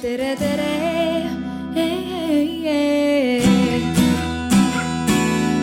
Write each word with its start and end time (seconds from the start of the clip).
tere, 0.00 0.36
tere. 0.36 0.68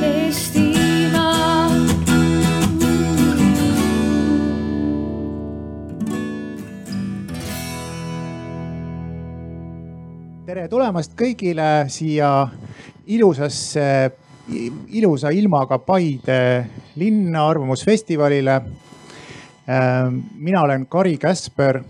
Eestimaa. 0.07 1.69
tere 10.45 10.67
tulemast 10.69 11.15
kõigile 11.17 11.87
siia 11.89 12.29
ilusasse, 13.09 13.87
ilusa 14.93 15.31
ilmaga 15.33 15.79
Paide 15.81 16.41
linna 16.95 17.47
arvamusfestivalile. 17.49 18.61
mina 20.37 20.61
olen 20.61 20.85
Kari 20.87 21.17
Käsper 21.17 21.81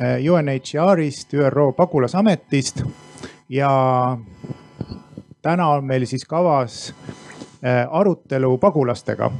UNHCR-ist, 0.00 1.34
ÜRO 1.34 1.72
pagulasametist. 1.72 2.82
Ja 3.48 3.70
täna 5.42 5.68
on 5.68 5.84
meil 5.84 6.06
siis 6.06 6.24
kavas 6.24 6.94
arutelu 7.90 8.58
pagulastega, 8.58 9.30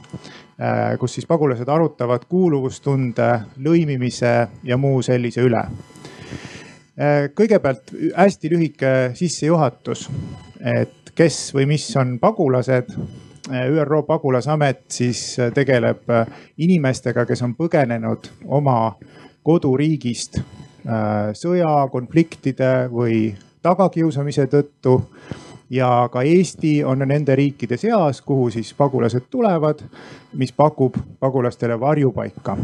kus 1.01 1.15
siis 1.15 1.27
pagulased 1.27 1.69
arutavad 1.69 2.25
kuuluvustunde, 2.29 3.29
lõimimise 3.61 4.35
ja 4.65 4.77
muu 4.77 5.03
sellise 5.03 5.45
üle. 5.45 5.65
Kõigepealt 7.35 7.91
hästi 8.17 8.51
lühike 8.53 8.93
sissejuhatus, 9.19 10.07
et 10.61 11.11
kes 11.15 11.51
või 11.57 11.67
mis 11.75 11.89
on 11.97 12.19
pagulased. 12.23 12.95
ÜRO 13.45 14.03
pagulasamet 14.09 14.87
siis 14.89 15.37
tegeleb 15.55 16.09
inimestega, 16.57 17.27
kes 17.29 17.43
on 17.45 17.53
põgenenud 17.59 18.31
oma 18.47 18.95
koduriigist 19.45 20.41
sõja, 21.39 21.73
konfliktide 21.93 22.89
või 22.93 23.35
tagakiusamise 23.65 24.49
tõttu. 24.53 25.03
ja 25.71 26.09
ka 26.13 26.23
Eesti 26.23 26.85
on 26.85 26.99
nende 27.09 27.35
riikide 27.35 27.77
seas, 27.77 28.21
kuhu 28.21 28.51
siis 28.51 28.75
pagulased 28.75 29.31
tulevad, 29.31 29.81
mis 30.37 30.53
pakub 30.53 30.97
pagulastele 31.21 31.81
varjupaika 31.81 32.57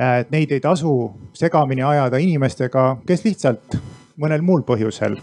et 0.00 0.30
neid 0.30 0.52
ei 0.52 0.60
tasu 0.60 1.12
segamini 1.36 1.82
ajada 1.82 2.18
inimestega, 2.18 2.96
kes 3.06 3.24
lihtsalt 3.24 3.76
mõnel 4.20 4.42
muul 4.42 4.64
põhjusel 4.66 5.18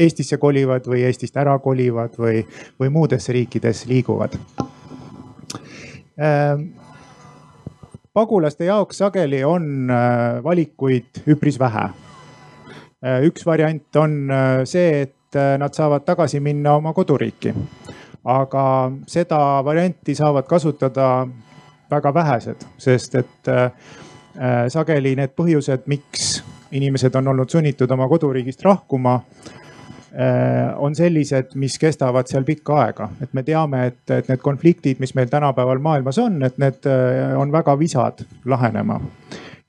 Eestisse 0.00 0.38
kolivad 0.40 0.86
või 0.88 1.02
Eestist 1.04 1.36
ära 1.36 1.58
kolivad 1.60 2.14
või, 2.18 2.40
või 2.80 2.88
muudesse 2.88 3.34
riikides 3.36 3.84
liiguvad. 3.90 4.38
Pagulaste 8.14 8.64
jaoks 8.64 8.98
sageli 8.98 9.44
on 9.44 9.88
valikuid 10.44 11.22
üpris 11.26 11.58
vähe. 11.58 11.88
üks 13.26 13.46
variant 13.46 13.96
on 13.96 14.30
see, 14.64 15.02
et 15.02 15.38
nad 15.58 15.74
saavad 15.74 16.04
tagasi 16.04 16.40
minna 16.40 16.74
oma 16.74 16.92
koduriiki. 16.92 17.54
aga 18.24 18.92
seda 19.06 19.64
varianti 19.64 20.14
saavad 20.14 20.46
kasutada 20.46 21.26
väga 21.90 22.14
vähesed, 22.14 22.64
sest 22.78 23.14
et 23.14 23.48
äh, 23.48 23.72
sageli 24.68 25.16
need 25.16 25.34
põhjused, 25.36 25.84
miks 25.86 26.42
inimesed 26.72 27.14
on 27.14 27.28
olnud 27.28 27.50
sunnitud 27.50 27.90
oma 27.90 28.08
koduriigist 28.08 28.64
lahkuma 28.64 29.14
äh,, 29.14 29.61
on 30.76 30.94
sellised, 30.94 31.54
mis 31.56 31.78
kestavad 31.80 32.28
seal 32.28 32.44
pikka 32.44 32.74
aega. 32.82 33.08
et 33.22 33.32
me 33.32 33.42
teame, 33.42 33.86
et, 33.86 34.10
et 34.10 34.28
need 34.28 34.42
konfliktid, 34.44 35.00
mis 35.00 35.14
meil 35.14 35.30
tänapäeval 35.32 35.80
maailmas 35.80 36.18
on, 36.18 36.42
et 36.42 36.58
need 36.60 36.86
äh, 36.86 37.32
on 37.38 37.52
väga 37.52 37.78
visad 37.78 38.24
lahenema 38.44 39.00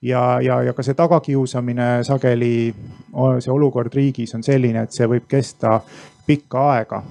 ja, 0.02 0.40
ja, 0.40 0.62
ja 0.62 0.72
ka 0.72 0.84
see 0.84 0.94
tagakiusamine 0.94 2.04
sageli, 2.04 2.74
see 3.40 3.52
olukord 3.52 3.94
riigis 3.94 4.34
on 4.36 4.44
selline, 4.44 4.84
et 4.84 4.92
see 4.92 5.08
võib 5.08 5.28
kesta 5.28 5.78
pikka 6.26 6.70
aega 6.74 7.02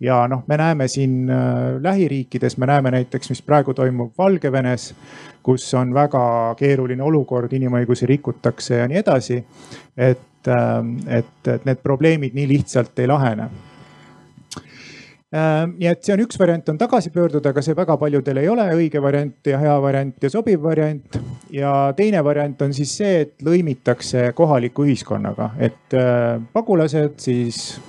ja 0.00 0.22
noh, 0.28 0.44
me 0.46 0.56
näeme 0.56 0.88
siin 0.88 1.30
äh, 1.30 1.82
lähiriikides, 1.82 2.56
me 2.58 2.66
näeme 2.66 2.90
näiteks, 2.90 3.30
mis 3.30 3.42
praegu 3.42 3.74
toimub 3.74 4.12
Valgevenes, 4.18 4.94
kus 5.42 5.74
on 5.74 5.94
väga 5.94 6.54
keeruline 6.58 7.02
olukord, 7.02 7.52
inimõigusi 7.52 8.08
rikutakse 8.08 8.80
ja 8.80 8.88
nii 8.88 9.02
edasi. 9.02 9.44
et, 9.96 10.26
et, 10.48 11.34
et 11.46 11.66
need 11.68 11.82
probleemid 11.82 12.36
nii 12.36 12.46
lihtsalt 12.48 12.98
ei 13.02 13.10
lahene 13.10 13.48
ähm, 15.34 15.76
nii 15.76 15.90
et 15.90 16.02
see 16.04 16.14
on 16.16 16.24
üks 16.24 16.40
variant, 16.40 16.72
on 16.72 16.80
tagasi 16.80 17.12
pöörduda, 17.14 17.52
aga 17.52 17.64
see 17.64 17.76
väga 17.76 17.98
paljudel 18.00 18.42
ei 18.42 18.48
ole 18.48 18.66
õige 18.76 19.02
variant 19.02 19.52
ja 19.52 19.60
hea 19.60 19.76
variant 19.82 20.16
ja 20.22 20.32
sobiv 20.32 20.62
variant. 20.64 21.20
ja 21.52 21.92
teine 21.96 22.24
variant 22.24 22.62
on 22.62 22.74
siis 22.74 22.96
see, 23.02 23.20
et 23.26 23.46
lõimitakse 23.46 24.32
kohaliku 24.38 24.88
ühiskonnaga, 24.88 25.52
et 25.58 25.98
äh, 25.98 26.40
pagulased 26.52 27.18
siis 27.20 27.80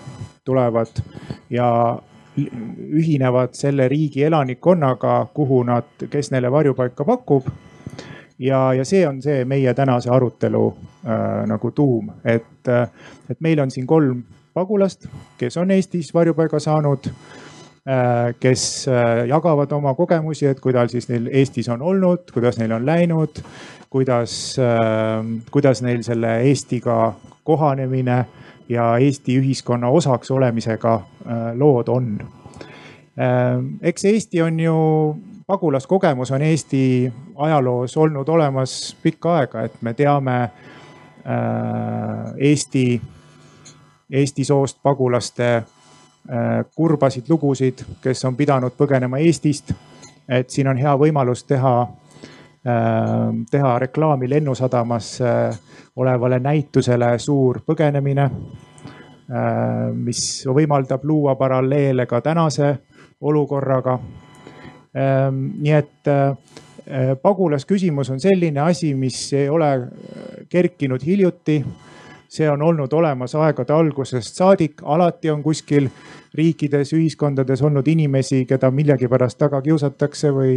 tulevad 0.45 1.03
ja 1.50 1.67
ühinevad 2.38 3.53
selle 3.53 3.88
riigi 3.91 4.23
elanikkonnaga, 4.23 5.25
kuhu 5.34 5.63
nad, 5.67 5.90
kes 6.09 6.31
neile 6.31 6.51
varjupaika 6.51 7.06
pakub. 7.06 7.50
Ja, 8.41 8.74
ja 8.74 8.85
see 8.85 9.06
on 9.07 9.22
see 9.22 9.46
meie 9.46 9.74
tänase 9.78 10.09
arutelu 10.09 10.66
äh, 11.06 11.46
nagu 11.50 11.72
tuum, 11.72 12.12
et, 12.25 12.68
et 13.29 13.40
meil 13.40 13.62
on 13.62 13.72
siin 13.72 13.88
kolm 13.88 14.24
pagulast, 14.53 15.07
kes 15.38 15.57
on 15.57 15.72
Eestis 15.72 16.13
varjupaiga 16.13 16.59
saanud 16.59 17.07
äh,. 17.12 18.34
kes 18.40 18.88
äh, 18.88 19.28
jagavad 19.28 19.72
oma 19.72 19.94
kogemusi, 19.94 20.46
et 20.46 20.59
kuidas 20.59 20.91
siis 20.91 21.09
neil 21.09 21.29
Eestis 21.31 21.69
on 21.69 21.81
olnud, 21.81 22.31
kuidas 22.34 22.59
neil 22.59 22.72
on 22.72 22.85
läinud, 22.85 23.44
kuidas 23.90 24.56
äh,, 24.59 25.25
kuidas 25.52 25.81
neil 25.81 26.03
selle 26.03 26.40
Eestiga 26.41 27.13
kohanemine 27.44 28.25
ja 28.69 28.97
Eesti 28.97 29.40
ühiskonna 29.40 29.90
osaks 29.90 30.31
olemisega 30.31 30.94
äh, 30.96 31.58
lood 31.58 31.88
on. 31.88 32.19
Äh, 33.19 33.63
eks 33.81 34.06
Eesti 34.06 34.41
on 34.41 34.59
ju, 34.59 34.75
pagulaskogemus 35.51 36.31
on 36.31 36.41
Eesti 36.47 37.12
ajaloos 37.35 37.97
olnud 37.97 38.29
olemas 38.29 38.95
pikka 39.03 39.35
aega, 39.41 39.66
et 39.67 39.81
me 39.81 39.94
teame 39.94 40.38
äh, 40.41 40.51
Eesti, 42.38 43.01
Eesti 44.09 44.45
soost 44.47 44.79
pagulaste 44.84 45.63
kurbasid 46.75 47.25
lugusid, 47.29 47.81
kes 48.01 48.25
on 48.29 48.35
pidanud 48.38 48.75
põgenema 48.78 49.17
Eestist. 49.17 49.73
et 50.29 50.50
siin 50.50 50.67
on 50.69 50.78
hea 50.78 50.94
võimalus 50.95 51.44
teha 51.44 51.88
teha 53.51 53.79
reklaami 53.79 54.29
Lennusadamas 54.29 55.17
olevale 55.95 56.40
näitusele 56.40 57.19
Suur 57.19 57.61
põgenemine, 57.66 58.23
äh, 58.23 59.94
mis 59.94 60.44
võimaldab 60.47 61.03
luua 61.03 61.35
paralleele 61.35 62.06
ka 62.06 62.22
tänase 62.22 62.78
olukorraga. 63.22 64.00
Ähm, 64.91 65.46
nii 65.63 65.72
et 65.72 66.07
äh, 66.07 66.35
pagulasküsimus 67.22 68.09
on 68.09 68.19
selline 68.19 68.59
asi, 68.59 68.94
mis 68.96 69.34
ei 69.34 69.50
ole 69.50 69.88
kerkinud 70.50 71.06
hiljuti. 71.06 71.66
see 72.31 72.47
on 72.50 72.62
olnud 72.62 72.94
olemas 72.94 73.35
aegade 73.35 73.74
algusest 73.74 74.35
saadik, 74.40 74.81
alati 74.84 75.29
on 75.29 75.41
kuskil 75.44 75.90
riikides, 76.34 76.94
ühiskondades 76.94 77.62
olnud 77.62 77.88
inimesi, 77.88 78.46
keda 78.46 78.69
millegipärast 78.72 79.38
taga 79.38 79.59
kiusatakse 79.62 80.31
või 80.31 80.53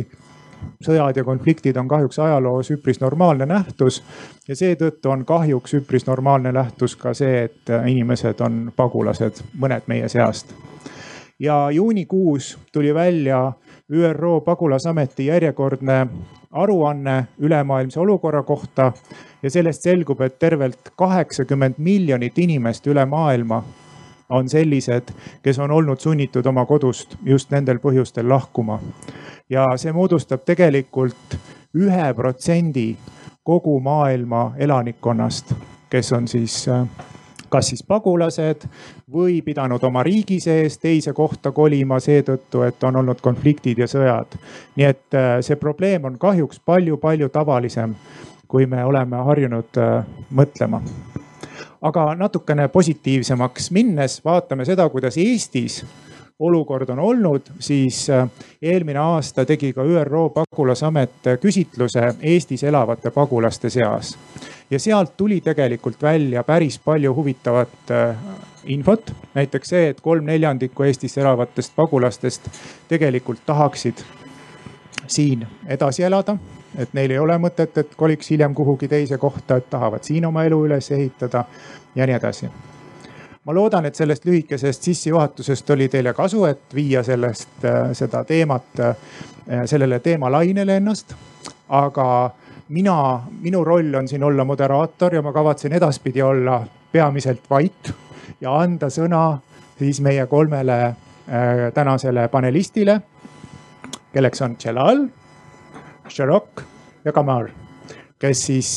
sõjad 0.82 1.16
ja 1.16 1.24
konfliktid 1.24 1.76
on 1.76 1.88
kahjuks 1.88 2.18
ajaloos 2.18 2.70
üpris 2.70 3.00
normaalne 3.00 3.46
nähtus. 3.46 4.02
ja 4.48 4.56
seetõttu 4.56 5.10
on 5.10 5.24
kahjuks 5.24 5.74
üpris 5.74 6.06
normaalne 6.06 6.52
nähtus 6.52 6.96
ka 6.96 7.14
see, 7.14 7.44
et 7.44 7.74
inimesed 7.86 8.40
on 8.40 8.72
pagulased, 8.76 9.42
mõned 9.58 9.82
meie 9.86 10.08
seast. 10.08 10.54
ja 11.38 11.70
juunikuus 11.70 12.58
tuli 12.72 12.94
välja 12.94 13.52
ÜRO 13.92 14.40
pagulasameti 14.40 15.26
järjekordne 15.26 16.06
aruanne 16.50 17.26
ülemaailmse 17.38 18.00
olukorra 18.00 18.42
kohta 18.42 18.92
ja 19.42 19.50
sellest 19.50 19.82
selgub, 19.82 20.20
et 20.20 20.38
tervelt 20.38 20.92
kaheksakümmend 20.96 21.74
miljonit 21.78 22.38
inimest 22.38 22.86
üle 22.86 23.04
maailma 23.04 23.64
on 24.28 24.48
sellised, 24.48 25.12
kes 25.42 25.58
on 25.58 25.70
olnud 25.70 26.00
sunnitud 26.00 26.46
oma 26.46 26.64
kodust 26.66 27.16
just 27.24 27.50
nendel 27.50 27.78
põhjustel 27.78 28.28
lahkuma. 28.28 28.80
Ja 29.50 29.66
see 29.76 29.92
moodustab 29.92 30.46
tegelikult 30.48 31.36
ühe 31.76 32.14
protsendi 32.14 32.96
kogu 33.44 33.80
maailma 33.80 34.54
elanikkonnast, 34.56 35.52
kes 35.90 36.12
on 36.12 36.28
siis 36.28 36.68
äh, 36.68 36.86
kas 37.54 37.70
siis 37.70 37.84
pagulased 37.86 38.66
või 39.14 39.38
pidanud 39.46 39.82
oma 39.86 40.02
riigi 40.02 40.40
sees 40.42 40.78
teise 40.82 41.12
kohta 41.14 41.52
kolima 41.54 42.00
seetõttu, 42.02 42.64
et 42.66 42.82
on 42.84 42.98
olnud 43.02 43.20
konfliktid 43.22 43.78
ja 43.78 43.86
sõjad. 43.90 44.34
nii 44.76 44.86
et 44.88 45.14
äh, 45.14 45.36
see 45.46 45.56
probleem 45.60 46.04
on 46.10 46.18
kahjuks 46.18 46.58
palju-palju 46.66 47.28
tavalisem, 47.30 47.94
kui 48.48 48.66
me 48.66 48.84
oleme 48.84 49.22
harjunud 49.28 49.78
äh, 49.78 50.02
mõtlema. 50.34 50.82
aga 51.82 52.14
natukene 52.18 52.68
positiivsemaks 52.68 53.70
minnes 53.70 54.18
vaatame 54.24 54.64
seda, 54.64 54.88
kuidas 54.88 55.18
Eestis 55.18 55.84
olukord 56.38 56.88
on 56.88 56.98
olnud, 56.98 57.42
siis 57.58 58.06
eelmine 58.62 58.98
aasta 58.98 59.44
tegi 59.44 59.72
ka 59.72 59.84
ÜRO 59.84 60.30
pagulasamet 60.34 61.28
küsitluse 61.40 62.14
Eestis 62.22 62.64
elavate 62.64 63.10
pagulaste 63.10 63.70
seas. 63.70 64.18
ja 64.70 64.78
sealt 64.78 65.16
tuli 65.16 65.40
tegelikult 65.40 66.02
välja 66.02 66.42
päris 66.42 66.78
palju 66.78 67.14
huvitavat 67.14 67.94
infot, 68.64 69.12
näiteks 69.34 69.68
see, 69.68 69.88
et 69.88 70.00
kolm 70.00 70.24
neljandikku 70.24 70.82
Eestis 70.82 71.18
elavatest 71.18 71.72
pagulastest 71.76 72.50
tegelikult 72.88 73.46
tahaksid 73.46 74.04
siin 75.06 75.46
edasi 75.66 76.02
elada. 76.02 76.36
et 76.78 76.92
neil 76.92 77.10
ei 77.10 77.18
ole 77.18 77.38
mõtet, 77.38 77.78
et 77.78 77.94
koliks 77.94 78.30
hiljem 78.30 78.54
kuhugi 78.54 78.88
teise 78.88 79.18
kohta, 79.18 79.56
et 79.56 79.70
tahavad 79.70 80.02
siin 80.02 80.26
oma 80.26 80.44
elu 80.44 80.64
üles 80.66 80.90
ehitada 80.90 81.44
ja 81.94 82.06
nii 82.06 82.16
edasi. 82.16 82.48
Ma 83.44 83.54
loodan, 83.54 83.86
et 83.86 83.94
sellest 83.94 84.24
lühikesest 84.24 84.82
sissejuhatusest 84.82 85.70
oli 85.70 85.88
teile 85.92 86.14
kasu, 86.16 86.44
et 86.48 86.74
viia 86.74 87.02
sellest, 87.04 87.64
äh, 87.64 87.92
seda 87.92 88.24
teemat, 88.24 88.80
äh, 88.80 88.96
sellele 89.66 90.00
teemalainele 90.00 90.76
ennast. 90.76 91.14
aga 91.68 92.30
mina, 92.68 93.22
minu 93.40 93.64
roll 93.64 93.94
on 93.94 94.08
siin 94.08 94.22
olla 94.24 94.44
moderaator 94.44 95.14
ja 95.14 95.22
ma 95.22 95.32
kavatsen 95.32 95.72
edaspidi 95.72 96.22
olla 96.22 96.66
peamiselt 96.92 97.40
vait 97.50 97.92
ja 98.40 98.52
anda 98.60 98.90
sõna 98.92 99.38
siis 99.78 100.00
meie 100.00 100.26
kolmele 100.26 100.78
äh, 100.84 100.94
tänasele 101.74 102.28
panelistile 102.28 103.00
kelleks 104.14 104.42
on 104.42 104.56
Celal, 104.56 105.06
Sherok 106.08 106.62
ja 107.04 107.12
Kamar, 107.12 107.48
kes 108.18 108.46
siis 108.46 108.68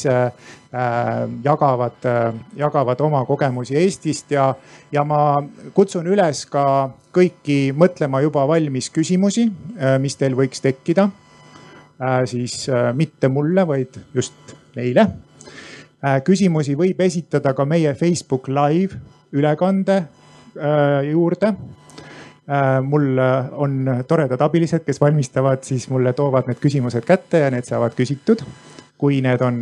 jagavad 1.44 2.06
äh,, 2.06 2.34
jagavad 2.56 3.02
oma 3.02 3.24
kogemusi 3.26 3.78
Eestist 3.80 4.32
ja, 4.32 4.52
ja 4.92 5.04
ma 5.08 5.40
kutsun 5.74 6.08
üles 6.08 6.44
ka 6.52 6.90
kõiki 7.16 7.72
mõtlema 7.74 8.22
juba 8.22 8.46
valmis 8.50 8.92
küsimusi 8.94 9.48
äh,, 9.48 9.96
mis 10.02 10.18
teil 10.20 10.36
võiks 10.38 10.62
tekkida 10.62 11.08
äh,. 12.02 12.26
siis 12.30 12.68
äh, 12.70 12.92
mitte 12.94 13.32
mulle, 13.32 13.66
vaid 13.68 13.98
just 14.14 14.56
neile 14.78 15.10
küsimusi 16.24 16.76
võib 16.78 17.00
esitada 17.02 17.56
ka 17.58 17.66
meie 17.66 17.96
Facebook 17.98 18.46
live 18.48 19.00
ülekande 19.34 20.04
juurde 21.10 21.50
mul 22.86 23.18
on 23.58 23.90
toredad 24.08 24.42
abilised, 24.46 24.86
kes 24.86 25.02
valmistavad, 25.02 25.66
siis 25.66 25.90
mulle 25.90 26.14
toovad 26.14 26.48
need 26.48 26.62
küsimused 26.62 27.04
kätte 27.06 27.42
ja 27.42 27.50
need 27.52 27.66
saavad 27.66 27.98
küsitud. 27.98 28.46
kui 28.98 29.20
need 29.22 29.42
on 29.42 29.58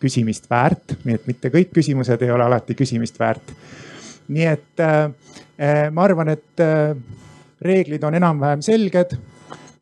küsimist 0.00 0.48
väärt, 0.50 0.96
nii 1.04 1.14
et 1.18 1.26
mitte 1.28 1.50
kõik 1.52 1.72
küsimused 1.76 2.22
ei 2.22 2.30
ole 2.30 2.46
alati 2.46 2.74
küsimist 2.74 3.18
väärt. 3.20 3.52
nii 4.28 4.46
et 4.46 4.80
äh, 4.80 5.10
äh 5.58 5.90
ma 5.90 6.04
arvan, 6.04 6.28
et 6.28 6.60
äh, 6.60 6.96
reeglid 7.60 8.04
on 8.04 8.14
enam-vähem 8.14 8.62
selged. 8.62 9.16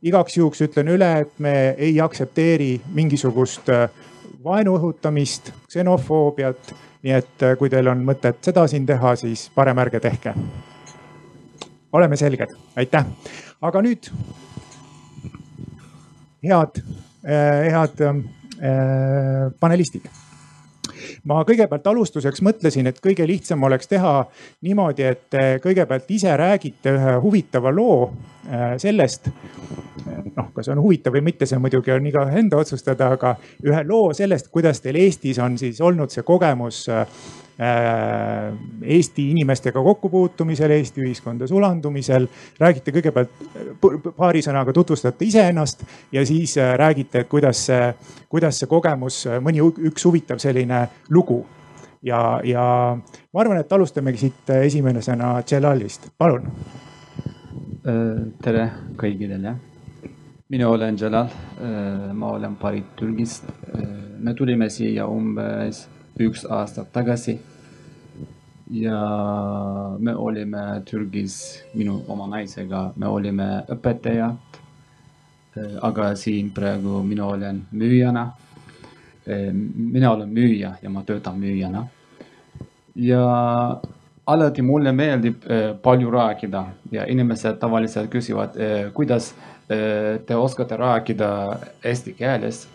igaks 0.03 0.37
juhuks 0.37 0.61
ütlen 0.63 0.89
üle, 0.89 1.13
et 1.21 1.39
me 1.39 1.75
ei 1.79 2.01
aktsepteeri 2.01 2.81
mingisugust 2.95 3.71
vaenu 4.45 4.77
õhutamist, 4.79 5.53
ksenofoobiat. 5.67 6.75
nii 7.03 7.13
et 7.13 7.47
kui 7.59 7.71
teil 7.71 7.89
on 7.89 8.05
mõtet 8.05 8.43
seda 8.43 8.67
siin 8.67 8.87
teha, 8.87 9.17
siis 9.17 9.51
parem 9.55 9.79
ärge 9.79 10.01
tehke 10.01 10.35
oleme 11.93 12.17
selged, 12.17 12.53
aitäh. 12.77 13.05
aga 13.63 13.83
nüüd 13.83 14.11
head, 16.45 16.83
eh, 17.25 17.73
head 17.73 18.03
äh, 18.05 18.21
panelistid 18.59 20.09
ma 21.29 21.43
kõigepealt 21.47 21.87
alustuseks 21.91 22.43
mõtlesin, 22.45 22.89
et 22.91 23.01
kõige 23.03 23.27
lihtsam 23.29 23.63
oleks 23.69 23.91
teha 23.91 24.13
niimoodi, 24.67 25.07
et 25.07 25.25
te 25.31 25.45
kõigepealt 25.65 26.11
ise 26.15 26.35
räägite 26.37 26.95
ühe 26.97 27.17
huvitava 27.23 27.73
loo 27.75 28.09
äh, 28.09 28.77
sellest. 28.81 29.31
noh, 30.37 30.53
kas 30.55 30.69
on 30.73 30.81
huvitav 30.83 31.17
või 31.17 31.25
mitte, 31.31 31.47
see 31.47 31.59
muidugi 31.59 31.93
on 31.93 32.07
igaühe 32.07 32.39
enda 32.39 32.61
otsustada, 32.61 33.13
aga 33.19 33.35
ühe 33.67 33.83
loo 33.87 34.13
sellest, 34.15 34.49
kuidas 34.55 34.81
teil 34.81 34.97
Eestis 34.97 35.39
on 35.43 35.59
siis 35.59 35.81
olnud 35.81 36.15
see 36.15 36.23
kogemus 36.27 36.87
äh, 36.89 37.07
Äh, 37.07 37.48
Eesti 37.59 39.31
inimestega 39.31 39.83
kokkupuutumisel, 39.83 40.71
Eesti 40.71 41.03
ühiskonda 41.03 41.47
sulandumisel. 41.47 42.29
räägite 42.61 42.93
kõigepealt 42.95 44.13
paari 44.17 44.43
sõnaga 44.43 44.73
tutvustate 44.73 45.27
iseennast 45.27 45.83
ja 46.13 46.23
siis 46.27 46.55
äh, 46.59 46.77
räägite, 46.79 47.25
et 47.25 47.29
kuidas 47.29 47.65
see, 47.67 47.95
kuidas 48.29 48.61
see 48.61 48.71
kogemus, 48.71 49.25
mõni 49.43 49.59
üks 49.91 50.07
huvitav 50.07 50.39
selline 50.39 50.87
lugu. 51.11 51.47
ja, 52.03 52.41
ja 52.45 52.63
ma 53.33 53.41
arvan, 53.41 53.59
et 53.59 53.73
alustamegi 53.73 54.19
siit 54.19 54.51
esimesena 54.61 55.43
Celalist, 55.43 56.13
palun. 56.19 56.47
Äh, 57.83 58.23
tere 58.43 58.71
kõigile 58.97 59.43
mina 60.49 60.69
olen 60.69 60.97
Jalal, 61.01 61.29
ma 62.15 62.31
olen 62.33 62.57
pärit 62.57 62.97
Türgist. 62.97 63.45
me 64.19 64.35
tulime 64.35 64.71
siia 64.71 65.07
umbes 65.07 65.89
üks 66.19 66.45
aasta 66.51 66.85
tagasi. 66.93 67.39
ja 68.71 68.99
me 69.99 70.15
olime 70.17 70.83
Türgis 70.85 71.63
minu 71.75 72.03
oma 72.09 72.27
naisega, 72.29 72.93
me 72.97 73.07
olime 73.07 73.47
õpetajad. 73.69 74.59
aga 75.83 76.15
siin 76.17 76.51
praegu 76.51 77.03
mina 77.03 77.27
olen 77.27 77.63
müüjana. 77.73 78.33
mina 79.75 80.13
olen 80.13 80.29
müüja 80.29 80.73
ja 80.83 80.91
ma 80.91 81.03
töötan 81.03 81.39
müüjana. 81.39 81.87
ja 82.95 83.23
alati 84.27 84.63
mulle 84.63 84.93
meeldib 84.93 85.47
palju 85.83 86.11
rääkida 86.11 86.65
ja 86.91 87.07
inimesed 87.07 87.59
tavaliselt 87.59 88.11
küsivad, 88.11 88.59
kuidas 88.95 89.35
te 90.27 90.37
oskate 90.37 90.77
rääkida 90.77 91.59
eesti 91.85 92.13
keeles. 92.13 92.69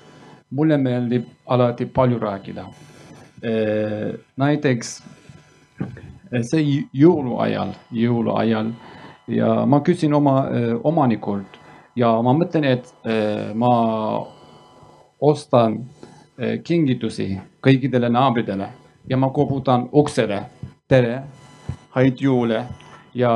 mulle 0.50 0.78
meeldib 0.78 1.24
alati 1.46 1.86
palju 1.86 2.20
rääkida 2.20 2.66
Äh, 2.66 2.93
näiteks 4.38 4.94
see 6.48 6.84
jõuluajal, 6.96 7.74
jõuluajal 7.92 8.72
ja 9.28 9.66
ma 9.68 9.82
küsin 9.84 10.14
oma 10.16 10.38
äh, 10.48 10.70
omanikult 10.84 11.60
ja 11.96 12.10
ma 12.24 12.34
mõtlen, 12.34 12.66
et 12.66 12.88
ma 13.54 13.74
ostan 15.22 15.76
kingitusi 16.66 17.28
kõikidele 17.62 18.10
naabritele 18.10 18.70
ja 19.10 19.18
ma 19.18 19.30
koputan 19.30 19.90
uksele. 19.92 20.40
tere, 20.88 21.22
häid 21.96 22.22
jõule 22.22 22.66
ja 23.14 23.32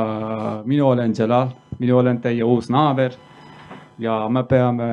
mina 0.64 0.84
olen 0.84 1.14
Jalal, 1.18 1.48
mina 1.78 1.96
olen 1.96 2.20
teie 2.20 2.42
uus 2.44 2.68
naaber 2.70 3.12
ja 3.98 4.28
me 4.28 4.42
peame 4.44 4.90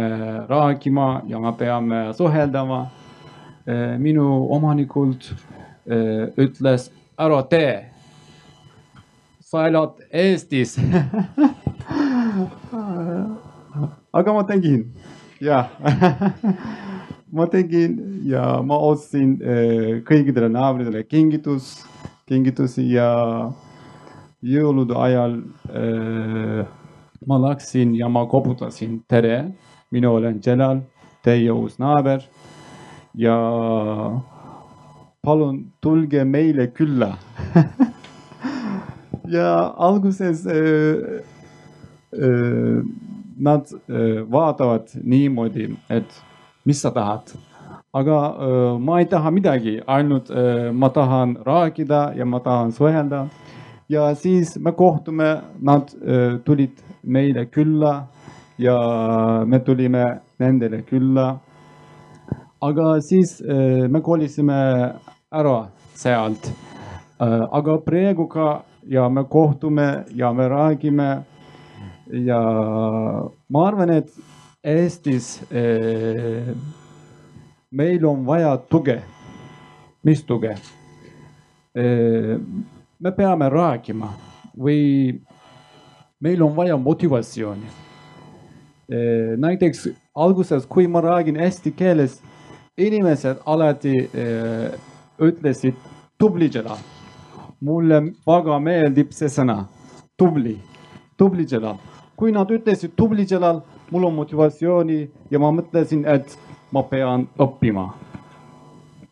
rääkima 0.49 1.21
ja 1.27 1.39
me 1.39 1.53
peame 1.57 2.13
suheldama 2.13 2.85
Eh, 2.85 3.04
minu 3.65 4.45
omanikult 4.53 5.33
eh, 5.89 6.29
ütles, 6.37 6.91
ära 7.17 7.41
tee. 7.49 7.91
sa 9.45 9.67
elad 9.67 10.01
Eestis 10.13 10.77
aga 14.17 14.33
ma 14.33 14.43
tegin, 14.45 14.93
jah 15.41 15.69
ma 17.35 17.45
tegin 17.49 18.21
ja 18.25 18.61
ma 18.61 18.77
ostsin 18.77 19.41
eh, 19.41 20.01
kõikidele 20.05 20.49
naabritele 20.53 21.03
kingitus, 21.09 21.85
kingitusi 22.29 22.91
ja 22.93 23.09
jõulude 24.45 24.93
ajal 24.93 25.39
ma 27.25 27.37
läksin 27.41 27.95
ja 27.97 28.09
ma 28.09 28.25
koputasin, 28.29 28.99
tere, 29.09 29.45
mina 29.89 30.11
olen 30.11 30.41
Jalal, 30.45 30.83
teie 31.25 31.49
uus 31.49 31.79
naaber 31.81 32.21
ja 33.17 33.35
palun 35.23 35.65
tulge 35.81 36.23
meile 36.23 36.67
külla 36.67 37.15
ja 39.37 39.73
alguses 39.77 40.45
äh, 40.45 41.23
äh, 42.13 42.83
nad 43.37 43.65
äh, 43.89 44.31
vaatavad 44.31 44.87
niimoodi, 45.03 45.69
et 45.89 46.23
mis 46.65 46.81
sa 46.81 46.91
tahad. 46.91 47.35
aga 47.93 48.17
äh, 48.27 48.79
ma 48.79 48.99
ei 48.99 49.05
taha 49.05 49.31
midagi, 49.31 49.79
ainult 49.87 50.29
äh, 50.29 50.71
ma 50.73 50.89
tahan 50.89 51.37
rääkida 51.45 52.13
ja 52.15 52.25
ma 52.25 52.39
tahan 52.39 52.71
suhelda. 52.71 53.27
ja 53.89 54.15
siis 54.15 54.57
me 54.59 54.71
kohtume, 54.71 55.41
nad 55.61 55.93
äh, 56.07 56.39
tulid 56.43 56.83
meile 57.03 57.45
külla 57.45 58.07
ja 58.57 58.77
me 59.45 59.59
tulime 59.59 60.19
nendele 60.39 60.81
külla 60.81 61.39
aga 62.65 63.01
siis 63.01 63.41
äh, 63.41 63.87
me 63.89 64.01
kolisime 64.01 64.57
ära 65.31 65.57
sealt. 65.95 66.49
Äh, 67.21 67.43
aga 67.51 67.77
praegu 67.85 68.27
ka 68.31 68.63
ja 68.87 69.09
me 69.09 69.23
kohtume 69.29 70.05
ja 70.15 70.33
me 70.33 70.49
räägime. 70.49 71.23
ja 72.11 72.39
ma 73.49 73.67
arvan, 73.67 73.89
et 73.89 74.09
Eestis 74.63 75.41
äh, 75.51 76.55
meil 77.71 78.05
on 78.05 78.25
vaja 78.25 78.57
tuge. 78.57 79.01
mis 80.03 80.23
tuge? 80.23 80.55
me 82.99 83.11
peame 83.11 83.49
rääkima 83.49 84.07
või 84.57 85.19
meil 86.19 86.43
on 86.43 86.55
vaja 86.55 86.77
motivatsiooni. 86.77 87.67
näiteks 89.37 89.89
alguses, 90.15 90.65
kui 90.65 90.87
ma 90.87 91.01
räägin 91.01 91.35
eesti 91.35 91.71
keeles, 91.71 92.21
inimesed 92.77 93.37
alati 93.45 93.93
ütlesid 95.19 95.73
tubli 96.17 96.49
Jalal. 96.53 96.77
mulle 97.61 98.01
väga 98.27 98.59
meeldib 98.59 99.13
see 99.15 99.29
sõna, 99.31 99.65
tubli, 100.17 100.57
tubli 101.17 101.45
Jalal. 101.51 101.77
kui 102.15 102.31
nad 102.31 102.51
ütlesid 102.51 102.95
tubli 102.95 103.25
Jalal, 103.29 103.61
mul 103.91 104.03
on 104.05 104.15
motivatsiooni 104.15 105.09
ja 105.31 105.39
ma 105.39 105.51
mõtlesin, 105.51 106.05
et 106.05 106.37
ma 106.71 106.83
pean 106.83 107.27
õppima. 107.39 107.93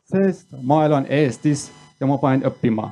sest 0.03 0.47
ma 0.61 0.85
elan 0.85 1.05
Eestis 1.09 1.71
ja 1.99 2.07
ma 2.07 2.17
pean 2.17 2.43
õppima. 2.43 2.91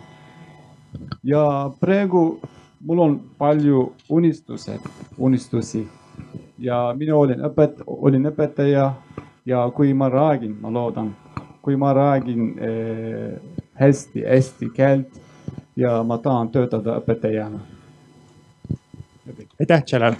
ja 1.23 1.71
praegu 1.79 2.39
mul 2.79 2.99
on 2.99 3.19
palju 3.37 3.91
unistused, 4.09 4.79
unistusi 5.17 5.87
ja 6.59 6.93
mina 6.97 7.15
olin 7.15 7.39
õpet-, 7.39 7.83
olin 7.85 8.25
õpetaja 8.25 8.91
ja 9.45 9.71
kui 9.75 9.93
ma 9.93 10.09
räägin, 10.09 10.57
ma 10.61 10.69
loodan, 10.69 11.15
kui 11.61 11.75
ma 11.75 11.93
räägin 11.93 12.59
eh, 12.59 13.39
hästi 13.73 14.23
eesti 14.25 14.69
keelt 14.75 15.21
ja 15.75 16.03
ma 16.03 16.17
tahan 16.17 16.49
töötada 16.51 16.97
õpetajana. 16.99 17.59
aitäh, 19.59 19.83
Jalal. 19.91 20.15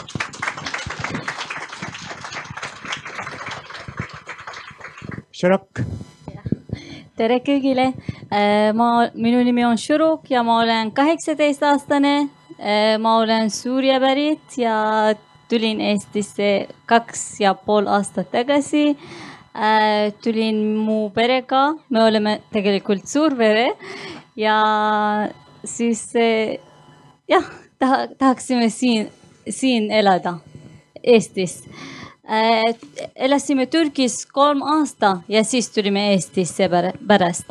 Shirok. 5.32 5.82
tere 7.18 7.40
kõigile. 7.46 7.92
ma, 8.74 8.88
minu 9.14 9.44
nimi 9.44 9.66
on 9.66 9.78
Shuruk 9.78 10.30
ja 10.30 10.44
ma 10.44 10.60
olen 10.62 10.92
kaheksateistaastane. 10.92 12.30
ma 13.00 13.18
olen 13.18 13.50
Suuria 13.50 14.00
pärit 14.00 14.58
ja 14.58 15.14
tulin 15.52 15.82
Eestisse 15.84 16.52
kaks 16.90 17.26
ja 17.44 17.54
pool 17.54 17.90
aastat 17.92 18.32
tagasi. 18.32 18.96
tulin 20.24 20.60
mu 20.80 21.10
perega, 21.12 21.74
me 21.90 22.04
oleme 22.04 22.38
tegelikult 22.54 23.08
suur 23.08 23.36
pere 23.36 23.74
ja 24.40 24.58
siis 25.68 26.06
jah, 27.28 27.50
taha, 27.80 28.08
tahaksime 28.18 28.70
siin, 28.72 29.10
siin 29.50 29.92
elada 29.92 30.38
Eestis 31.04 31.66
elasime 33.16 33.66
Türgis 33.66 34.26
kolm 34.26 34.62
aasta 34.64 35.18
ja 35.28 35.44
siis 35.44 35.70
tulime 35.70 36.12
Eestisse 36.14 36.70
pärast 37.08 37.50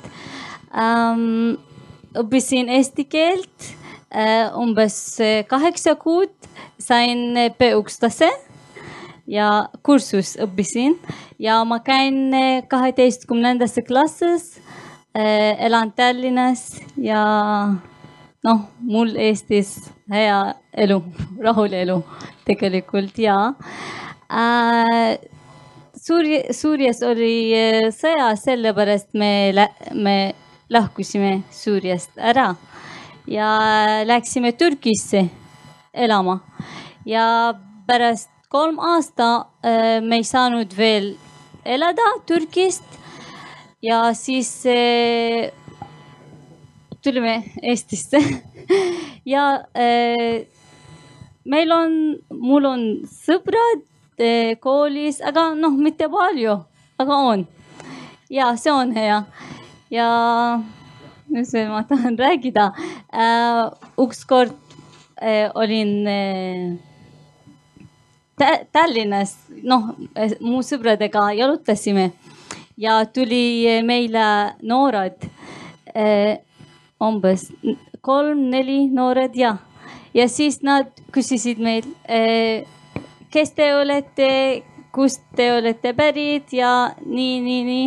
ähm,. 0.73 1.59
õppisin 2.17 2.69
eesti 2.75 3.05
keelt 3.07 3.69
äh, 4.11 4.51
umbes 4.59 5.19
kaheksa 5.49 5.95
kuud, 5.95 6.33
sain 6.79 7.35
B1 7.59 7.99
tase 8.01 8.31
ja 9.31 9.69
kursus 9.87 10.35
õppisin 10.41 10.97
ja 11.39 11.61
ma 11.65 11.81
käin 11.85 12.33
kaheteistkümnendasse 12.69 13.83
klassis 13.87 14.59
äh,. 15.15 15.57
elan 15.67 15.93
Tallinnas 15.93 16.81
ja 16.97 17.23
noh, 18.43 18.61
mul 18.81 19.15
Eestis 19.17 19.77
hea 20.11 20.55
elu, 20.73 21.01
rahulik 21.39 21.85
elu 21.85 22.01
tegelikult 22.49 23.19
ja 23.19 23.53
äh, 24.31 25.19
Suuri, 26.01 26.47
Suurias 26.57 27.03
oli 27.05 27.53
sõja, 27.93 28.31
sellepärast 28.41 29.13
me, 29.21 29.53
me 29.93 30.17
lahkusime 30.73 31.43
Suuriast 31.53 32.17
ära 32.17 32.55
ja 33.31 33.49
läksime 34.05 34.53
Türgisse 34.53 35.29
elama. 35.95 36.41
ja 37.07 37.55
pärast 37.87 38.31
kolm 38.49 38.79
aasta 38.79 39.47
äh, 39.65 40.01
me 40.03 40.17
ei 40.17 40.25
saanud 40.25 40.77
veel 40.77 41.15
elada 41.65 42.07
Türgist 42.27 42.85
ja 43.83 44.15
siis 44.15 44.67
äh, 44.67 45.51
tulime 47.03 47.43
Eestisse 47.63 48.19
ja 49.35 49.45
äh, 49.75 50.47
meil 51.45 51.73
on, 51.73 51.95
mul 52.35 52.65
on 52.65 52.85
sõbrad 53.07 53.87
koolis, 54.61 55.23
aga 55.25 55.55
noh, 55.57 55.73
mitte 55.81 56.05
palju, 56.13 56.59
aga 57.01 57.17
on. 57.31 57.47
ja 58.29 58.51
see 58.61 58.73
on 58.75 58.91
hea 58.93 59.23
ja 59.91 60.11
mis 61.31 61.53
veel 61.55 61.71
ma 61.73 61.83
tahan 61.89 62.19
rääkida 62.19 62.73
äh,. 63.13 63.71
ükskord 63.99 64.55
äh, 65.23 65.51
olin 65.55 66.07
äh, 66.07 66.79
Tallinnas, 68.73 69.35
noh, 69.69 69.91
mu 70.41 70.63
sõpradega 70.65 71.27
jalutasime 71.37 72.07
ja 72.81 73.03
tuli 73.05 73.83
meile 73.85 74.57
noored 74.63 75.29
äh,, 75.93 76.41
umbes 77.01 77.51
kolm-neli 78.01 78.87
noored 78.89 79.37
ja, 79.37 79.59
ja 80.17 80.29
siis 80.29 80.63
nad 80.65 80.89
küsisid 81.13 81.61
meil 81.61 81.85
äh, 82.09 82.65
kes 83.31 83.53
te 83.55 83.71
olete, 83.75 84.31
kust 84.93 85.23
te 85.37 85.51
olete 85.55 85.93
pärit 85.95 86.53
ja 86.55 86.91
nii, 87.05 87.39
nii, 87.45 87.63
nii. 87.69 87.87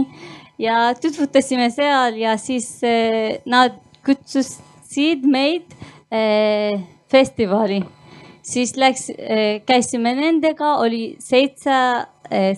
Ja 0.63 0.93
tutvutasime 1.01 1.69
seal 1.71 2.17
ja 2.21 2.37
siis 2.39 2.67
eh, 2.87 3.41
nad 3.45 3.75
kutsusid 4.05 5.25
meid 5.27 5.75
eh, 6.11 6.79
festivali. 7.11 7.83
siis 8.43 8.75
läks 8.75 9.09
eh,, 9.17 9.61
käisime 9.65 10.15
nendega, 10.15 10.75
oli 10.83 11.15
seitse 11.19 12.07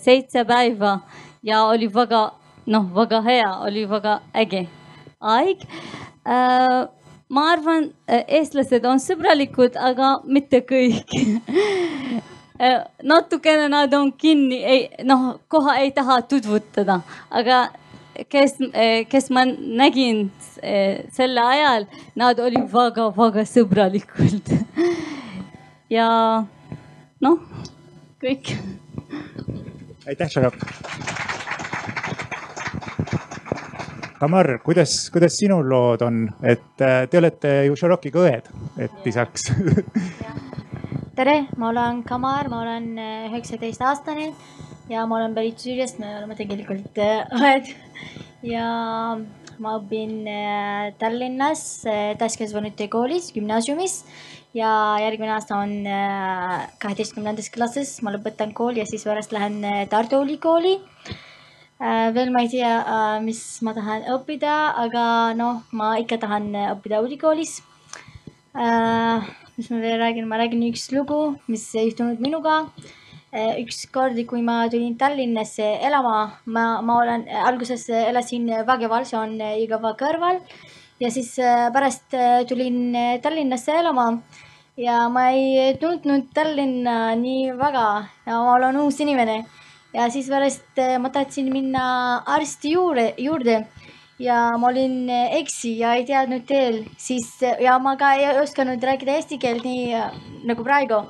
seitse 0.01 0.45
päeva 0.45 0.99
ja 1.43 1.65
oli 1.65 1.87
väga, 1.93 2.29
noh, 2.71 2.85
väga 2.95 3.21
hea, 3.25 3.49
oli 3.65 3.83
väga 3.89 4.19
äge 4.33 4.67
aeg 5.19 5.65
ma 7.27 7.43
arvan, 7.51 7.89
eestlased 8.07 8.85
on 8.85 9.01
sõbralikud, 9.01 9.75
aga 9.75 10.19
mitte 10.29 10.61
kõik 10.69 11.11
natukene 13.11 13.67
nad 13.73 13.93
on 13.97 14.13
kinni, 14.13 14.61
ei 14.63 15.03
noh, 15.03 15.41
koha 15.51 15.79
ei 15.81 15.91
taha 15.91 16.21
tutvutada, 16.29 17.01
aga 17.29 17.65
kes, 18.29 18.57
kes 19.09 19.29
ma 19.33 19.45
nägin 19.45 20.29
sel 21.15 21.37
ajal, 21.41 21.87
nad 22.17 22.39
olid 22.39 22.67
väga-väga 22.71 23.45
sõbralikud. 23.49 24.51
ja 25.97 26.09
noh, 27.21 27.39
kõik. 28.21 28.55
aitäh, 30.07 30.29
Šarap. 30.31 30.59
Tamar, 34.15 34.47
kuidas, 34.63 35.09
kuidas 35.13 35.35
sinul 35.37 35.67
lood 35.69 36.01
on, 36.05 36.23
et 36.41 36.79
te 36.79 37.19
olete 37.19 37.57
ju 37.67 37.75
Šarokiga 37.77 38.23
õed, 38.23 38.47
et 38.87 39.03
lisaks 39.05 39.51
tere, 41.15 41.45
ma 41.57 41.69
olen 41.69 42.01
Kamar, 42.07 42.49
ma 42.51 42.61
olen 42.63 42.87
üheksateist 43.29 43.83
aastane 43.83 44.31
ja 44.89 45.05
ma 45.09 45.17
olen 45.19 45.33
pärit 45.35 45.61
Süüriast, 45.61 45.99
me 45.99 46.11
oleme 46.19 46.37
tegelikult 46.37 46.99
äh, 47.01 47.25
õed 47.39 47.71
ja 48.45 48.67
ma 49.61 49.75
õpin 49.79 50.25
äh, 50.29 50.93
Tallinnas 51.01 51.83
täiskasvanute 52.21 52.89
koolis, 52.93 53.31
gümnaasiumis. 53.35 54.03
Ja 54.55 54.69
järgmine 55.03 55.33
aasta 55.35 55.57
on 55.59 55.71
kaheteistkümnendas 56.79 57.49
klassis, 57.51 57.97
ma 58.07 58.13
lõpetan 58.13 58.53
kooli 58.55 58.79
ja 58.79 58.85
siis 58.87 59.03
pärast 59.03 59.33
lähen 59.35 59.57
Tartu 59.91 60.21
Ülikooli. 60.23 60.77
veel 62.15 62.31
ma 62.31 62.45
ei 62.45 62.47
tea, 62.53 62.71
mis 63.19 63.41
ma 63.67 63.73
tahan 63.75 64.07
õppida, 64.15 64.53
aga 64.85 65.03
noh, 65.35 65.59
ma 65.75 65.97
ikka 65.99 66.21
tahan 66.23 66.47
õppida 66.69 67.03
ülikoolis. 67.03 67.57
Mis 68.55 69.67
ma 69.73 69.81
veel 69.83 69.99
räägin, 69.99 70.31
ma 70.31 70.39
räägin 70.39 70.63
üks 70.71 70.87
lugu, 70.95 71.35
mis 71.51 71.67
juhtunud 71.75 72.23
minuga. 72.23 72.61
Eh, 73.35 73.57
ükskord, 73.65 74.15
kui 74.29 74.39
ma 74.41 74.61
tulin 74.71 74.93
Tallinnasse 74.95 75.65
elama, 75.83 76.39
ma, 76.45 76.63
ma 76.81 76.93
olen 77.01 77.25
alguses 77.27 77.89
elasin 77.91 78.47
Vägeval, 78.67 79.03
see 79.03 79.17
on 79.19 79.33
Jõgeva 79.35 79.91
kõrval. 79.99 80.39
Ja 81.03 81.09
siis 81.11 81.33
eh, 81.43 81.65
pärast 81.75 82.15
eh, 82.15 82.45
tulin 82.47 82.95
Tallinnasse 83.23 83.75
elama 83.81 84.05
ja 84.79 85.01
ma 85.11 85.25
ei 85.35 85.75
tundnud 85.81 86.29
Tallinna 86.35 87.15
nii 87.19 87.51
väga. 87.59 87.87
Ma 88.29 88.39
olen 88.53 88.79
uus 88.85 89.01
inimene. 89.03 89.41
Ja 89.95 90.07
siis 90.11 90.31
pärast 90.31 90.79
ma 91.03 91.11
tahtsin 91.11 91.51
minna 91.51 91.83
arsti 92.37 92.71
juurde, 92.77 93.09
juurde. 93.19 93.65
Ja 94.19 94.55
ma 94.55 94.69
olin 94.71 95.09
eh, 95.11 95.41
eksi 95.41 95.73
ja 95.81 95.97
ei 95.99 96.05
teadnud 96.07 96.45
teel, 96.47 96.85
siis 96.95 97.27
ja 97.43 97.75
ma 97.83 97.97
ka 97.99 98.13
ei 98.15 98.29
osanud 98.39 98.79
rääkida 98.79 99.17
eesti 99.19 99.37
keelt 99.43 99.67
nii 99.67 99.91
nagu 100.47 100.63
praegu. 100.63 101.03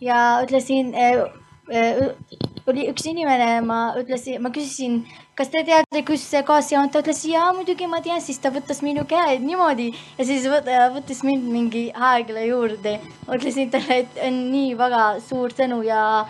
ja 0.00 0.38
ütlesin, 0.44 0.94
eh, 0.94 1.16
eh, 1.16 1.45
oli 1.66 2.86
üks 2.90 3.06
inimene, 3.06 3.60
ma 3.66 3.94
ütlesin, 3.98 4.40
ma 4.42 4.50
küsisin, 4.54 5.00
kas 5.38 5.50
te 5.50 5.62
teate, 5.66 6.02
kus 6.06 6.22
see 6.22 6.42
gaasi 6.46 6.76
on, 6.78 6.90
ta 6.90 7.02
ütles 7.02 7.22
ja 7.26 7.48
muidugi 7.54 7.88
ma 7.90 8.00
tean, 8.02 8.20
siis 8.22 8.38
ta 8.42 8.52
võttis 8.54 8.82
minu 8.86 9.06
käe 9.08 9.38
niimoodi 9.42 9.88
ja 9.92 10.26
siis 10.26 10.46
võt, 10.50 10.68
võttis 10.94 11.22
mind 11.26 11.46
mingi 11.50 11.88
aegla 11.94 12.42
juurde. 12.46 12.98
ütlesin 13.26 13.70
talle, 13.70 14.02
et 14.04 14.20
on 14.26 14.42
nii 14.50 14.74
väga 14.78 15.04
suur 15.28 15.54
tänu 15.54 15.82
ja 15.86 16.26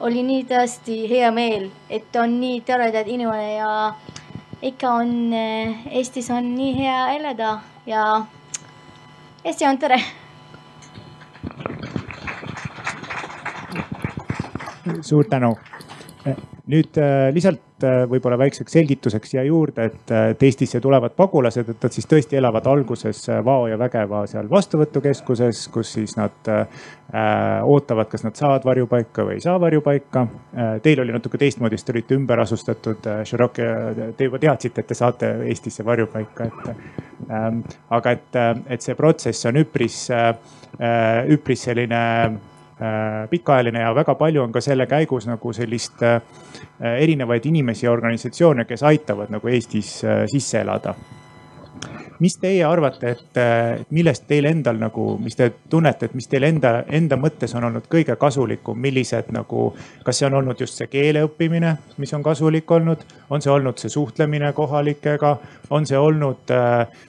oli 0.00 0.22
nii 0.22 0.44
tõesti 0.48 1.02
hea 1.10 1.30
meel, 1.32 1.70
et 1.90 2.16
on 2.16 2.38
nii 2.40 2.60
toredad 2.68 3.08
inimene 3.08 3.54
ja 3.56 3.72
ikka 4.62 4.92
on 5.02 5.34
Eestis 5.34 6.30
on 6.30 6.54
nii 6.54 6.72
hea 6.80 7.02
elada 7.18 7.58
ja 7.86 8.24
Eesti 9.44 9.66
on 9.68 9.78
tore 9.78 10.00
suur 15.02 15.28
tänu. 15.30 15.54
nüüd 16.68 16.98
äh, 17.00 17.30
lihtsalt 17.32 17.84
äh, 17.86 18.02
võib-olla 18.10 18.36
väikseks 18.36 18.74
selgituseks 18.74 19.30
siia 19.32 19.44
juurde, 19.46 19.86
et, 19.88 20.10
et 20.12 20.42
Eestisse 20.44 20.80
tulevad 20.84 21.14
pagulased, 21.16 21.70
et 21.72 21.84
nad 21.86 21.94
siis 21.94 22.04
tõesti 22.10 22.36
elavad 22.36 22.66
alguses 22.68 23.22
Vao 23.44 23.68
ja 23.70 23.78
Vägeva 23.80 24.26
seal 24.28 24.50
vastuvõtukeskuses, 24.50 25.62
kus 25.72 25.94
siis 25.96 26.16
nad 26.18 26.50
äh, 26.52 26.82
ootavad, 27.64 28.10
kas 28.12 28.26
nad 28.26 28.36
saavad 28.36 28.66
varjupaika 28.68 29.24
või 29.24 29.38
ei 29.38 29.46
saa 29.46 29.56
varjupaika. 29.62 30.26
Teil 30.84 31.00
oli 31.00 31.14
natuke 31.14 31.40
teistmoodi, 31.40 31.78
sest 31.78 31.88
te 31.88 31.96
olite 31.96 32.18
ümber 32.18 32.42
asustatud. 32.44 33.00
Te 33.00 34.28
juba 34.28 34.42
teadsite, 34.42 34.84
et 34.84 34.92
te 34.92 34.98
saate 34.98 35.32
Eestisse 35.48 35.86
varjupaika, 35.86 36.50
et 36.50 36.68
ähm,. 37.30 37.64
aga 37.88 38.12
et, 38.18 38.38
et 38.68 38.84
see 38.84 38.98
protsess 38.98 39.48
on 39.48 39.62
üpris 39.62 40.04
äh,, 40.12 40.34
üpris 41.32 41.64
selline 41.70 42.04
pikaajaline 43.30 43.80
ja 43.80 43.94
väga 43.94 44.14
palju 44.14 44.42
on 44.42 44.52
ka 44.52 44.60
selle 44.60 44.86
käigus 44.86 45.26
nagu 45.26 45.52
sellist 45.52 46.02
äh, 46.02 46.20
erinevaid 46.78 47.46
inimesi 47.46 47.86
ja 47.86 47.92
organisatsioone, 47.92 48.64
kes 48.64 48.82
aitavad 48.82 49.32
nagu 49.34 49.48
Eestis 49.48 50.04
äh, 50.04 50.22
sisse 50.30 50.60
elada 50.60 50.94
mis 52.18 52.36
teie 52.40 52.64
arvate, 52.66 53.10
et 53.14 53.40
millest 53.94 54.26
teil 54.28 54.48
endal 54.50 54.78
nagu, 54.80 55.04
mis 55.22 55.36
te 55.38 55.50
tunnete, 55.70 56.08
et 56.08 56.16
mis 56.18 56.26
teil 56.30 56.48
enda, 56.48 56.82
enda 56.94 57.18
mõttes 57.20 57.54
on 57.58 57.68
olnud 57.68 57.86
kõige 57.90 58.16
kasulikum, 58.18 58.78
millised 58.80 59.30
nagu, 59.34 59.68
kas 60.06 60.18
see 60.18 60.28
on 60.28 60.38
olnud 60.40 60.60
just 60.60 60.78
see 60.80 60.90
keele 60.90 61.22
õppimine, 61.26 61.74
mis 62.02 62.14
on 62.16 62.24
kasulik 62.26 62.70
olnud, 62.74 63.04
on 63.30 63.44
see 63.44 63.52
olnud 63.52 63.78
see 63.78 63.92
suhtlemine 63.92 64.52
kohalikega, 64.56 65.34
on 65.70 65.86
see 65.86 65.98
olnud, 65.98 66.52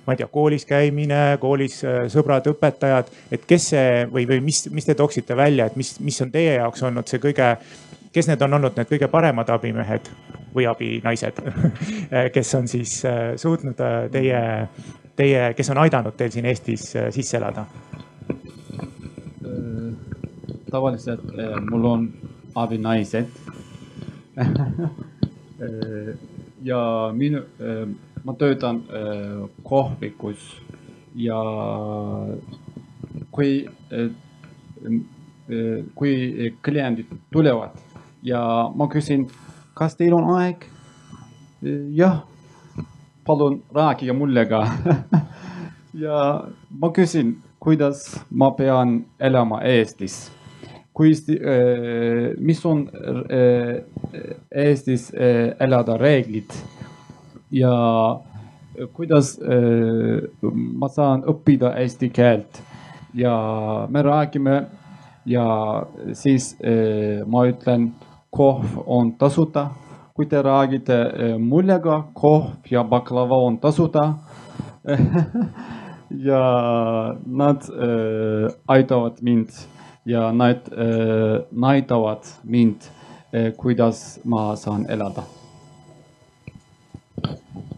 ma 0.05 0.15
ei 0.15 0.21
tea, 0.21 0.29
koolis 0.31 0.67
käimine, 0.69 1.21
koolis 1.41 1.81
sõbrad, 2.13 2.49
õpetajad, 2.53 3.11
et 3.31 3.45
kes 3.49 3.69
see 3.73 4.07
või, 4.11 4.27
või 4.29 4.41
mis, 4.45 4.65
mis 4.73 4.87
te 4.87 4.97
tooksite 4.99 5.37
välja, 5.37 5.69
et 5.69 5.79
mis, 5.79 5.95
mis 6.03 6.21
on 6.25 6.33
teie 6.33 6.59
jaoks 6.59 6.83
olnud 6.85 7.09
see 7.09 7.21
kõige 7.23 7.55
kes 8.13 8.27
need 8.27 8.41
on 8.41 8.53
olnud 8.59 8.77
need 8.77 8.89
kõige 8.89 9.07
paremad 9.11 9.49
abimehed 9.49 10.09
või 10.55 10.65
abinaised 10.69 11.43
kes 12.35 12.55
on 12.57 12.67
siis 12.67 13.01
suutnud 13.37 13.83
teie 14.11 14.39
teie, 15.19 15.53
kes 15.53 15.69
on 15.73 15.81
aidanud 15.83 16.15
teil 16.17 16.31
siin 16.31 16.47
Eestis 16.47 16.95
äh, 16.95 17.09
sisse 17.11 17.37
elada? 17.37 17.65
Äh, 18.31 19.93
tavaliselt 20.71 21.25
äh, 21.35 21.57
mul 21.69 21.87
on 21.89 22.09
abinaised 22.55 23.27
ja 26.69 26.79
minu, 27.13 27.41
ma 28.23 28.33
töötan 28.39 28.79
kohvikus 29.63 30.45
ja 31.15 31.39
kui, 33.35 33.51
kui 35.99 36.13
kliendid 36.63 37.11
tulevad 37.33 37.75
ja 38.23 38.71
ma 38.75 38.87
küsin, 38.91 39.27
kas 39.73 39.95
teil 39.95 40.13
on 40.13 40.29
aeg? 40.39 40.65
jah 41.95 42.21
palun 43.27 43.63
rääkige 43.75 44.13
mulle 44.13 44.45
ka 44.45 44.67
ja 46.05 46.43
ma 46.69 46.89
küsin, 46.89 47.35
kuidas 47.59 48.25
ma 48.31 48.51
pean 48.51 49.05
elama 49.19 49.61
Eestis. 49.61 50.31
kui, 50.93 51.13
mis 52.39 52.65
on 52.65 52.89
Eestis 54.51 55.11
elada 55.59 55.97
reeglid 55.97 56.51
ja 57.51 57.73
kuidas 58.93 59.37
ma 60.53 60.89
saan 60.89 61.23
õppida 61.27 61.75
eesti 61.79 62.09
keelt 62.09 62.61
ja 63.13 63.35
me 63.89 64.01
räägime 64.01 64.57
ja 65.25 65.47
siis 66.13 66.55
ma 67.27 67.45
ütlen, 67.47 67.91
kohv 68.29 68.83
on 68.85 69.13
tasuta 69.17 69.69
kui 70.19 70.27
te 70.27 70.41
räägite 70.43 70.95
mullega, 71.39 72.01
kohv 72.13 72.67
ja 72.71 72.83
baklava 72.83 73.37
on 73.39 73.57
tasuta 73.57 74.01
ja 76.27 77.15
nad 77.25 77.63
äh, 77.69 78.51
aitavad 78.67 79.21
mind 79.21 79.49
ja 80.05 80.31
nad 80.31 80.67
äh, 80.71 81.39
näitavad 81.51 82.27
mind 82.43 82.81
äh,, 83.31 83.53
kuidas 83.55 84.19
ma 84.25 84.55
saan 84.55 84.85
elada. 84.89 85.23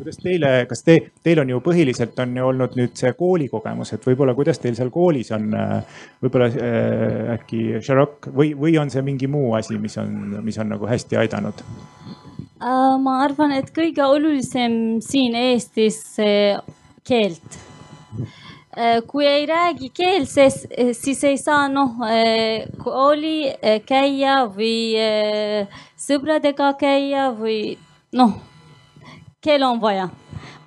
Kuidas 0.01 0.17
teile, 0.17 0.49
kas 0.69 0.81
te, 0.85 0.97
teil 1.23 1.43
on 1.43 1.51
ju 1.51 1.59
põhiliselt 1.61 2.17
on 2.23 2.33
ju 2.37 2.47
olnud 2.49 2.75
nüüd 2.79 2.95
see 2.97 3.11
koolikogemus, 3.17 3.93
et 3.93 4.05
võib-olla 4.07 4.33
kuidas 4.37 4.59
teil 4.61 4.75
seal 4.77 4.89
koolis 4.93 5.29
on, 5.35 5.51
võib-olla 6.23 6.47
äh, 6.49 7.33
äkki 7.35 7.81
Sharok 7.85 8.31
või, 8.33 8.55
või 8.57 8.77
on 8.81 8.89
see 8.93 9.05
mingi 9.05 9.29
muu 9.29 9.53
asi, 9.59 9.77
mis 9.81 9.97
on, 10.01 10.41
mis 10.45 10.57
on 10.61 10.73
nagu 10.73 10.89
hästi 10.89 11.21
aidanud? 11.21 11.61
Äh, 11.61 12.97
ma 13.03 13.19
arvan, 13.27 13.53
et 13.57 13.69
kõige 13.75 14.05
olulisem 14.05 14.97
siin 15.05 15.37
Eestis 15.37 16.01
keelt. 16.17 17.61
Äh, 18.71 19.01
kui 19.05 19.27
ei 19.29 19.45
räägi 19.45 19.91
keelt, 19.93 20.31
siis 20.97 21.25
ei 21.29 21.37
saa 21.37 21.67
noh 21.69 22.01
kooli 22.81 23.51
käia 23.85 24.45
või 24.49 24.95
sõpradega 25.99 26.73
käia 26.79 27.29
või 27.37 27.75
noh, 28.17 28.39
keel 29.41 29.63
on 29.67 29.81
vaja. 29.81 30.09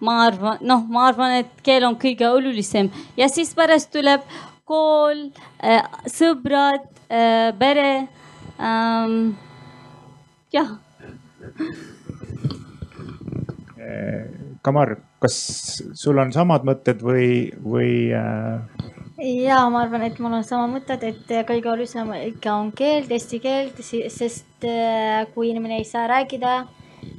ma 0.05 0.19
arvan, 0.27 0.59
noh, 0.61 0.83
ma 0.91 1.07
arvan, 1.09 1.39
et 1.41 1.63
keel 1.65 1.87
on 1.89 1.97
kõige 1.97 2.27
olulisem 2.29 2.91
ja 3.17 3.29
siis 3.33 3.55
pärast 3.57 3.93
tuleb 3.95 4.25
kool, 4.69 5.29
sõbrad, 6.11 6.85
pere 7.59 7.91
ähm,. 8.59 9.35
jah 10.53 10.77
Kamar, 14.65 14.97
kas 15.21 15.37
sul 15.93 16.21
on 16.21 16.33
samad 16.33 16.65
mõtted 16.65 17.03
või, 17.05 17.53
või 17.61 18.13
äh...? 18.17 18.85
ja 19.25 19.61
ma 19.71 19.85
arvan, 19.85 20.05
et 20.07 20.19
mul 20.21 20.39
on 20.41 20.47
sama 20.47 20.67
mõtted, 20.73 21.05
et 21.07 21.35
kõige 21.49 21.71
olulisem 21.71 22.11
ikka 22.17 22.55
on 22.61 22.73
keel, 22.77 23.05
eesti 23.13 23.41
keel, 23.45 23.71
sest 23.81 24.67
äh, 24.69 25.25
kui 25.35 25.53
inimene 25.53 25.79
ei 25.81 25.87
saa 25.89 26.09
rääkida, 26.11 26.65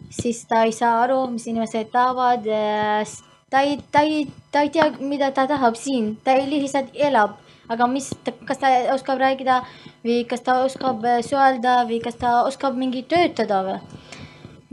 siis 0.10 0.44
ta 0.50 0.64
ei 0.66 0.74
saa 0.76 1.02
aru, 1.04 1.26
mis 1.32 1.48
inimesed 1.48 1.90
tahavad. 1.94 2.46
Äh, 2.48 3.16
ta 3.50 3.62
ei, 3.62 3.80
ta 3.92 4.04
ei, 4.06 4.28
ta 4.52 4.66
ei 4.66 4.70
tea, 4.70 4.90
mida 5.00 5.32
ta 5.32 5.48
tahab 5.48 5.78
siin, 5.80 6.16
ta 6.24 6.36
lihtsalt 6.38 6.96
elab, 6.96 7.38
aga 7.72 7.88
mis, 7.88 8.12
kas 8.46 8.62
ta 8.62 8.72
oskab 8.94 9.22
rääkida 9.22 9.62
või 10.06 10.24
kas 10.30 10.44
ta 10.46 10.60
oskab 10.66 11.06
äh, 11.06 11.22
suhelda 11.26 11.84
või 11.90 12.02
kas 12.04 12.18
ta 12.22 12.42
oskab 12.50 12.78
mingi 12.78 13.06
töötada 13.10 13.62
või 13.68 13.80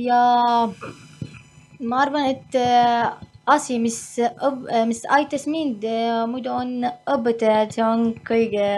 ja 0.00 0.22
ma 1.80 2.00
arvan, 2.02 2.30
et 2.32 2.56
äh, 2.58 3.12
asi, 3.46 3.78
mis, 3.78 3.98
mis 4.88 5.02
aitas 5.10 5.46
mind 5.46 5.84
muidu 6.30 6.50
on 6.54 6.86
õpetajad, 7.10 7.74
see 7.74 7.84
on 7.84 8.12
kõige 8.26 8.68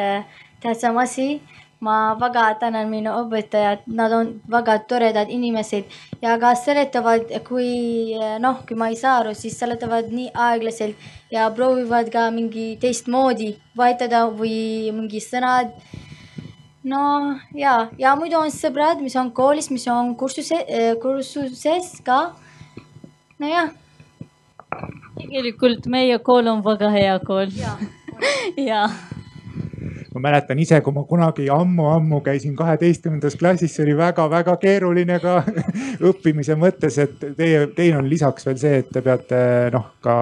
tähtsam 0.64 0.98
asi. 0.98 1.38
Ma 1.84 1.96
väga 2.20 2.44
tänan 2.60 2.88
minu 2.90 3.12
õpetajad, 3.22 3.84
nad 3.98 4.12
on 4.16 4.30
väga 4.50 4.78
toredad 4.90 5.30
inimesed 5.32 5.90
ja 6.22 6.36
ka 6.40 6.54
seletavad, 6.58 7.28
kui 7.48 8.14
noh, 8.40 8.62
kui 8.68 8.78
ma 8.78 8.88
ei 8.92 8.96
saa 9.00 9.18
aru, 9.20 9.34
siis 9.36 9.58
seletavad 9.60 10.08
nii 10.12 10.30
aeglaselt 10.46 10.96
ja 11.34 11.50
proovivad 11.56 12.10
ka 12.14 12.30
mingi 12.34 12.74
teistmoodi 12.80 13.54
vahetada 13.76 14.24
või 14.40 14.92
mingi 14.96 15.20
sõnad 15.24 15.74
no 16.84 17.02
ja, 17.56 17.74
ja 17.98 18.14
muidu 18.20 18.38
on 18.38 18.52
sõbrad, 18.52 19.00
mis 19.04 19.16
on 19.20 19.32
koolis, 19.34 19.70
mis 19.72 19.86
on 19.90 20.14
kursuse, 20.20 20.60
eh, 20.68 20.92
kursuses 21.02 21.90
ka. 22.06 22.20
nojah. 23.40 23.72
tegelikult 25.18 25.86
meie 25.86 26.18
kool 26.18 26.48
on 26.48 26.64
väga 26.64 26.90
hea 26.94 27.18
kool. 27.26 27.52
ja 28.56 28.88
ma 30.14 30.22
mäletan 30.28 30.58
ise, 30.62 30.80
kui 30.84 30.94
ma 30.94 31.04
kunagi 31.08 31.48
ammu-ammu 31.50 32.20
käisin 32.24 32.56
kaheteistkümnendas 32.56 33.36
klassis, 33.40 33.74
see 33.74 33.84
oli 33.86 33.96
väga-väga 33.98 34.56
keeruline 34.62 35.18
ka 35.22 35.40
õppimise 36.10 36.56
mõttes, 36.60 36.98
et 37.02 37.16
teie, 37.38 37.66
teil 37.76 37.98
on 37.98 38.08
lisaks 38.10 38.46
veel 38.46 38.60
see, 38.60 38.82
et 38.82 38.92
te 38.94 39.02
peate 39.04 39.40
noh, 39.74 39.90
ka 40.04 40.18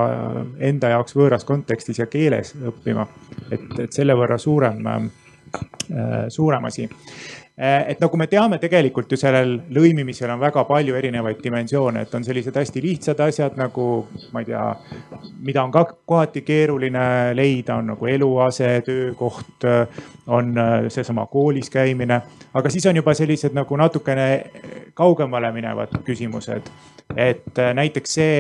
enda 0.61 0.94
jaoks 0.96 1.16
võõras 1.18 1.44
kontekstis 1.48 2.00
ja 2.00 2.09
keeles 2.11 2.55
õppima. 2.57 3.07
et, 3.50 3.68
et 3.87 3.92
selle 3.92 4.16
võrra 4.16 4.38
suurem 4.40 5.11
Äh, 5.90 6.28
suurem 6.28 6.64
asi. 6.64 6.88
Et 7.62 8.01
nagu 8.03 8.18
me 8.18 8.27
teame, 8.27 8.59
tegelikult 8.59 9.12
ju 9.14 9.16
sellel 9.20 9.53
lõimimisel 9.70 10.31
on 10.35 10.40
väga 10.42 10.64
palju 10.66 10.96
erinevaid 10.98 11.38
dimensioone, 11.44 12.03
et 12.03 12.14
on 12.18 12.25
sellised 12.27 12.57
hästi 12.59 12.83
lihtsad 12.83 13.20
asjad 13.22 13.55
nagu 13.61 13.85
ma 14.35 14.42
ei 14.42 14.48
tea, 14.48 14.64
mida 15.46 15.62
on 15.62 15.70
ka 15.75 15.85
kohati 15.94 16.42
keeruline 16.42 17.05
leida, 17.38 17.77
on 17.79 17.92
nagu 17.92 18.11
eluase, 18.11 18.72
töökoht, 18.87 19.68
on 20.27 20.59
seesama 20.90 21.29
koolis 21.31 21.70
käimine. 21.70 22.20
aga 22.55 22.70
siis 22.70 22.87
on 22.87 22.96
juba 22.96 23.14
sellised 23.14 23.55
nagu 23.55 23.77
natukene 23.77 24.27
kaugemale 24.94 25.53
minevad 25.53 26.03
küsimused, 26.05 26.66
et 27.16 27.62
näiteks 27.75 28.18
see 28.18 28.37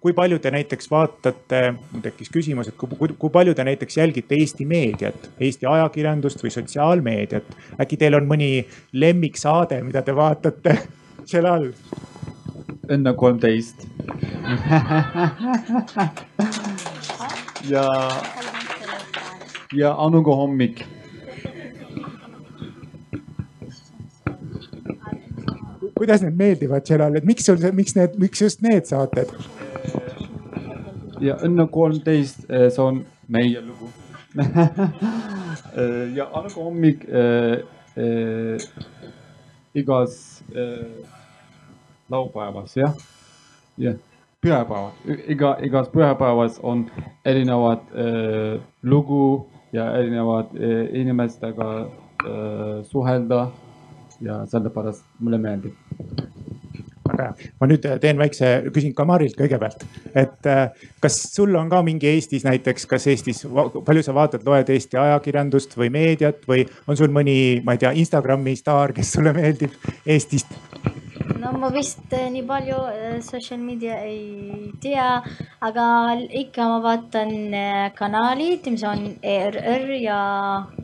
kui 0.00 0.12
palju 0.12 0.38
te 0.38 0.50
näiteks 0.52 0.90
vaatate, 0.92 1.74
mul 1.92 2.02
tekkis 2.04 2.28
küsimus, 2.32 2.68
et 2.68 2.76
kui, 2.76 3.08
kui 3.18 3.30
palju 3.32 3.54
te 3.56 3.64
näiteks 3.64 3.96
jälgite 3.96 4.34
Eesti 4.36 4.64
meediat, 4.68 5.30
Eesti 5.40 5.66
ajakirjandust 5.66 6.42
või 6.44 6.50
sotsiaalmeediat? 6.52 7.44
äkki 7.80 7.96
teil 7.96 8.14
on 8.18 8.26
mõni 8.28 8.66
lemmiksaade, 8.92 9.82
mida 9.82 10.02
te 10.04 10.16
vaatate 10.16 10.78
selle 11.32 11.48
all? 11.48 11.72
enne 12.90 13.14
kolmteist 13.14 13.86
ja, 17.72 17.84
ja 19.72 19.94
Anuga 20.02 20.34
hommik 20.36 20.84
kuidas 26.02 26.24
need 26.24 26.38
meeldivad 26.38 26.86
sellele, 26.88 27.22
et 27.22 27.28
miks 27.28 27.46
sul, 27.46 27.62
miks 27.78 27.96
need, 27.98 28.18
miks 28.20 28.42
just 28.42 28.62
need 28.66 28.90
saated? 28.90 29.30
ja 31.22 31.38
Õnne 31.46 31.68
kolmteist, 31.70 32.44
eh, 32.50 32.68
see 32.74 32.82
on 32.82 33.02
meie 33.30 33.62
lugu 33.62 33.90
ja 36.18 36.26
Anuga 36.34 36.56
hommik 36.56 37.04
äh, 37.06 37.62
äh, 37.94 38.64
igas 39.78 40.42
äh, 40.50 40.88
laupäevas 42.10 42.74
jah, 42.76 42.96
jah 43.78 44.00
pühapäevad, 44.42 44.92
iga, 45.28 45.56
igas 45.62 45.88
pühapäevas 45.88 46.58
on 46.62 46.86
erinevad 47.24 47.78
äh, 47.94 48.60
lugu 48.82 49.46
ja 49.72 49.92
erinevad 49.96 50.46
äh, 50.56 51.00
inimestega 51.00 51.68
äh, 51.80 52.82
suhelda 52.82 53.50
ja 54.20 54.46
sellepärast 54.46 55.04
mulle 55.20 55.38
meeldib. 55.38 55.74
Väga 57.12 57.28
hea, 57.28 57.50
ma 57.60 57.68
nüüd 57.70 57.86
teen 58.02 58.20
väikse, 58.20 58.50
küsin 58.74 58.94
Kamarilt 58.96 59.36
kõigepealt, 59.38 59.84
et 60.14 60.48
äh, 60.50 60.64
kas 61.02 61.18
sul 61.34 61.54
on 61.58 61.70
ka 61.72 61.82
mingi 61.86 62.10
Eestis 62.12 62.46
näiteks, 62.46 62.86
kas 62.90 63.06
Eestis, 63.10 63.44
palju 63.86 64.04
sa 64.04 64.14
vaatad, 64.16 64.44
loed 64.46 64.72
Eesti 64.72 65.00
ajakirjandust 65.00 65.76
või 65.78 65.92
meediat 65.94 66.42
või 66.48 66.66
on 66.86 66.98
sul 66.98 67.12
mõni, 67.14 67.36
ma 67.64 67.76
ei 67.76 67.82
tea, 67.82 67.94
Instagrami 68.02 68.56
staar, 68.58 68.94
kes 68.96 69.14
sulle 69.16 69.34
meeldib 69.36 69.76
Eestist? 70.06 70.58
no 71.42 71.52
ma 71.58 71.68
vist 71.74 72.12
äh, 72.14 72.28
nii 72.32 72.44
palju 72.46 72.78
äh, 72.90 73.16
social 73.24 73.60
media 73.62 73.98
ei 74.02 74.70
tea, 74.82 75.08
aga 75.62 75.86
ikka 76.42 76.68
ma 76.70 76.78
vaatan 76.84 77.34
kanalid, 77.98 78.70
mis 78.70 78.86
on 78.86 79.10
ERR 79.22 79.90
ja 80.02 80.20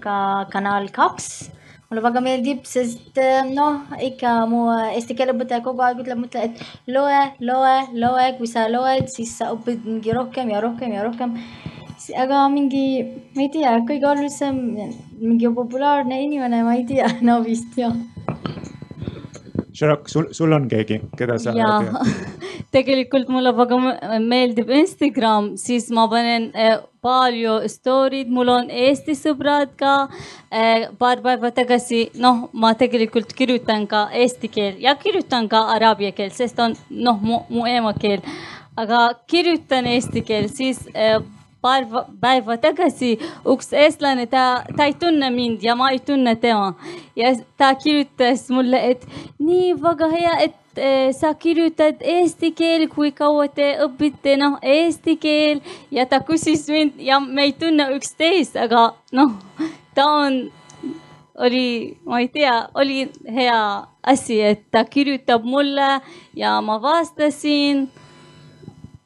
ka 0.03 0.19
Kanal 0.53 0.91
kaks 0.95 1.58
mulle 1.89 2.03
väga 2.05 2.21
meeldib, 2.25 2.67
sest 2.69 3.17
äh, 3.23 3.47
noh, 3.49 3.81
ikka 4.05 4.35
mu 4.51 4.67
eesti 4.73 5.17
keele 5.17 5.33
õpetaja 5.37 5.65
kogu 5.65 5.85
aeg 5.87 6.03
ütleb, 6.03 6.21
mõtle, 6.21 6.45
et 6.51 6.93
loe, 6.93 7.23
loe, 7.41 7.77
loe, 7.97 8.27
kui 8.37 8.51
sa 8.51 8.67
loed, 8.69 9.09
siis 9.13 9.33
sa 9.41 9.53
õpid 9.55 9.89
mingi 9.89 10.13
rohkem 10.17 10.53
ja 10.53 10.61
rohkem 10.65 10.93
ja 10.93 11.07
rohkem. 11.07 11.39
aga 12.25 12.45
mingi, 12.53 12.85
ma 13.37 13.47
ei 13.47 13.51
tea, 13.57 13.73
kõige 13.89 14.09
olulisem, 14.13 14.61
mingi 15.21 15.51
populaarne 15.57 16.23
inimene, 16.27 16.63
ma 16.65 16.77
ei 16.77 16.85
tea, 16.89 17.09
no 17.29 17.41
vist 17.47 17.81
jah 17.81 17.97
Sharok, 19.79 20.09
sul, 20.11 20.27
sul 20.35 20.53
on 20.53 20.65
keegi, 20.67 20.97
keda 21.19 21.37
sa? 21.39 21.53
jaa, 21.55 22.01
tegelikult 22.75 23.29
mulle 23.31 23.53
väga 23.55 23.77
meeldib 24.25 24.73
Instagram, 24.75 25.53
siis 25.61 25.87
ma 25.95 26.09
panen 26.11 26.49
äh, 26.59 26.81
palju 27.05 27.61
story'd, 27.71 28.33
mul 28.35 28.51
on 28.57 28.73
Eesti 28.75 29.15
sõbrad 29.15 29.77
ka 29.79 29.95
äh,. 30.51 30.89
paar 30.99 31.23
päeva 31.23 31.53
tagasi, 31.55 32.09
noh, 32.19 32.49
ma 32.53 32.73
tegelikult 32.75 33.31
kirjutan 33.39 33.87
ka 33.87 34.09
eesti 34.25 34.51
keel 34.51 34.83
ja 34.83 34.97
kirjutan 34.99 35.47
ka 35.49 35.69
araabia 35.77 36.11
keel, 36.17 36.35
sest 36.35 36.59
on 36.59 36.75
noh, 36.91 37.23
mu, 37.23 37.45
mu 37.49 37.67
emakeel. 37.71 38.25
aga 38.79 39.13
kirjutan 39.31 39.87
eesti 39.95 40.27
keel, 40.27 40.51
siis 40.51 40.83
äh, 40.91 41.23
päeva 41.63 42.57
tagasi 42.61 43.17
üks 43.47 43.73
eestlane, 43.73 44.27
ta, 44.31 44.65
ta 44.77 44.87
ei 44.87 44.95
tunne 44.95 45.31
mind 45.35 45.63
ja 45.63 45.75
ma 45.79 45.91
ei 45.91 45.99
tunne 45.99 46.37
tema. 46.37 46.75
ja 47.17 47.35
ta 47.57 47.75
kirjutas 47.75 48.49
mulle, 48.51 48.79
et 48.91 49.07
nii 49.39 49.75
väga 49.83 50.11
hea, 50.13 50.35
et 50.47 50.79
eh, 50.79 51.11
sa 51.13 51.35
kirjutad 51.35 52.03
eesti 52.03 52.53
keel, 52.55 52.87
kui 52.89 53.11
kaua 53.13 53.49
te 53.49 53.75
õpite 53.85 54.37
noh 54.39 54.59
eesti 54.63 55.17
keel 55.17 55.63
ja 55.91 56.07
ta 56.07 56.21
küsis 56.21 56.69
mind 56.69 57.03
ja 57.03 57.19
me 57.21 57.49
ei 57.51 57.53
tunne 57.53 57.91
üksteist, 57.97 58.57
aga 58.57 58.93
noh, 59.13 59.35
ta 59.95 60.07
on 60.23 60.47
oli, 61.39 61.99
ma 62.05 62.21
ei 62.21 62.29
tea, 62.29 62.69
oli 62.75 63.07
hea 63.35 63.59
asi, 64.03 64.41
et 64.43 64.65
ta 64.71 64.85
kirjutab 64.85 65.45
mulle 65.47 66.01
ja 66.35 66.61
ma 66.61 66.79
vastasin. 66.83 67.89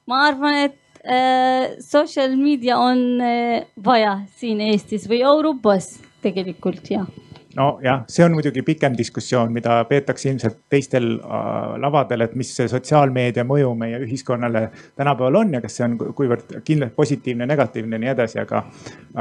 ma 0.07 0.27
arvan, 0.27 0.55
et 0.67 0.82
Äh, 1.05 1.81
social 1.81 2.37
media 2.37 2.79
on 2.79 3.21
äh, 3.21 3.67
vaja 3.85 4.21
siin 4.39 4.61
Eestis 4.63 5.09
või 5.11 5.19
Euroopas 5.27 5.97
tegelikult 6.23 6.87
jah. 6.93 7.09
Nojah, 7.59 8.05
see 8.09 8.23
on 8.25 8.37
muidugi 8.37 8.63
pikem 8.65 8.95
diskussioon, 8.97 9.51
mida 9.53 9.81
peetakse 9.91 10.31
ilmselt 10.31 10.61
teistel 10.71 11.17
äh, 11.19 11.75
lavadel, 11.83 12.23
et 12.23 12.37
mis 12.39 12.55
see 12.55 12.71
sotsiaalmeedia 12.71 13.43
mõju 13.49 13.75
meie 13.81 13.99
ühiskonnale 14.07 14.69
tänapäeval 14.95 15.41
on 15.43 15.53
ja 15.59 15.63
kas 15.65 15.81
see 15.81 15.89
on 15.89 15.99
kuivõrd 16.15 16.55
kindlalt 16.63 16.95
positiivne, 16.95 17.51
negatiivne 17.51 17.99
ja 17.99 18.05
nii 18.07 18.15
edasi, 18.15 18.39
aga, 18.47 18.63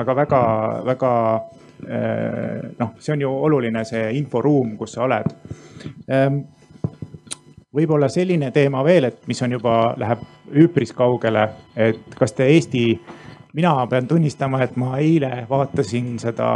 aga 0.04 0.18
väga-väga 0.22 1.12
noh, 1.82 2.90
see 3.02 3.16
on 3.16 3.26
ju 3.26 3.30
oluline, 3.50 3.82
see 3.90 4.04
inforuum, 4.20 4.76
kus 4.78 5.00
sa 5.00 5.08
oled. 5.08 5.32
Ehm, 6.06 6.44
võib-olla 7.76 8.10
selline 8.12 8.52
teema 8.52 8.84
veel, 8.84 9.08
et 9.08 9.28
mis 9.28 9.42
on 9.44 9.56
juba, 9.56 9.76
läheb 10.00 10.24
üpris 10.64 10.92
kaugele, 10.96 11.48
et 11.76 12.16
kas 12.20 12.36
te 12.36 12.48
Eesti, 12.52 12.86
mina 13.56 13.74
pean 13.92 14.08
tunnistama, 14.08 14.62
et 14.64 14.76
ma 14.80 14.98
eile 15.00 15.46
vaatasin 15.50 16.18
seda 16.20 16.50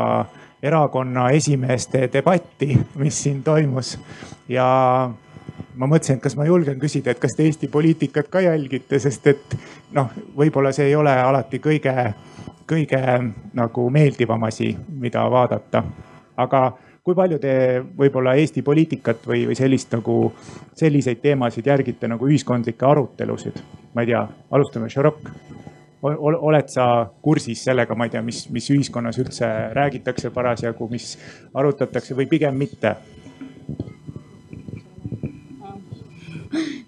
erakonna 0.66 1.30
esimeeste 1.36 2.10
debatti, 2.14 2.76
mis 3.00 3.24
siin 3.24 3.44
toimus 3.44 3.96
ja 4.50 4.66
ma 5.76 5.88
mõtlesin, 5.88 6.18
et 6.18 6.24
kas 6.24 6.36
ma 6.40 6.48
julgen 6.48 6.80
küsida, 6.80 7.12
et 7.12 7.22
kas 7.22 7.36
te 7.36 7.46
Eesti 7.48 7.70
poliitikat 7.72 8.32
ka 8.32 8.44
jälgite, 8.44 9.00
sest 9.00 9.28
et 9.32 9.58
noh, 9.96 10.12
võib-olla 10.36 10.74
see 10.76 10.90
ei 10.90 10.96
ole 11.00 11.14
alati 11.16 11.62
kõige, 11.64 11.94
kõige 12.68 13.02
nagu 13.56 13.90
meeldivam 13.90 14.44
asi, 14.50 14.74
mida 15.00 15.24
vaadata. 15.32 15.84
aga 16.38 16.62
kui 17.06 17.14
palju 17.14 17.38
te 17.38 17.54
võib-olla 17.98 18.34
Eesti 18.42 18.64
poliitikat 18.66 19.28
või, 19.30 19.44
või 19.46 19.58
sellist 19.58 19.92
nagu, 19.94 20.32
selliseid 20.78 21.20
teemasid 21.22 21.68
järgite 21.70 22.10
nagu 22.10 22.26
ühiskondlikke 22.26 22.88
arutelusid? 22.88 23.60
ma 23.96 24.04
ei 24.04 24.10
tea, 24.10 24.26
alustame, 24.52 24.90
Šarok. 24.92 25.30
oled 26.02 26.68
sa 26.70 27.06
kursis 27.24 27.62
sellega, 27.64 27.96
ma 27.96 28.10
ei 28.10 28.12
tea, 28.12 28.22
mis, 28.26 28.42
mis 28.52 28.68
ühiskonnas 28.74 29.20
üldse 29.22 29.48
räägitakse 29.78 30.34
parasjagu, 30.34 30.90
mis 30.92 31.14
arutatakse 31.54 32.18
või 32.18 32.28
pigem 32.32 32.58
mitte? 32.58 32.96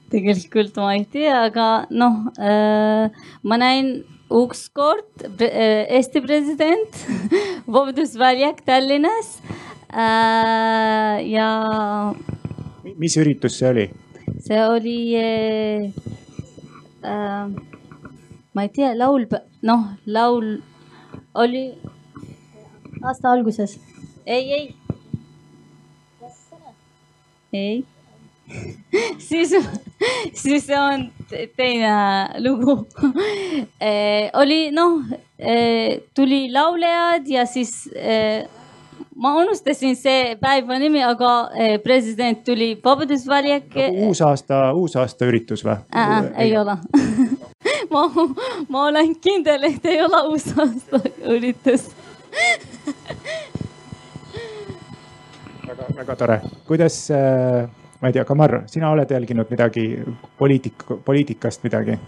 tegelikult 0.10 0.82
ma 0.82 0.96
ei 0.98 1.06
tea, 1.06 1.44
aga 1.46 1.70
noh 1.92 2.32
äh,, 2.42 3.14
ma 3.44 3.62
näin 3.62 4.00
ükskord 4.34 5.30
äh, 5.46 5.86
Eesti 6.00 6.26
president 6.26 7.06
Vabadusväljak 7.78 8.66
Tallinnas 8.66 9.38
äh,. 9.46 9.67
Ja. 9.92 11.50
mis 12.98 13.18
üritus 13.18 13.60
see 13.60 13.70
oli? 13.70 13.88
see 14.44 14.62
oli 14.68 14.98
äh, 15.16 15.92
äh, 17.04 17.48
ma 18.54 18.64
ei 18.64 18.70
tea, 18.74 18.94
laul, 18.98 19.28
noh, 19.62 19.84
laul 20.06 20.58
oli 21.38 21.64
aasta 23.04 23.32
alguses. 23.32 23.80
ei, 24.26 24.54
ei. 24.54 24.76
ei 27.54 27.86
siis, 29.30 29.52
siis 30.34 30.68
on 30.72 31.10
teine 31.56 31.94
lugu 32.40 32.88
e,. 33.82 33.92
oli 34.42 34.72
noh 34.72 35.04
e,, 35.38 35.56
tuli 36.16 36.48
lauljad 36.52 37.28
ja 37.28 37.46
siis 37.46 37.90
e, 37.92 38.48
ma 39.16 39.34
unustasin 39.42 39.96
see 39.96 40.36
päeva 40.42 40.80
nimi, 40.80 41.04
aga 41.04 41.34
eh, 41.56 41.78
president 41.84 42.44
tuli 42.46 42.74
vabadusväljak 42.84 43.70
nagu. 43.76 44.08
uusaasta, 44.10 44.74
uusaasta 44.74 45.30
üritus 45.30 45.66
või 45.66 45.78
ei 46.38 46.58
ole 46.58 46.78
ma, 47.94 48.08
ma 48.70 48.86
olen 48.88 49.16
kindel, 49.22 49.70
et 49.72 49.86
ei 49.86 50.02
ole 50.06 50.24
uusaasta 50.32 51.02
üritus 51.34 51.90
väga-väga 55.68 56.16
tore, 56.16 56.42
kuidas 56.68 57.12
äh, 57.12 57.68
ma 58.02 58.08
ei 58.08 58.14
tea, 58.14 58.26
Kamar, 58.26 58.62
sina 58.72 58.90
oled 58.92 59.12
jälginud 59.12 59.50
midagi 59.50 59.88
poliitika, 60.38 60.98
poliitikast 61.06 61.64
midagi? 61.64 62.00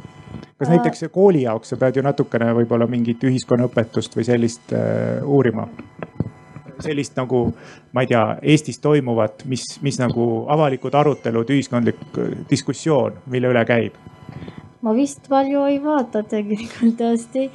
kas 0.60 0.70
näiteks 0.70 1.06
kooli 1.12 1.42
jaoks 1.42 1.72
sa 1.72 1.78
pead 1.80 1.96
ju 1.96 2.04
natukene 2.04 2.52
võib-olla 2.58 2.88
mingit 2.88 3.24
ühiskonnaõpetust 3.24 4.18
või 4.18 4.28
sellist 4.28 4.74
äh, 4.76 5.24
uurima? 5.24 5.68
Sellist 6.84 7.18
nagu, 7.20 7.48
ma 7.94 8.04
ei 8.04 8.12
tea, 8.12 8.24
Eestis 8.54 8.80
toimuvat, 8.84 9.44
mis, 9.50 9.66
mis 9.86 10.00
nagu 10.02 10.46
avalikud 10.52 10.96
arutelud, 10.96 11.50
ühiskondlik 11.56 12.00
äh, 12.18 12.38
diskussioon, 12.50 13.20
mille 13.32 13.52
üle 13.54 13.66
käib? 13.70 14.00
ma 14.80 14.94
vist 14.96 15.26
palju 15.28 15.66
ei 15.68 15.82
vaata 15.84 16.22
tegelikult 16.24 16.96
tõesti, 17.02 17.50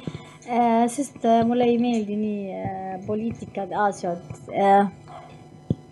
sest 0.93 1.23
äh, 1.25 1.41
mulle 1.47 1.65
ei 1.71 1.79
meeldi 1.81 2.19
nii 2.19 2.59
äh, 2.59 2.91
poliitikad, 3.07 3.73
asjad. 3.87 4.21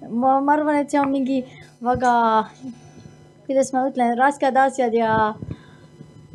ma, 0.10 0.38
ma 0.40 0.54
arvan, 0.54 0.78
et 0.78 0.94
see 0.94 1.02
on 1.02 1.10
mingi 1.10 1.42
väga, 1.84 2.14
kuidas 3.48 3.74
ma 3.74 3.88
ütlen, 3.90 4.14
rasked 4.20 4.62
asjad 4.68 4.94
ja 4.94 5.16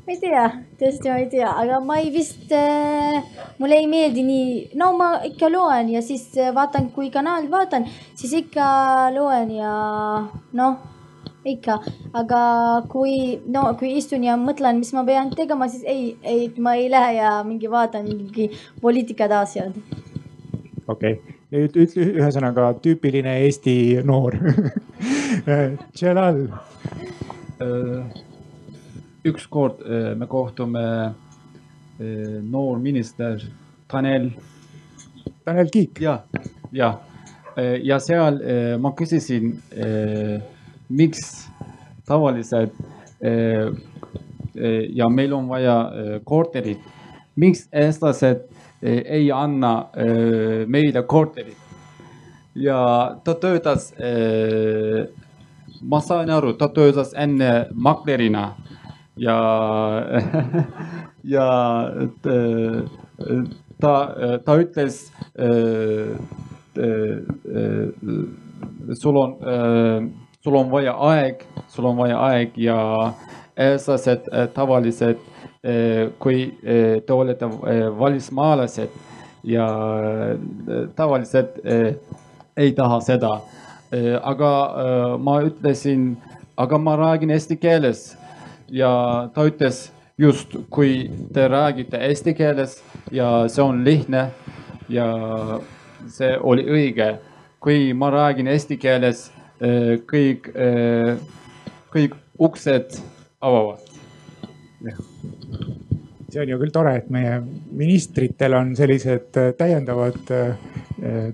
ma 0.09 0.15
ei 0.15 0.21
tea, 0.23 0.43
tõesti 0.81 1.11
ma 1.11 1.17
ei 1.21 1.27
tea, 1.29 1.49
aga 1.61 1.79
ma 1.85 1.99
ei 2.01 2.09
vist 2.09 2.49
äh,, 2.57 3.19
mulle 3.61 3.77
ei 3.77 3.89
meeldi 3.91 4.23
nii, 4.25 4.53
no 4.81 4.95
ma 4.97 5.09
ikka 5.29 5.51
loen 5.53 5.91
ja 5.93 6.01
siis 6.01 6.31
äh, 6.41 6.49
vaatan, 6.57 6.87
kui 6.95 7.11
kanal 7.13 7.45
vaatan, 7.53 7.85
siis 8.17 8.33
ikka 8.39 8.69
loen 9.13 9.51
ja 9.53 9.73
noh, 10.57 10.79
ikka, 11.45 11.77
aga 12.17 12.41
kui, 12.89 13.37
no 13.53 13.67
kui 13.77 13.91
istun 14.01 14.25
ja 14.25 14.39
mõtlen, 14.41 14.81
mis 14.81 14.95
ma 14.97 15.05
pean 15.05 15.29
tegema, 15.37 15.69
siis 15.69 15.85
ei, 15.85 16.15
ei, 16.25 16.47
ma 16.57 16.73
ei 16.81 16.89
lähe 16.89 17.19
ja 17.19 17.35
mingi 17.45 17.69
vaatan 17.69 18.09
mingi 18.09 18.49
poliitikad 18.81 19.35
asjad. 19.43 19.77
okei 20.87 21.19
okay., 21.19 21.37
nüüd 21.53 21.77
ütle 21.85 22.07
ühesõnaga 22.15 22.71
tüüpiline 22.81 23.43
Eesti 23.45 23.77
noor 24.09 24.41
Jalal 26.01 26.41
ükskord 29.25 29.81
äh, 29.81 30.15
me 30.17 30.27
kohtume 30.27 31.15
äh, 32.01 32.43
noor 32.43 32.79
minister 32.79 33.41
Tanel. 33.89 34.31
Tanel 35.45 35.69
Kiik. 35.69 36.01
ja, 36.01 36.23
ja, 36.73 37.01
ja 37.83 37.99
seal 38.01 38.41
äh, 38.43 38.79
ma 38.79 38.93
küsisin, 38.97 39.57
miks 40.89 41.49
tavaliselt 42.07 42.73
ja 44.95 45.09
meil 45.09 45.33
on 45.35 45.49
vaja 45.51 45.75
korterit, 46.25 46.79
miks 47.37 47.67
eestlased 47.73 48.47
ei 48.83 49.31
anna 49.35 49.91
meile 50.67 51.03
korterit? 51.03 51.57
Ja 52.55 52.79
ta 53.25 53.35
töötas, 53.35 53.91
ma 55.83 56.01
sain 56.01 56.31
aru, 56.31 56.55
ta 56.59 56.71
töötas 56.73 57.13
enne 57.19 57.67
maklerina 57.75 58.47
ja 59.19 59.39
ja 61.25 61.49
ta, 63.81 63.95
ta 64.45 64.57
ütles 64.63 65.01
sul 68.95 69.17
on, 69.17 69.35
sul 70.45 70.55
on 70.55 70.71
vaja 70.71 70.95
aeg, 71.11 71.43
sul 71.69 71.89
on 71.91 71.99
vaja 71.99 72.21
aeg 72.31 72.57
ja 72.63 72.79
eestlased 73.59 74.29
tavaliselt, 74.55 75.21
kui 76.23 76.47
te 76.63 77.13
olete 77.13 77.49
välismaalased 77.99 78.95
ja 79.45 79.67
tavaliselt 80.97 81.59
ei 82.57 82.73
taha 82.73 83.01
seda. 83.01 83.41
aga 84.23 84.53
ma 85.19 85.41
ütlesin, 85.43 86.17
aga 86.57 86.79
ma 86.79 86.97
räägin 86.97 87.31
eesti 87.31 87.57
keeles 87.57 88.17
ja 88.71 88.91
ta 89.35 89.47
ütles 89.49 89.89
just, 90.19 90.57
kui 90.71 91.09
te 91.35 91.49
räägite 91.49 92.01
eesti 92.09 92.35
keeles 92.35 92.79
ja 93.15 93.49
see 93.49 93.65
on 93.65 93.85
lihtne 93.85 94.29
ja 94.89 95.09
see 96.11 96.37
oli 96.41 96.67
õige. 96.67 97.17
kui 97.61 97.93
ma 97.93 98.07
räägin 98.11 98.47
eesti 98.47 98.77
keeles, 98.79 99.33
kõik, 100.07 100.45
kõik 101.91 102.13
uksed 102.39 103.01
avavad. 103.41 103.83
see 106.31 106.41
on 106.43 106.49
ju 106.49 106.59
küll 106.61 106.71
tore, 106.71 106.95
et 107.01 107.11
meie 107.11 107.41
ministritel 107.73 108.55
on 108.55 108.77
sellised 108.77 109.35
täiendavad 109.59 110.21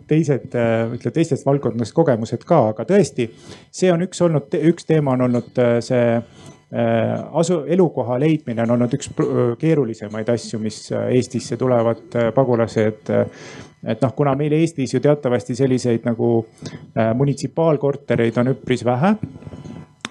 teised, 0.08 0.48
ütleme 0.48 1.12
teistest 1.12 1.46
valdkondadest 1.46 1.94
kogemused 1.96 2.44
ka, 2.48 2.60
aga 2.72 2.84
tõesti, 2.88 3.28
see 3.72 3.92
on 3.92 4.04
üks 4.06 4.20
olnud, 4.24 4.56
üks 4.72 4.88
teema 4.88 5.12
on 5.16 5.26
olnud 5.28 5.60
see 5.84 6.08
asu, 6.72 7.60
elukoha 7.68 8.18
leidmine 8.18 8.64
on 8.64 8.74
olnud 8.76 8.94
üks 8.96 9.10
keerulisemaid 9.60 10.30
asju, 10.32 10.58
mis 10.62 10.78
Eestisse 10.92 11.56
tulevad 11.60 12.16
pagulased. 12.34 13.10
et 13.84 14.00
noh, 14.00 14.14
kuna 14.16 14.32
meil 14.34 14.52
Eestis 14.56 14.94
ju 14.94 15.00
teatavasti 15.00 15.54
selliseid 15.54 16.06
nagu 16.08 16.46
munitsipaalkortereid 17.14 18.38
on 18.40 18.54
üpris 18.54 18.84
vähe 18.84 19.14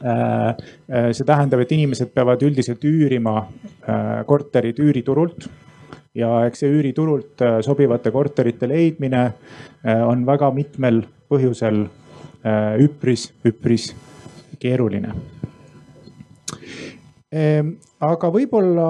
see 0.03 1.25
tähendab, 1.25 1.63
et 1.63 1.71
inimesed 1.71 2.11
peavad 2.13 2.41
üldiselt 2.43 2.83
üürima 2.85 3.37
korterid 4.27 4.79
üüriturult 4.83 5.47
ja 6.15 6.45
eks 6.47 6.63
see 6.63 6.71
üüriturult 6.71 7.43
sobivate 7.65 8.11
korterite 8.11 8.69
leidmine 8.69 9.25
on 10.05 10.25
väga 10.27 10.51
mitmel 10.55 11.03
põhjusel 11.31 11.85
üpris, 12.83 13.29
üpris 13.47 13.93
keeruline 14.59 15.15
aga 17.33 18.29
võib-olla 18.29 18.87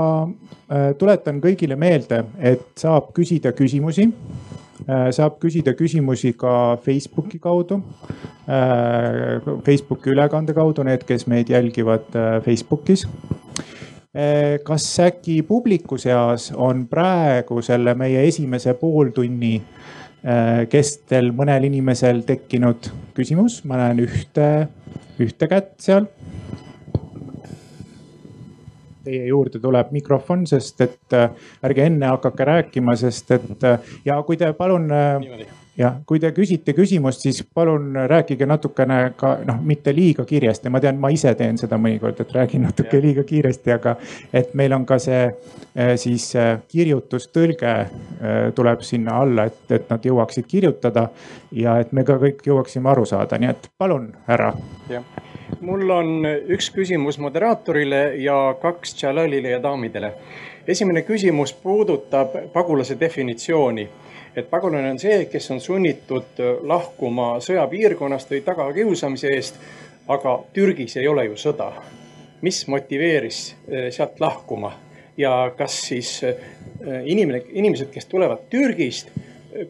tuletan 1.00 1.40
kõigile 1.44 1.78
meelde, 1.80 2.24
et 2.40 2.66
saab 2.80 3.14
küsida 3.16 3.54
küsimusi. 3.56 4.10
saab 5.16 5.38
küsida 5.40 5.74
küsimusi 5.80 6.34
ka 6.36 6.78
Facebooki 6.84 7.40
kaudu, 7.40 7.82
Facebooki 9.64 10.12
ülekande 10.12 10.54
kaudu, 10.54 10.84
need, 10.84 11.06
kes 11.08 11.28
meid 11.28 11.50
jälgivad 11.50 12.10
Facebookis. 12.44 13.08
kas 14.64 15.00
äkki 15.00 15.42
publiku 15.42 15.98
seas 15.98 16.52
on 16.56 16.88
praegu 16.88 17.62
selle 17.62 17.96
meie 17.96 18.28
esimese 18.28 18.74
pooltunni 18.74 19.62
kestel 20.70 21.32
mõnel 21.32 21.66
inimesel 21.68 22.22
tekkinud 22.24 22.92
küsimus, 23.16 23.64
ma 23.66 23.78
näen 23.78 24.04
ühte, 24.06 24.68
ühte 25.20 25.48
kätt 25.48 25.74
seal 25.82 26.08
teie 29.04 29.26
juurde 29.28 29.60
tuleb 29.64 29.92
mikrofon, 29.96 30.46
sest 30.50 30.82
et 30.86 31.18
äh, 31.18 31.30
ärge 31.66 31.88
enne 31.90 32.12
hakake 32.14 32.48
rääkima, 32.48 32.96
sest 33.00 33.36
et 33.36 33.68
äh, 33.68 33.92
ja 34.06 34.22
kui 34.24 34.38
te 34.38 34.54
palun. 34.54 34.90
jah, 35.74 35.96
kui 36.06 36.20
te 36.22 36.30
küsite 36.30 36.76
küsimust, 36.78 37.24
siis 37.26 37.40
palun 37.50 37.96
rääkige 38.10 38.46
natukene 38.46 38.98
ka 39.18 39.32
noh, 39.48 39.58
mitte 39.66 39.90
liiga 39.96 40.22
kiiresti, 40.30 40.70
ma 40.70 40.78
tean, 40.84 41.00
ma 41.02 41.10
ise 41.10 41.34
teen 41.34 41.58
seda 41.58 41.80
mõnikord, 41.82 42.22
et 42.22 42.36
räägin 42.36 42.62
natuke 42.68 43.00
ja. 43.00 43.02
liiga 43.02 43.24
kiiresti, 43.26 43.74
aga 43.74 43.96
et 44.30 44.54
meil 44.54 44.78
on 44.78 44.86
ka 44.86 45.00
see 45.02 45.24
siis 45.98 46.30
kirjutustõlge 46.70 47.74
tuleb 48.54 48.86
sinna 48.86 49.18
alla, 49.26 49.50
et, 49.50 49.66
et 49.74 49.90
nad 49.90 50.06
jõuaksid 50.06 50.46
kirjutada 50.46 51.08
ja 51.58 51.80
et 51.82 51.90
me 51.92 52.06
ka 52.06 52.22
kõik 52.22 52.46
jõuaksime 52.46 52.94
aru 52.94 53.10
saada, 53.10 53.42
nii 53.42 53.56
et 53.56 53.72
palun, 53.82 54.12
härra. 54.30 54.54
jah 54.94 55.33
mul 55.62 55.90
on 55.90 56.26
üks 56.48 56.70
küsimus 56.74 57.18
moderaatorile 57.20 58.16
ja 58.22 58.56
kaks 58.62 58.96
Jalalile 59.04 59.50
ja 59.50 59.64
daamidele. 59.64 60.14
esimene 60.68 61.02
küsimus 61.02 61.54
puudutab 61.54 62.36
pagulase 62.54 63.00
definitsiooni. 63.00 63.90
et 64.36 64.50
pagulane 64.50 64.92
on 64.92 65.00
see, 65.00 65.26
kes 65.26 65.52
on 65.52 65.62
sunnitud 65.62 66.42
lahkuma 66.62 67.40
sõjapiirkonnast 67.40 68.32
või 68.32 68.42
tagakiusamise 68.42 69.28
eest. 69.28 69.60
aga 70.08 70.44
Türgis 70.54 70.98
ei 70.98 71.08
ole 71.08 71.26
ju 71.26 71.36
sõda. 71.36 71.72
mis 72.42 72.68
motiveeris 72.68 73.56
eh, 73.68 73.92
sealt 73.92 74.20
lahkuma 74.20 74.74
ja 75.18 75.54
kas 75.58 75.82
siis 75.88 76.24
eh, 76.24 76.36
inimene, 77.06 77.42
inimesed, 77.50 77.92
kes 77.92 78.06
tulevad 78.06 78.50
Türgist 78.50 79.10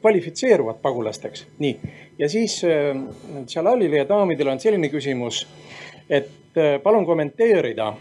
kvalifitseeruvad 0.02 0.82
pagulasteks, 0.82 1.48
nii. 1.60 1.80
ja 2.20 2.30
siis 2.30 2.62
Jalalile 3.56 3.98
ja 3.98 4.10
daamidele 4.10 4.52
on 4.52 4.60
selline 4.60 4.90
küsimus 4.90 5.48
et 6.10 6.58
äh, 6.58 6.82
palun 6.84 7.06
kommenteerida, 7.06 7.94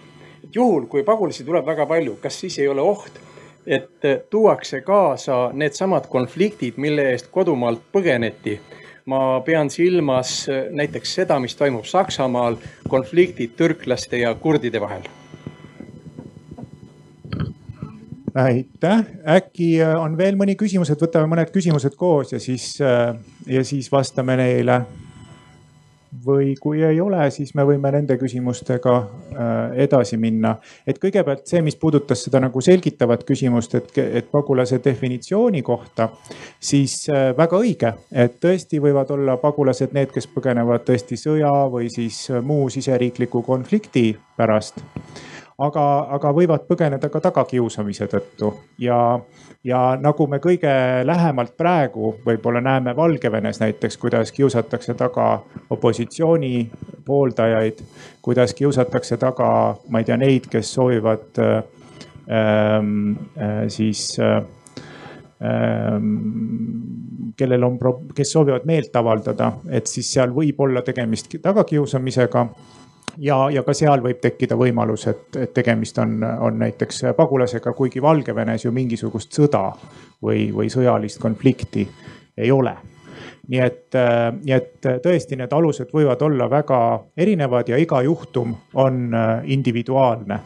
et 0.44 0.54
juhul, 0.54 0.86
kui 0.86 1.04
pagulasi 1.04 1.44
tuleb 1.44 1.66
väga 1.66 1.86
palju, 1.86 2.18
kas 2.22 2.40
siis 2.40 2.58
ei 2.58 2.68
ole 2.68 2.82
oht, 2.82 3.20
et 3.66 4.04
äh, 4.04 4.20
tuuakse 4.30 4.80
kaasa 4.80 5.50
needsamad 5.52 6.08
konfliktid, 6.10 6.76
mille 6.76 7.10
eest 7.12 7.30
kodumaalt 7.30 7.90
põgeneti. 7.92 8.60
ma 9.06 9.40
pean 9.40 9.70
silmas 9.70 10.48
äh, 10.48 10.68
näiteks 10.70 11.14
seda, 11.14 11.40
mis 11.42 11.56
toimub 11.58 11.84
Saksamaal, 11.84 12.56
konfliktid 12.88 13.56
türklaste 13.56 14.18
ja 14.18 14.34
kurdide 14.34 14.80
vahel 14.80 15.02
aitäh, 18.34 19.04
äkki 19.28 19.76
on 19.84 20.16
veel 20.16 20.36
mõni 20.40 20.56
küsimus, 20.58 20.90
et 20.92 21.00
võtame 21.02 21.28
mõned 21.30 21.52
küsimused 21.52 21.96
koos 21.98 22.32
ja 22.32 22.40
siis, 22.40 22.74
ja 22.80 23.64
siis 23.64 23.92
vastame 23.92 24.36
neile. 24.40 24.82
Või 26.26 26.50
kui 26.60 26.82
ei 26.84 26.98
ole, 27.00 27.22
siis 27.32 27.54
me 27.56 27.64
võime 27.64 27.88
nende 27.94 28.18
küsimustega 28.20 28.92
edasi 29.80 30.18
minna. 30.20 30.58
et 30.86 30.98
kõigepealt 31.00 31.46
see, 31.48 31.62
mis 31.64 31.76
puudutas 31.80 32.24
seda 32.24 32.40
nagu 32.40 32.60
selgitavat 32.60 33.24
küsimust, 33.24 33.74
et, 33.74 33.96
et 34.20 34.28
pagulase 34.30 34.80
definitsiooni 34.84 35.62
kohta, 35.62 36.10
siis 36.60 37.08
väga 37.08 37.56
õige, 37.56 37.94
et 38.12 38.36
tõesti 38.44 38.80
võivad 38.84 39.10
olla 39.10 39.38
pagulased 39.40 39.96
need, 39.96 40.12
kes 40.12 40.28
põgenevad 40.28 40.84
tõesti 40.84 41.16
sõja 41.16 41.52
või 41.72 41.88
siis 41.88 42.26
muu 42.44 42.68
siseriikliku 42.68 43.42
konflikti 43.42 44.10
pärast 44.36 44.84
aga, 45.58 45.84
aga 46.16 46.32
võivad 46.34 46.66
põgeneda 46.68 47.08
ka 47.12 47.20
tagakiusamise 47.20 48.08
tõttu. 48.10 48.52
Ja, 48.82 49.18
ja 49.64 49.82
nagu 50.00 50.26
me 50.30 50.38
kõige 50.42 50.72
lähemalt 51.06 51.56
praegu 51.58 52.14
võib-olla 52.26 52.62
näeme 52.64 52.96
Valgevenes 52.96 53.60
näiteks, 53.60 53.96
kuidas 54.00 54.32
kiusatakse 54.32 54.94
taga 54.94 55.42
opositsiooni 55.70 56.70
pooldajaid, 57.04 57.84
kuidas 58.22 58.54
kiusatakse 58.54 59.16
taga, 59.16 59.76
ma 59.88 60.02
ei 60.02 60.08
tea, 60.08 60.16
neid, 60.16 60.48
kes 60.50 60.74
soovivad 60.74 61.42
ähm, 61.42 63.14
äh, 63.36 63.64
siis 63.68 64.16
äh, 64.20 64.42
kellel 67.36 67.64
on, 67.66 67.78
kes 68.14 68.32
soovivad 68.32 68.66
meelt 68.68 68.96
avaldada, 68.96 69.52
et 69.70 69.90
siis 69.90 70.12
seal 70.14 70.30
võib 70.34 70.60
olla 70.62 70.84
tegemist 70.86 71.32
tagakiusamisega 71.42 72.46
ja, 73.18 73.50
ja 73.50 73.62
ka 73.62 73.74
seal 73.76 74.02
võib 74.04 74.20
tekkida 74.22 74.56
võimalus, 74.58 75.06
et, 75.10 75.36
et 75.36 75.52
tegemist 75.54 75.98
on, 75.98 76.20
on 76.22 76.58
näiteks 76.58 77.02
pagulasega, 77.16 77.72
kuigi 77.76 78.02
Valgevenes 78.02 78.64
ju 78.64 78.72
mingisugust 78.72 79.32
sõda 79.36 79.68
või, 80.22 80.50
või 80.54 80.70
sõjalist 80.72 81.20
konflikti 81.20 81.86
ei 82.36 82.50
ole. 82.50 82.74
nii 83.48 83.60
et, 83.60 83.94
nii 84.42 84.54
et 84.54 84.90
tõesti, 85.02 85.36
need 85.36 85.52
alused 85.52 85.90
võivad 85.92 86.22
olla 86.22 86.50
väga 86.50 86.78
erinevad 87.16 87.68
ja 87.68 87.76
iga 87.76 88.02
juhtum 88.02 88.54
on 88.74 89.16
individuaalne. 89.44 90.38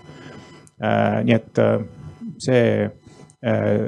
nii 1.25 1.35
et 1.35 1.61
see 2.39 2.63
Äh, 2.87 3.06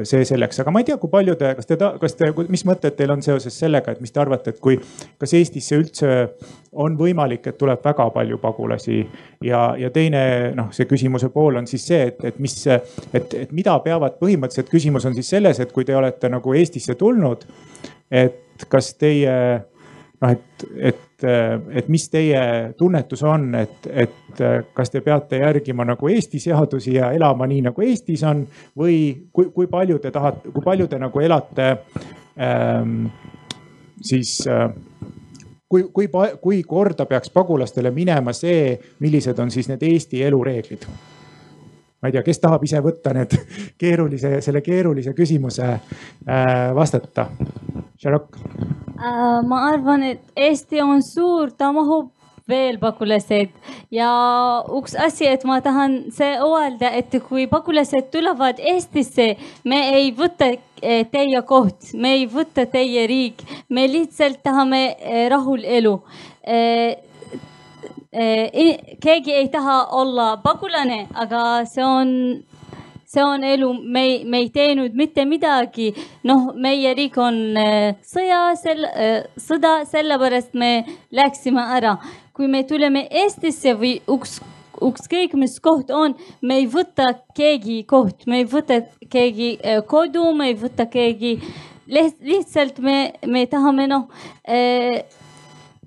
see 0.06 0.26
selleks, 0.28 0.60
aga 0.62 0.70
ma 0.70 0.82
ei 0.82 0.86
tea, 0.86 0.96
kui 1.00 1.10
palju 1.10 1.34
te, 1.40 1.50
kas 1.58 1.66
te, 1.66 1.78
kas 2.00 2.14
te, 2.18 2.28
mis 2.52 2.62
mõtted 2.68 2.94
teil 2.98 3.10
on 3.14 3.22
seoses 3.24 3.56
sellega, 3.58 3.94
et 3.94 4.02
mis 4.04 4.12
te 4.14 4.20
arvate, 4.22 4.54
et 4.54 4.60
kui, 4.62 4.76
kas 5.18 5.34
Eestisse 5.34 5.78
üldse 5.78 6.10
on 6.78 6.98
võimalik, 6.98 7.48
et 7.50 7.58
tuleb 7.58 7.82
väga 7.84 8.06
palju 8.14 8.38
pagulasi? 8.42 9.00
Ja, 9.44 9.62
ja 9.78 9.90
teine 9.94 10.20
noh, 10.58 10.70
see 10.74 10.86
küsimuse 10.90 11.32
pool 11.34 11.58
on 11.58 11.66
siis 11.70 11.86
see, 11.90 12.04
et, 12.12 12.20
et 12.30 12.38
mis, 12.42 12.54
et, 12.68 13.34
et 13.44 13.56
mida 13.56 13.74
peavad 13.82 14.20
põhimõtteliselt, 14.20 14.70
küsimus 14.70 15.08
on 15.08 15.16
siis 15.18 15.32
selles, 15.34 15.58
et 15.62 15.74
kui 15.74 15.88
te 15.88 15.96
olete 15.96 16.30
nagu 16.30 16.54
Eestisse 16.54 16.94
tulnud, 16.98 17.46
et 18.10 18.68
kas 18.70 18.92
teie 18.98 19.34
noh, 20.20 20.32
et, 20.32 20.66
et 20.76 21.04
et, 21.22 21.88
mis 21.88 22.04
teie 22.10 22.40
tunnetus 22.78 23.22
on, 23.26 23.48
et, 23.58 23.86
et 23.90 24.42
kas 24.74 24.92
te 24.92 25.00
peate 25.02 25.40
järgima 25.40 25.82
nagu 25.88 26.08
Eesti 26.14 26.38
seadusi 26.38 26.94
ja 26.94 27.10
elama 27.12 27.48
nii 27.50 27.64
nagu 27.66 27.82
Eestis 27.82 28.22
on 28.22 28.44
või 28.78 29.26
kui, 29.32 29.48
kui 29.54 29.66
palju 29.66 29.98
te 29.98 30.12
tahate, 30.14 30.52
kui 30.54 30.62
palju 30.62 30.86
te 30.86 31.00
nagu 31.02 31.20
elate 31.24 31.68
ähm, 32.38 33.08
siis 34.02 34.38
äh, 34.46 34.70
kui, 35.68 35.88
kui, 35.92 36.08
kui 36.40 36.62
korda 36.62 37.06
peaks 37.06 37.30
pagulastele 37.34 37.90
minema 37.90 38.32
see, 38.32 38.78
millised 39.00 39.38
on 39.38 39.50
siis 39.50 39.68
need 39.68 39.82
Eesti 39.82 40.22
elureeglid? 40.22 40.86
ma 41.98 42.08
ei 42.08 42.14
tea, 42.14 42.22
kes 42.22 42.38
tahab 42.38 42.62
ise 42.62 42.78
võtta 42.82 43.10
need 43.16 43.34
keerulise, 43.82 44.36
selle 44.44 44.62
keerulise 44.62 45.16
küsimuse 45.18 45.66
äh, 45.66 46.70
vastata? 46.78 47.26
Äh,. 48.06 48.87
Ma 48.98 49.64
arvan, 49.70 50.02
et 50.02 50.20
Eesti 50.36 50.80
on 50.82 51.02
suur, 51.02 51.50
ta 51.54 51.72
mahub 51.72 52.10
veel 52.48 52.78
pagulased 52.80 53.52
ja 53.92 54.10
üks 54.78 54.96
asi, 54.96 55.26
et 55.28 55.44
ma 55.48 55.58
tahan 55.64 55.98
see 56.14 56.36
öelda, 56.40 56.90
et 56.96 57.12
kui 57.28 57.46
pagulased 57.50 58.08
tulevad 58.12 58.60
Eestisse, 58.72 59.34
me 59.68 59.82
ei 59.98 60.12
võta 60.16 60.50
eh, 60.54 61.04
teie 61.12 61.42
koht, 61.48 61.92
me 61.94 62.14
ei 62.18 62.26
võta 62.30 62.64
teie 62.70 63.04
riik, 63.10 63.44
me 63.68 63.84
lihtsalt 63.90 64.40
tahame 64.44 64.82
eh, 64.96 65.26
rahul 65.30 65.64
elu. 65.64 65.94
Eh, 66.48 67.04
keegi 69.04 69.34
ei 69.36 69.50
taha 69.52 69.82
olla 70.00 70.30
pagulane, 70.40 71.02
aga 71.12 71.42
see 71.68 71.84
on, 71.84 72.14
see 73.08 73.24
on 73.24 73.44
elu, 73.44 73.70
me 73.80 74.02
ei, 74.04 74.16
me 74.24 74.42
ei 74.44 74.50
teinud 74.52 74.96
mitte 74.96 75.24
midagi. 75.24 75.88
noh, 76.28 76.52
meie 76.54 76.92
riik 76.96 77.16
on 77.22 77.40
sõja, 78.04 78.42
sel-, 78.60 78.90
sõda, 79.40 79.82
sellepärast 79.88 80.54
me 80.54 80.84
läksime 81.10 81.64
ära. 81.78 81.96
kui 82.36 82.46
me 82.46 82.62
tuleme 82.68 83.06
Eestisse 83.10 83.74
või 83.74 83.98
üks 84.06 84.38
ükskõik 84.78 85.32
mis 85.34 85.56
koht 85.58 85.88
on, 85.90 86.12
me 86.40 86.60
ei 86.60 86.66
võta 86.70 87.08
keegi 87.34 87.80
koht, 87.88 88.28
me 88.30 88.44
ei 88.44 88.46
võta 88.46 88.76
keegi 89.10 89.56
kodu, 89.90 90.28
me 90.38 90.52
ei 90.52 90.54
võta 90.54 90.86
keegi, 90.86 91.32
lihtsalt 91.88 92.78
me, 92.78 92.98
me 93.26 93.46
tahame 93.50 93.88
noh 93.90 94.06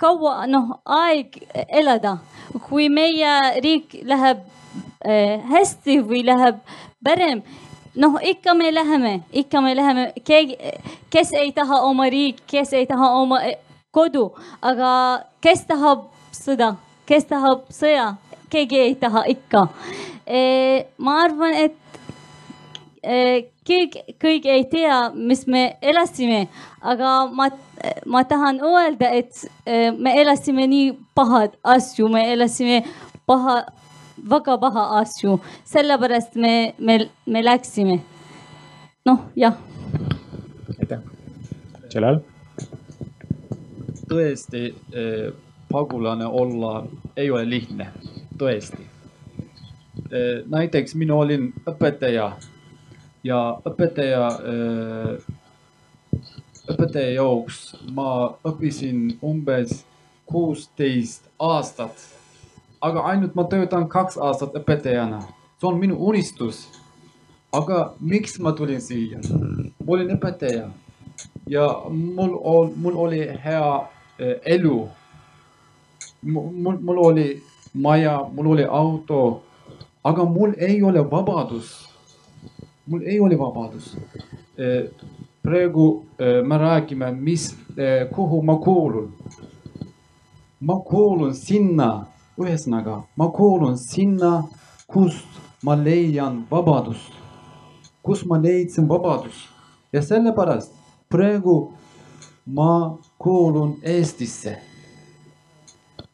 kaua 0.02 0.48
noh 0.50 0.80
aeg 0.86 1.38
elada. 1.70 2.18
kui 2.68 2.90
meie 2.90 3.34
riik 3.64 3.94
läheb 4.10 4.42
äh, 5.06 5.40
hästi 5.52 6.00
või 6.08 6.24
läheb 6.26 6.58
parem, 7.04 7.42
noh 7.96 8.20
ikka 8.22 8.54
me 8.54 8.72
läheme, 8.72 9.14
ikka 9.34 9.62
me 9.62 9.76
läheme, 9.76 10.08
keegi, 10.24 10.58
kes 11.10 11.34
ei 11.34 11.52
taha 11.52 11.82
oma 11.90 12.10
riik, 12.10 12.44
kes 12.48 12.74
ei 12.74 12.88
taha 12.90 13.12
oma 13.22 13.42
eh, 13.46 13.58
kodu, 13.92 14.30
aga 14.62 14.92
kes 15.42 15.66
tahab 15.68 16.08
sõda, 16.36 16.76
kes 17.06 17.28
tahab 17.30 17.68
sõja, 17.74 18.16
keegi 18.52 18.80
ei 18.88 18.96
taha 18.96 19.26
ikka 19.32 19.68
e,. 20.28 20.42
ma 20.98 21.22
arvan, 21.26 21.56
et 21.66 21.78
kõik, 23.68 23.98
kõik 24.22 24.46
ei 24.46 24.66
tea, 24.70 25.10
mis 25.16 25.46
me 25.48 25.76
elasime, 25.82 26.46
aga 26.82 27.28
ma, 27.34 27.50
ma 28.06 28.24
tahan 28.24 28.62
öelda, 28.62 29.10
et 29.10 29.98
me 29.98 30.14
elasime 30.22 30.68
nii 30.70 30.92
pahad 31.16 31.56
asju, 31.64 32.10
me 32.10 32.26
elasime 32.34 32.84
paha, 33.26 33.64
väga 34.30 34.58
paha 34.58 34.86
asju, 35.02 35.40
sellepärast 35.66 36.36
me, 36.36 36.74
me, 36.80 37.00
me 37.26 37.44
läksime. 37.44 38.00
noh, 39.06 39.20
jah. 39.36 39.58
aitäh. 40.80 41.00
Jalal? 41.94 42.22
tõesti 44.12 44.66
eh, 44.94 45.32
pagulane 45.72 46.26
olla 46.26 46.86
ei 47.16 47.32
ole 47.32 47.46
lihtne, 47.50 47.88
tõesti 48.38 48.84
eh,. 50.12 50.44
näiteks 50.48 50.96
mina 51.00 51.16
olin 51.16 51.54
õpetaja 51.66 52.32
ja 53.24 53.40
õpetaja, 53.66 54.26
äh, 54.52 56.20
õpetaja 56.74 57.14
jaoks 57.16 57.62
ma 57.94 58.34
õppisin 58.48 59.18
umbes 59.24 59.84
kuusteist 60.26 61.28
aastat. 61.40 61.96
Aga 62.82 63.04
ainult 63.12 63.36
ma 63.36 63.44
töötan 63.44 63.88
kaks 63.89 64.17
aastat 64.17 64.56
õpetajana, 64.58 65.22
see 65.60 65.67
on 65.67 65.80
minu 65.80 65.98
unistus. 66.00 66.67
aga 67.54 67.94
miks 68.00 68.39
ma 68.39 68.52
tulin 68.52 68.82
siia? 68.82 69.20
ma 69.86 69.94
olin 69.94 70.15
õpetaja 70.15 70.70
ja 71.48 71.67
mul 71.89 72.38
on, 72.44 72.74
mul 72.76 72.96
oli 72.96 73.22
hea 73.46 73.76
äh, 73.76 74.36
elu. 74.46 74.89
mul, 76.22 76.78
mul 76.82 76.98
oli 76.98 77.44
maja, 77.74 78.20
mul 78.34 78.52
oli 78.56 78.65
auto, 78.65 79.44
aga 80.04 80.26
mul 80.26 80.54
ei 80.58 80.84
ole 80.84 81.04
vabadust 81.12 81.91
mul 82.86 83.02
ei 83.06 83.20
ole 83.20 83.38
vabadust. 83.38 83.98
E, 84.58 84.89
praegu 85.41 86.06
e, 86.20 86.41
me 86.41 86.58
räägime, 86.58 87.12
mis, 87.12 87.56
kuhu 88.15 88.41
ma 88.44 88.56
kuulun. 88.56 89.13
ma 90.62 90.76
kuulun 90.80 91.34
sinna, 91.36 92.06
ühesõnaga, 92.39 93.04
ma 93.17 93.28
kuulun 93.32 93.78
sinna, 93.78 94.44
kust 94.88 95.28
ma 95.63 95.76
leian 95.76 96.46
vabadust, 96.52 97.12
kus 98.04 98.26
ma 98.26 98.39
leidsin 98.41 98.88
vabadust 98.89 99.50
ja 99.94 100.02
sellepärast 100.02 100.72
praegu 101.10 101.74
ma 102.46 102.98
kuulun 103.20 103.78
Eestisse. 103.84 104.58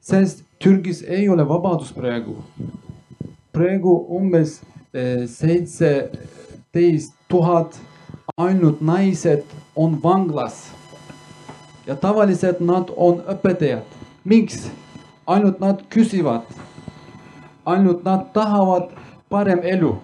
sest 0.01 0.43
Türgis 0.60 1.03
ei 1.03 1.30
ole 1.30 1.47
vabadust 1.49 1.95
praegu. 1.95 2.36
praegu 3.51 4.05
umbes 4.09 4.61
seitse 5.26 6.09
kaksteist 6.78 7.13
tuhat 7.28 7.80
ainult 8.38 8.82
naised 8.82 9.43
on 9.76 10.03
vanglas. 10.03 10.72
ja 11.88 11.95
tavaliselt 11.95 12.59
nad 12.59 12.89
on 12.95 13.24
õpetajad. 13.28 13.84
miks? 14.24 14.70
Ainult 15.28 15.59
nad 15.59 15.82
küsivad. 15.89 16.41
ainult 17.65 18.03
nad 18.03 18.34
tahavad 18.34 18.89
parem 19.30 19.59
elu. 19.63 19.95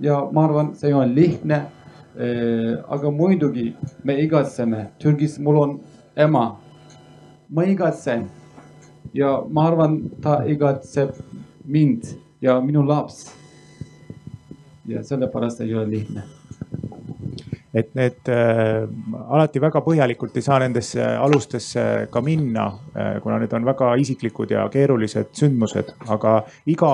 ja 0.00 0.28
ma 0.32 0.44
arvan, 0.44 0.74
see 0.74 0.94
on 0.94 1.14
lihtne. 1.14 1.62
aga 2.88 3.10
muidugi 3.10 3.76
me 4.04 4.20
igatseme, 4.20 4.90
Türgis 4.98 5.38
mul 5.38 5.56
on 5.56 5.80
ema, 6.16 6.56
ma 7.48 7.64
igatsen 7.64 8.28
ja 9.14 9.42
ma 9.50 9.68
arvan, 9.68 10.10
ta 10.22 10.42
igatseb 10.46 11.10
mind 11.64 12.04
ja 12.40 12.60
minu 12.60 12.82
laps. 12.86 13.32
ja 14.86 15.02
sellepärast 15.02 15.60
ei 15.60 15.74
ole 15.74 15.90
lihtne 15.90 16.37
et 17.74 17.90
need 17.98 18.28
äh, 18.32 18.86
alati 19.28 19.60
väga 19.60 19.82
põhjalikult 19.84 20.36
ei 20.36 20.44
saa 20.44 20.58
nendesse 20.62 21.04
alustesse 21.04 21.82
ka 22.10 22.22
minna 22.24 22.66
äh,, 22.96 23.18
kuna 23.22 23.38
need 23.42 23.52
on 23.52 23.66
väga 23.68 23.92
isiklikud 24.00 24.54
ja 24.56 24.64
keerulised 24.72 25.34
sündmused, 25.36 25.92
aga 26.08 26.38
iga, 26.66 26.92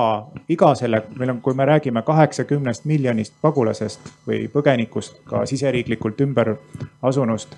iga 0.50 0.74
selle, 0.78 1.04
meil 1.18 1.36
on, 1.36 1.40
kui 1.44 1.54
me 1.54 1.68
räägime 1.70 2.02
kaheksakümnest 2.06 2.88
miljonist 2.90 3.38
pagulasest 3.42 4.12
või 4.26 4.44
põgenikust, 4.50 5.22
ka 5.30 5.44
siseriiklikult 5.46 6.20
ümber 6.26 6.56
asunust 7.02 7.54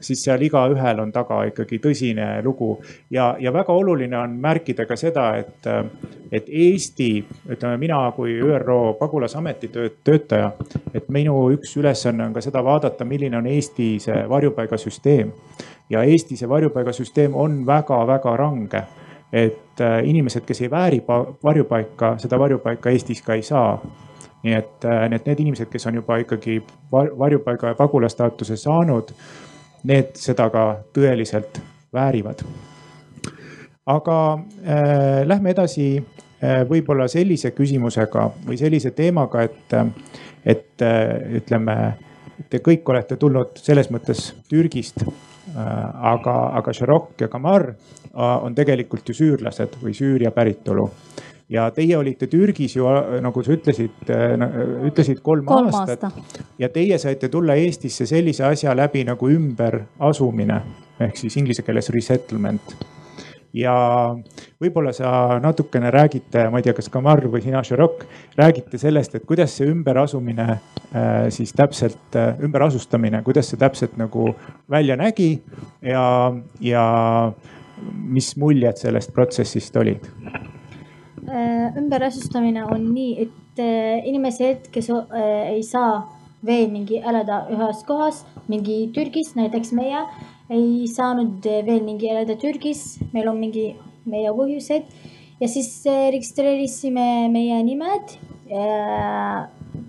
siis 0.00 0.24
seal 0.24 0.42
igaühel 0.42 1.00
on 1.00 1.12
taga 1.12 1.42
ikkagi 1.48 1.78
tõsine 1.82 2.26
lugu. 2.44 2.78
ja, 3.10 3.36
ja 3.40 3.52
väga 3.52 3.72
oluline 3.72 4.18
on 4.18 4.36
märkida 4.40 4.86
ka 4.86 4.96
seda, 4.96 5.36
et, 5.36 5.66
et 6.32 6.48
Eesti, 6.48 7.24
ütleme 7.48 7.76
mina 7.78 8.12
kui 8.16 8.38
ÜRO 8.40 8.94
pagulasameti 8.98 9.70
töötaja, 10.04 10.52
et 10.94 11.08
minu 11.08 11.50
üks 11.54 11.76
ülesanne 11.76 12.26
on 12.26 12.34
ka 12.34 12.40
seda 12.40 12.64
vaadata, 12.64 13.04
milline 13.04 13.36
on 13.36 13.46
Eesti 13.46 13.98
see 14.00 14.28
varjupaigasüsteem. 14.28 15.32
ja 15.90 16.02
Eesti 16.02 16.36
see 16.36 16.48
varjupaigasüsteem 16.48 17.34
on 17.34 17.66
väga-väga 17.66 18.36
range 18.36 18.82
et 19.32 19.80
äh, 19.80 20.00
inimesed, 20.04 20.44
kes 20.46 20.60
ei 20.62 20.70
vääri 20.70 21.02
varjupaika, 21.44 22.14
seda 22.18 22.38
varjupaika 22.38 22.90
Eestis 22.90 23.22
ka 23.22 23.34
ei 23.34 23.42
saa 23.42 23.80
nii 24.44 24.52
et, 24.54 24.84
äh, 24.84 25.08
nii 25.08 25.16
et 25.16 25.26
need 25.26 25.40
inimesed, 25.40 25.70
kes 25.72 25.86
on 25.88 25.98
juba 26.00 26.20
ikkagi 26.22 26.60
varjupaiga 26.92 27.72
ja 27.72 27.74
pagulastaatuse 27.78 28.56
saanud, 28.60 29.14
need 29.84 30.14
seda 30.18 30.48
ka 30.52 30.64
tõeliselt 30.94 31.60
väärivad. 31.94 32.44
aga 33.86 34.38
äh, 34.64 35.26
lähme 35.26 35.50
edasi 35.50 35.98
äh, 35.98 36.62
võib-olla 36.68 37.08
sellise 37.08 37.50
küsimusega 37.50 38.30
või 38.46 38.56
sellise 38.56 38.90
teemaga, 38.90 39.42
et, 39.42 39.74
et 40.44 40.82
äh, 40.82 41.36
ütleme, 41.40 41.76
te 42.50 42.62
kõik 42.64 42.88
olete 42.88 43.16
tulnud 43.16 43.60
selles 43.60 43.90
mõttes 43.90 44.32
Türgist 44.48 45.04
äh,. 45.04 45.12
aga, 46.14 46.36
aga 46.58 46.72
Sharok 46.72 47.20
ja 47.20 47.28
Kamar 47.28 47.68
äh, 47.68 47.76
on 48.16 48.54
tegelikult 48.54 49.08
ju 49.08 49.14
süürlased 49.14 49.76
või 49.82 49.92
Süüria 49.94 50.30
päritolu 50.30 50.88
ja 51.48 51.68
teie 51.74 51.96
olite 51.98 52.26
Türgis 52.30 52.76
ju 52.76 52.88
nagu 53.22 53.42
sa 53.44 53.52
ütlesid, 53.52 54.08
äh, 54.10 54.34
ütlesid 54.88 55.20
kolm, 55.22 55.44
kolm 55.48 55.68
aastat 55.68 56.08
aasta. 56.08 56.44
ja 56.58 56.68
teie 56.72 56.98
saite 56.98 57.28
tulla 57.28 57.58
Eestisse 57.60 58.06
sellise 58.06 58.46
asja 58.48 58.76
läbi 58.76 59.04
nagu 59.04 59.28
ümberasumine 59.30 60.60
ehk 61.04 61.16
siis 61.20 61.36
inglise 61.36 61.62
keeles 61.66 61.90
resettlement 61.92 62.76
ja 63.54 63.74
võib-olla 64.60 64.92
sa 64.94 65.38
natukene 65.42 65.90
räägite, 65.94 66.48
ma 66.50 66.58
ei 66.58 66.66
tea, 66.66 66.74
kas 66.74 66.90
Kamar 66.92 67.22
või 67.30 67.42
sina, 67.44 67.62
Sharok, 67.64 68.02
räägite 68.38 68.80
sellest, 68.82 69.14
et 69.14 69.26
kuidas 69.28 69.54
see 69.54 69.68
ümberasumine 69.70 70.48
äh, 70.50 71.28
siis 71.34 71.54
täpselt, 71.54 72.08
äh, 72.18 72.34
ümberasustamine, 72.44 73.22
kuidas 73.26 73.52
see 73.52 73.60
täpselt 73.60 73.94
nagu 74.00 74.32
välja 74.70 74.98
nägi 74.98 75.36
ja, 75.82 76.06
ja 76.60 76.84
mis 77.84 78.34
muljed 78.40 78.80
sellest 78.80 79.14
protsessist 79.14 79.76
olid? 79.76 80.10
Äh, 81.26 81.72
ümberasustamine 81.78 82.66
on 82.66 82.82
nii, 82.92 83.12
et 83.22 83.58
äh, 83.58 84.04
inimesed, 84.04 84.66
kes 84.72 84.90
äh, 84.90 85.54
ei 85.54 85.62
saa 85.64 86.02
veel 86.44 86.68
mingi 86.68 86.98
elada 87.00 87.46
ühes 87.48 87.80
kohas, 87.88 88.18
mingi 88.52 88.90
Türgis, 88.92 89.30
näiteks 89.32 89.72
meie 89.72 90.02
ei 90.52 90.84
saanud 90.84 91.46
veel 91.64 91.80
mingi 91.86 92.10
elada 92.12 92.36
Türgis, 92.36 92.98
meil 93.14 93.30
on 93.32 93.40
mingi 93.40 93.70
meie 94.04 94.34
põhjused 94.36 94.90
ja 95.40 95.48
siis 95.48 95.70
registreerisime 96.12 97.30
meie 97.32 97.62
nimed. 97.64 98.18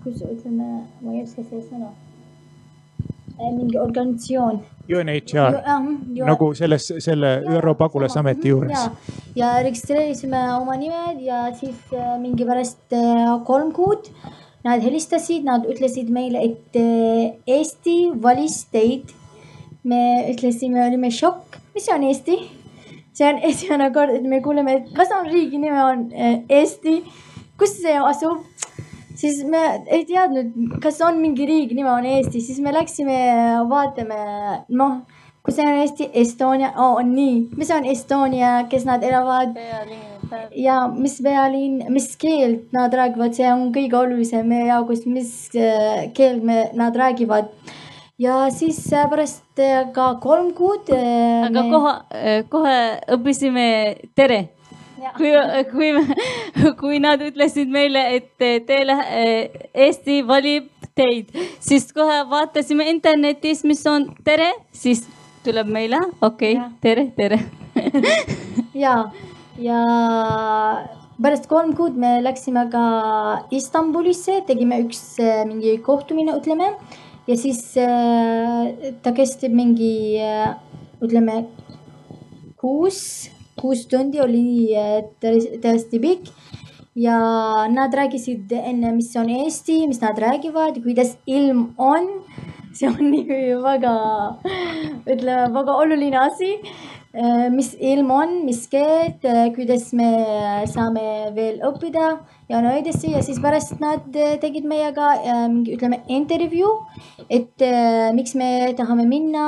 kus 0.02 0.22
ütleme, 0.24 0.86
ma 1.02 1.12
ei 1.12 1.20
oska 1.26 1.44
seda 1.44 1.60
sõna. 1.68 1.92
mingi 3.36 3.76
organisatsioon 3.76 4.62
UNHCR 4.90 5.56
nagu 6.26 6.48
selles, 6.54 6.88
selle 7.02 7.30
ÜRO 7.56 7.74
pagulasameti 7.78 8.52
juures. 8.52 8.88
ja 9.36 9.56
registreerisime 9.64 10.40
oma 10.54 10.76
nimed 10.78 11.22
ja 11.24 11.46
siis 11.58 11.78
äh, 11.92 12.16
mingi 12.22 12.46
pärast 12.46 12.94
äh, 12.94 13.32
kolm 13.46 13.72
kuud 13.76 14.10
nad 14.66 14.82
helistasid, 14.82 15.44
nad 15.46 15.66
ütlesid 15.70 16.10
meile, 16.10 16.42
et 16.42 16.78
äh, 16.78 17.36
Eesti 17.46 17.98
valis 18.22 18.64
teid. 18.72 19.14
me 19.86 20.26
ütlesime, 20.32 20.80
olime 20.82 21.12
šokk, 21.14 21.60
mis 21.74 21.86
on 21.94 22.02
Eesti? 22.02 22.40
see 23.16 23.28
on 23.28 23.38
esimene 23.50 23.90
kord, 23.94 24.14
et 24.14 24.26
me 24.26 24.42
kuuleme, 24.42 24.80
et 24.80 24.90
kas 24.96 25.12
on 25.14 25.28
riigi 25.30 25.58
nime 25.62 25.82
on 25.82 26.08
Eesti, 26.48 27.00
kus 27.58 27.78
see 27.82 27.94
asub 27.96 28.42
siis 29.16 29.42
me 29.48 29.62
ei 29.92 30.04
teadnud, 30.08 30.80
kas 30.82 31.00
on 31.04 31.20
mingi 31.22 31.46
riik 31.48 31.74
nime 31.76 31.90
on 31.92 32.06
Eesti, 32.08 32.42
siis 32.44 32.60
me 32.64 32.74
läksime 32.74 33.16
vaatame, 33.70 34.18
noh, 34.76 34.98
kus 35.46 35.56
see 35.58 35.66
on 35.68 35.80
Eesti, 35.82 36.10
Estonia 36.22 36.72
oh,, 36.74 36.98
on 37.00 37.14
nii, 37.14 37.38
mis 37.58 37.72
on 37.74 37.86
Estonia, 37.88 38.52
kes 38.70 38.86
nad 38.88 39.04
elavad. 39.06 39.56
ja 40.58 40.80
mis 40.90 41.20
pealinn, 41.22 41.84
mis 41.94 42.10
keelt 42.18 42.72
nad 42.74 42.94
räägivad, 42.94 43.36
see 43.36 43.46
on 43.52 43.68
kõige 43.74 43.98
olulisem 44.00 44.48
meie 44.50 44.66
jaoks, 44.72 45.06
mis 45.06 45.32
äh, 45.54 46.08
keelt 46.16 46.42
me, 46.42 46.64
nad 46.74 46.96
räägivad. 46.96 47.52
Ja 48.18 48.46
siis 48.50 48.80
äh, 48.96 49.06
pärast 49.12 49.60
äh, 49.60 49.86
ka 49.94 50.16
kolm 50.22 50.50
kuud. 50.56 50.90
aga 50.90 51.62
me... 51.62 51.70
kohe, 51.70 52.36
kohe 52.50 52.76
õppisime 53.14 53.66
tere 54.18 54.55
kui, 55.16 55.32
kui, 55.72 55.90
kui 56.80 57.00
nad 57.02 57.22
ütlesid 57.22 57.70
meile, 57.72 58.02
et 58.18 58.32
teile 58.68 58.96
Eesti 59.86 60.22
valib 60.26 60.70
teid, 60.96 61.32
siis 61.60 61.90
kohe 61.94 62.22
vaatasime 62.30 62.88
internetis, 62.90 63.62
mis 63.68 63.82
on 63.90 64.08
tere, 64.24 64.48
siis 64.72 65.04
tuleb 65.44 65.68
meile, 65.70 66.00
okei 66.24 66.56
okay,, 66.56 66.70
tere, 66.82 67.08
tere. 67.16 67.42
Ja, 68.76 69.10
ja 69.60 69.78
pärast 71.22 71.46
kolm 71.48 71.70
kuud 71.76 71.94
me 71.96 72.18
läksime 72.24 72.66
ka 72.72 72.82
Istanbulisse, 73.56 74.42
tegime 74.48 74.82
üks 74.84 75.00
mingi 75.48 75.78
kohtumine, 75.84 76.34
ütleme. 76.36 76.74
ja 77.26 77.36
siis 77.40 77.62
ta 79.02 79.14
kestab 79.16 79.56
mingi, 79.56 80.20
ütleme 81.04 81.46
kuus 82.60 83.30
kuus 83.60 83.86
tundi 83.90 84.20
oli 84.20 84.74
tõesti 85.22 86.00
pikk. 86.02 86.30
Ja 86.96 87.16
nad 87.68 87.92
rääkisid 87.92 88.52
enne, 88.56 88.94
mis 88.96 89.10
on 89.20 89.28
Eesti, 89.28 89.82
mis 89.84 90.00
nad 90.00 90.16
räägivad, 90.16 90.78
kuidas 90.84 91.18
ilm 91.28 91.74
on. 91.76 92.06
see 92.76 92.88
on 92.88 93.08
nii 93.08 93.54
väga, 93.64 93.92
ütleme 95.08 95.46
väga 95.54 95.76
oluline 95.80 96.18
asi, 96.20 96.50
mis 97.54 97.70
ilm 97.80 98.10
on, 98.12 98.34
mis 98.44 98.66
keelt, 98.68 99.24
kuidas 99.56 99.86
me 99.96 100.08
saame 100.68 101.32
veel 101.36 101.62
õppida 101.64 102.10
ja 102.52 102.60
no 102.60 102.74
edasi 102.76 103.14
ja 103.14 103.22
siis 103.24 103.40
pärast 103.40 103.80
nad 103.80 104.04
tegid 104.42 104.68
meiega 104.68 105.14
mingi, 105.48 105.78
ütleme 105.78 106.02
intervjuu, 106.12 106.74
et 107.32 107.64
miks 108.12 108.36
me 108.36 108.74
tahame 108.76 109.08
minna 109.08 109.46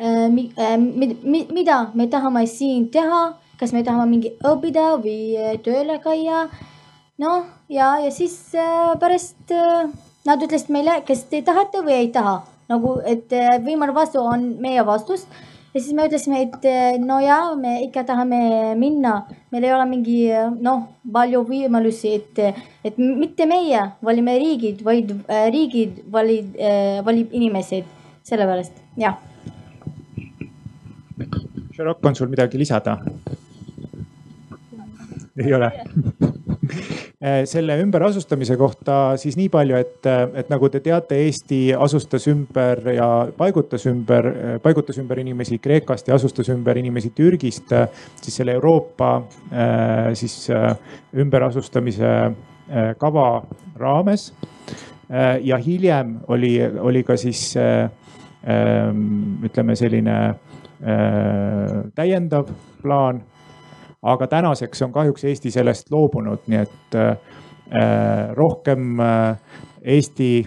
mida 0.00 1.90
me 1.94 2.06
tahame 2.06 2.46
siin 2.46 2.86
teha 2.90 3.39
kas 3.60 3.74
me 3.76 3.82
tahame 3.84 4.08
mingi 4.08 4.32
õppida 4.40 4.94
või 5.02 5.36
äh, 5.36 5.58
tööle 5.64 5.98
käia. 6.00 6.46
noh, 7.20 7.44
ja, 7.68 7.98
ja 8.00 8.08
siis 8.10 8.54
äh, 8.56 8.94
pärast 9.00 9.52
äh, 9.52 9.90
nad 10.24 10.40
ütlesid 10.40 10.72
meile, 10.72 11.02
kas 11.04 11.26
te 11.28 11.42
tahate 11.44 11.84
või 11.84 11.98
ei 12.06 12.10
taha. 12.14 12.40
nagu, 12.70 13.00
et 13.04 13.32
viimane 13.64 13.92
vastus 13.92 14.22
on 14.22 14.44
meie 14.62 14.82
vastus. 14.86 15.26
ja 15.74 15.80
siis 15.80 15.92
me 15.92 16.06
ütlesime, 16.08 16.40
et 16.46 17.00
no 17.04 17.20
ja, 17.20 17.52
me 17.56 17.82
ikka 17.84 18.06
tahame 18.08 18.74
minna. 18.80 19.26
meil 19.52 19.68
ei 19.68 19.74
ole 19.76 19.86
mingi 19.90 20.18
noh, 20.60 20.86
palju 21.12 21.44
võimalusi, 21.44 22.14
et, 22.16 22.62
et 22.84 22.98
mitte 22.98 23.46
meie 23.46 23.90
valime 24.02 24.38
riigid, 24.40 24.84
vaid 24.84 25.12
riigid 25.52 26.00
valid, 26.12 26.56
valib 27.04 27.36
inimesed. 27.36 27.84
sellepärast, 28.24 28.72
jah. 28.96 29.20
Sherlock, 31.74 32.04
on 32.04 32.14
sul 32.14 32.28
midagi 32.28 32.58
lisada? 32.58 32.98
Ei 35.40 35.54
ole 35.54 35.70
eh, 37.20 37.44
selle 37.48 37.76
ümberasustamise 37.82 38.56
kohta 38.60 39.16
siis 39.20 39.36
nii 39.38 39.48
palju, 39.52 39.76
et, 39.80 40.08
et 40.34 40.50
nagu 40.52 40.68
te 40.72 40.80
teate, 40.84 41.18
Eesti 41.26 41.60
asustas 41.76 42.26
ümber 42.30 42.82
ja 42.94 43.08
paigutas 43.36 43.86
ümber, 43.90 44.30
paigutas 44.62 45.00
ümber 45.02 45.20
inimesi 45.22 45.58
Kreekast 45.58 46.08
ja 46.08 46.18
asustas 46.18 46.48
ümber 46.52 46.78
inimesi 46.80 47.10
Türgist. 47.16 47.72
siis 48.22 48.36
selle 48.36 48.52
Euroopa 48.52 49.22
siis 50.14 50.48
ümberasustamise 51.14 52.14
kava 52.98 53.42
raames. 53.76 54.32
ja 55.42 55.56
hiljem 55.56 56.18
oli, 56.28 56.60
oli 56.80 57.02
ka 57.04 57.16
siis 57.16 57.56
ütleme 59.44 59.76
selline 59.76 60.16
täiendav 61.94 62.48
plaan. 62.82 63.22
Aga 64.02 64.26
tänaseks 64.26 64.82
on 64.82 64.92
kahjuks 64.92 65.24
Eesti 65.24 65.50
sellest 65.50 65.90
loobunud, 65.92 66.46
nii 66.46 66.58
et 66.58 66.96
rohkem 68.34 68.98
Eesti 69.82 70.46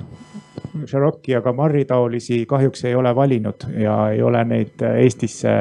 Cherokee 0.85 1.33
ja 1.35 1.41
Kamari 1.41 1.85
taolisi 1.85 2.45
kahjuks 2.45 2.85
ei 2.85 2.95
ole 2.95 3.15
valinud 3.15 3.67
ja 3.77 4.09
ei 4.09 4.21
ole 4.21 4.43
neid 4.43 4.81
Eestisse 4.97 5.53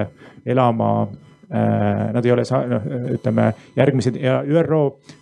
elama 0.47 1.07
Äh, 1.55 2.12
nad 2.12 2.24
ei 2.24 2.32
ole, 2.32 2.43
noh 2.68 2.84
ütleme 3.12 3.51
järgmised 3.76 4.14
ja 4.16 4.38
ÜRO 4.40 4.78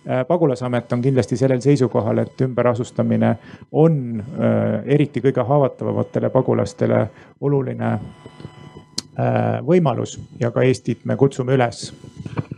äh, 0.07 0.21
pagulasamet 0.27 0.93
on 0.95 1.01
kindlasti 1.03 1.35
sellel 1.35 1.59
seisukohal, 1.59 2.21
et 2.23 2.43
ümberasustamine 2.45 3.33
on 3.75 3.97
äh, 4.21 4.77
eriti 4.95 5.19
kõige 5.19 5.43
haavatavamatele 5.43 6.29
pagulastele 6.31 7.01
oluline 7.41 7.89
võimalus 9.67 10.19
ja 10.39 10.51
ka 10.51 10.63
Eestit 10.63 11.05
me 11.05 11.17
kutsume 11.19 11.53
üles 11.53 11.89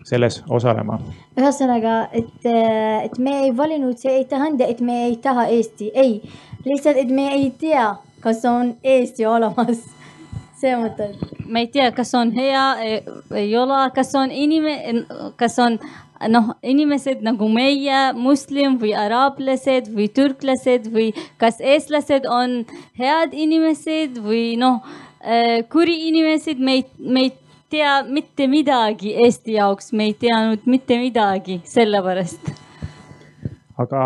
selles 0.05 0.43
osalema. 0.49 0.99
ühesõnaga, 1.39 2.09
et, 2.13 2.45
et 2.45 3.17
me 3.17 3.39
ei 3.45 3.51
valinud, 3.57 3.97
see 3.97 4.19
ei 4.19 4.25
tähenda, 4.29 4.67
et 4.67 4.81
me 4.81 5.05
ei 5.07 5.17
taha 5.17 5.47
Eesti, 5.49 5.91
ei, 5.93 6.21
lihtsalt, 6.65 6.99
et 7.01 7.09
me 7.09 7.31
ei 7.33 7.49
tea, 7.59 7.95
kas 8.21 8.43
on 8.45 8.75
Eesti 8.83 9.25
olemas 9.25 9.81
see 10.61 10.75
mõte. 10.79 11.09
ma 11.47 11.63
ei 11.63 11.69
tea, 11.71 11.91
kas 11.95 12.13
on 12.15 12.31
hea, 12.35 12.65
ei 13.35 13.55
ole, 13.57 13.83
kas 13.95 14.13
on 14.19 14.31
inime-, 14.31 15.03
kas 15.39 15.57
on 15.59 15.79
noh, 16.31 16.53
inimesed 16.63 17.23
nagu 17.25 17.49
meie, 17.51 18.03
moslim 18.15 18.77
või 18.81 18.93
araablased 18.95 19.89
või 19.95 20.07
türklased 20.13 20.87
või 20.93 21.09
kas 21.41 21.59
eestlased 21.59 22.27
on 22.29 22.61
head 22.99 23.35
inimesed 23.35 24.21
või 24.23 24.53
noh, 24.61 24.83
äh, 24.83 25.12
kuri 25.71 25.93
inimesed, 26.09 26.59
me 26.59 26.73
ei, 26.79 26.85
me 26.99 27.21
ei 27.27 27.31
tea 27.73 28.03
mitte 28.03 28.47
midagi 28.47 29.15
Eesti 29.25 29.55
jaoks, 29.57 29.93
me 29.97 30.09
ei 30.11 30.13
teadnud 30.19 30.67
mitte 30.69 30.97
midagi 31.01 31.61
sellepärast. 31.65 32.51
aga 33.81 34.01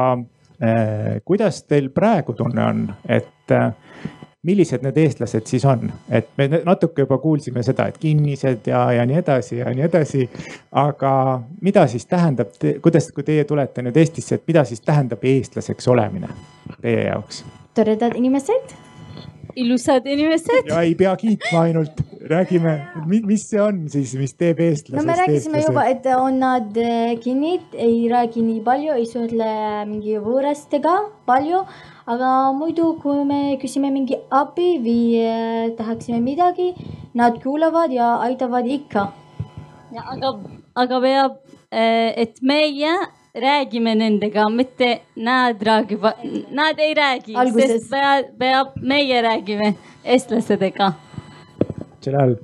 eh, 0.62 1.18
kuidas 1.26 1.64
teil 1.68 1.90
praegu 1.92 2.34
tunne 2.38 2.64
on, 2.64 2.86
et 3.10 3.52
eh, 3.52 3.68
millised 4.48 4.86
need 4.86 5.02
eestlased 5.04 5.52
siis 5.52 5.66
on, 5.68 5.92
et 6.10 6.30
me 6.40 6.48
natuke 6.54 7.04
juba 7.04 7.18
kuulsime 7.20 7.64
seda, 7.66 7.90
et 7.92 8.00
kinnised 8.00 8.72
ja, 8.72 8.86
ja 8.96 9.06
nii 9.10 9.20
edasi 9.20 9.60
ja 9.60 9.74
nii 9.76 9.84
edasi. 9.90 10.30
aga 10.72 11.14
mida 11.62 11.88
siis 11.92 12.08
tähendab, 12.08 12.56
kuidas, 12.82 13.12
kui 13.12 13.28
teie 13.28 13.44
tulete 13.44 13.84
nüüd 13.84 14.00
Eestisse, 14.00 14.40
et 14.40 14.48
mida 14.48 14.64
siis 14.64 14.82
tähendab 14.82 15.24
eestlaseks 15.28 15.92
olemine 15.92 16.32
teie 16.82 17.10
jaoks? 17.10 17.44
toredad 17.76 18.16
inimesed. 18.16 18.87
Ilusad 19.64 20.08
inimesed. 20.08 20.70
ja 20.70 20.84
ei 20.86 20.96
pea 21.00 21.16
kiitma 21.20 21.66
ainult, 21.66 22.02
räägime, 22.30 22.78
mis 23.08 23.50
see 23.50 23.62
on 23.64 23.84
siis, 23.92 24.14
mis 24.20 24.34
teeb 24.38 24.62
eestlasest. 24.64 24.96
no 25.00 25.06
me 25.08 25.18
rääkisime 25.20 25.62
eestlase. 25.62 25.74
juba, 25.74 25.86
et 25.92 26.10
on 26.16 26.40
nad 26.44 26.82
eh, 26.82 27.18
kinnid, 27.24 27.68
ei 27.74 28.08
räägi 28.12 28.46
nii 28.46 28.64
palju, 28.66 28.98
ei 28.98 29.06
suhtle 29.10 29.52
mingi 29.90 30.18
võõrastega 30.24 30.98
palju 31.30 31.66
aga 32.08 32.32
muidu, 32.56 32.94
kui 33.02 33.24
me 33.28 33.58
küsime 33.62 33.92
mingi 33.92 34.18
abi 34.32 34.78
või 34.84 35.20
äh, 35.20 35.72
tahaksime 35.78 36.22
midagi, 36.24 36.72
nad 37.20 37.40
kuulavad 37.44 37.92
ja 37.92 38.16
aitavad 38.28 38.68
ikka. 38.78 39.10
aga, 40.04 40.34
aga 40.76 41.02
peab, 41.04 41.38
äh, 41.72 42.14
et 42.16 42.40
meie 42.42 42.94
räägime 43.42 43.96
nendega, 43.96 44.50
mitte 44.50 45.00
nad 45.16 45.64
räägivad, 45.64 46.14
nad 46.52 46.80
ei 46.80 46.94
räägi, 46.94 47.36
sest 47.54 47.92
peab, 47.92 48.26
peab, 48.40 48.68
meie 48.82 49.22
räägime 49.22 49.74
eestlastega. 50.04 50.94
Jalal 52.06 52.38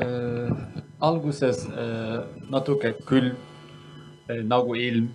äh,. 0.00 0.52
alguses 1.00 1.66
äh, 1.66 2.24
natuke 2.50 2.92
külm 3.06 3.36
äh, 4.28 4.44
nagu 4.44 4.74
ilm 4.74 5.08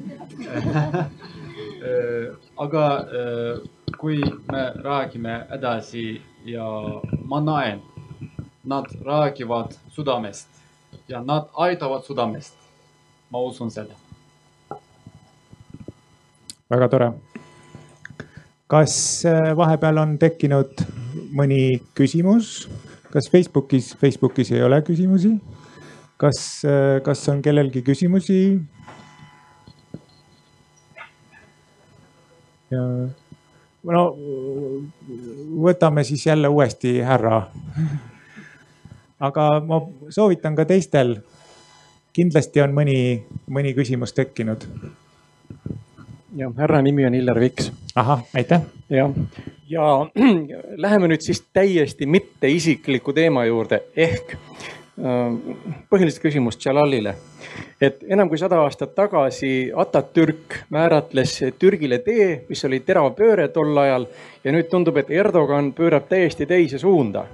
Äh, 1.82 2.36
aga 2.56 2.98
äh, 2.98 3.60
kui 3.98 4.20
me 4.52 4.72
räägime 4.84 5.46
edasi 5.50 6.22
ja 6.44 7.00
ma 7.24 7.40
näen, 7.40 7.80
nad 8.64 8.86
räägivad 9.04 9.74
südamest 9.88 10.48
ja 11.08 11.22
nad 11.22 11.48
aitavad 11.52 12.04
südamest. 12.04 12.56
ma 13.30 13.38
usun 13.38 13.70
seda. 13.70 13.94
Väga 16.70 16.88
tore. 16.88 17.12
kas 18.70 19.24
äh, 19.26 19.56
vahepeal 19.56 19.98
on 19.98 20.18
tekkinud 20.18 20.84
mõni 21.34 21.80
küsimus? 21.94 22.68
kas 23.10 23.30
Facebookis, 23.30 23.94
Facebookis 24.00 24.52
ei 24.54 24.62
ole 24.62 24.82
küsimusi? 24.86 25.34
kas, 26.20 26.62
kas 27.04 27.28
on 27.32 27.42
kellelgi 27.42 27.82
küsimusi? 27.82 28.60
ja 32.70 32.84
no 33.90 34.04
võtame 35.66 36.04
siis 36.04 36.26
jälle 36.26 36.48
uuesti 36.48 37.00
härra. 37.00 37.42
aga 39.20 39.48
ma 39.66 39.80
soovitan 40.08 40.56
ka 40.56 40.64
teistel. 40.64 41.20
kindlasti 42.12 42.60
on 42.60 42.72
mõni, 42.74 43.22
mõni 43.46 43.74
küsimus 43.74 44.12
tekkinud. 44.12 44.66
Jah, 46.36 46.52
härra 46.56 46.82
nimi 46.82 47.06
on 47.06 47.14
Hillar 47.14 47.40
Viks. 47.40 47.72
ahah, 47.94 48.22
aitäh. 48.34 48.60
jah, 48.90 49.10
ja 49.68 50.06
läheme 50.84 51.08
nüüd 51.08 51.24
siis 51.24 51.42
täiesti 51.52 52.06
mitteisikliku 52.06 53.12
teema 53.12 53.44
juurde 53.44 53.82
ehk 53.96 54.34
äh, 54.34 55.34
põhilist 55.90 56.22
küsimust 56.22 56.64
Jalalile 56.64 57.16
et 57.80 58.02
enam 58.08 58.28
kui 58.28 58.38
sada 58.38 58.60
aastat 58.64 58.94
tagasi 58.94 59.70
Atatürk 59.76 60.58
määratles 60.70 61.38
Türgile 61.58 61.98
tee, 62.04 62.44
mis 62.48 62.64
oli 62.68 62.82
terav 62.84 63.12
pööre 63.16 63.48
tol 63.54 63.76
ajal 63.80 64.06
ja 64.44 64.52
nüüd 64.52 64.68
tundub, 64.70 65.00
et 65.00 65.10
Erdogan 65.10 65.72
pöörab 65.72 66.08
täiesti 66.08 66.46
teise 66.46 66.78
suunda. 66.78 67.24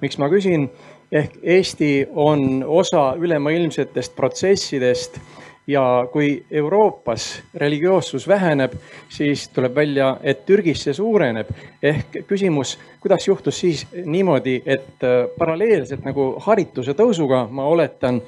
miks 0.00 0.18
ma 0.18 0.28
küsin, 0.28 0.68
ehk 1.12 1.38
Eesti 1.42 2.08
on 2.14 2.64
osa 2.66 3.14
ülemaailmsetest 3.18 4.16
protsessidest 4.16 5.20
ja 5.66 6.08
kui 6.12 6.44
Euroopas 6.50 7.42
religioossus 7.54 8.28
väheneb, 8.28 8.72
siis 9.08 9.48
tuleb 9.48 9.74
välja, 9.74 10.16
et 10.22 10.46
Türgis 10.46 10.82
see 10.84 10.92
suureneb. 10.92 11.48
ehk 11.82 12.18
küsimus, 12.26 12.78
kuidas 13.00 13.28
juhtus 13.28 13.60
siis 13.60 13.86
niimoodi, 14.04 14.62
et 14.66 15.04
äh, 15.04 15.28
paralleelselt 15.38 16.04
nagu 16.04 16.34
harituse 16.40 16.92
tõusuga, 16.92 17.46
ma 17.50 17.64
oletan, 17.64 18.20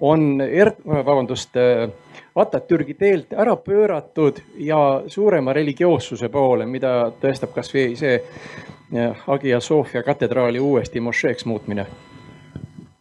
on 0.00 0.40
er-, 0.40 0.74
vabandust, 0.86 1.56
äh, 1.56 1.90
Atatürgi 2.34 2.94
teelt 2.94 3.32
ära 3.34 3.56
pööratud 3.56 4.38
ja 4.62 5.02
suurema 5.10 5.52
religioossuse 5.52 6.28
poole, 6.30 6.66
mida 6.66 7.10
tõestab 7.20 7.50
kasvõi 7.54 7.96
see 7.98 8.16
äh, 8.16 9.16
Hagia 9.26 9.60
Sophia 9.60 10.02
katedraali 10.02 10.60
uuesti 10.60 11.00
mošeeks 11.00 11.44
muutmine. 11.44 11.86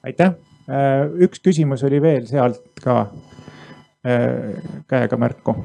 aitäh, 0.04 0.34
üks 1.20 1.42
küsimus 1.44 1.84
oli 1.84 2.02
veel 2.02 2.26
sealt 2.28 2.62
ka 2.84 3.08
käega 4.04 5.18
märku. 5.20 5.56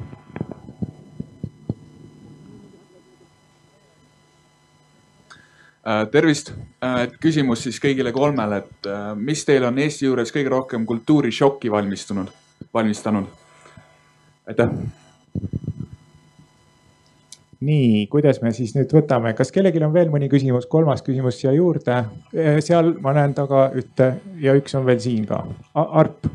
Äh, 5.85 6.07
tervist, 6.11 6.49
äh, 6.81 7.05
küsimus 7.21 7.61
siis 7.63 7.77
kõigile 7.79 8.11
kolmele, 8.11 8.63
et 8.63 8.87
mis 9.21 9.45
teil 9.45 9.63
on 9.67 9.77
Eesti 9.79 10.07
juures 10.07 10.33
kõige 10.33 10.49
rohkem 10.49 10.85
kultuurishokki 10.85 11.71
valmistunud, 11.71 12.31
valmistanud? 12.73 13.29
aitäh. 14.49 14.69
nii, 17.65 18.07
kuidas 18.09 18.41
me 18.41 18.51
siis 18.53 18.75
nüüd 18.75 18.91
võtame, 18.93 19.31
kas 19.37 19.53
kellelgi 19.53 19.81
on 19.85 19.93
veel 19.93 20.09
mõni 20.13 20.27
küsimus, 20.29 20.65
kolmas 20.69 21.05
küsimus 21.05 21.39
siia 21.39 21.53
juurde? 21.53 22.01
seal 22.65 22.91
ma 23.01 23.13
näen 23.13 23.33
taga 23.37 23.69
ühte 23.77 24.11
ja 24.41 24.57
üks 24.57 24.75
on 24.75 24.85
veel 24.85 24.99
siin 25.01 25.25
ka. 25.29 25.43
Arp 25.73 26.27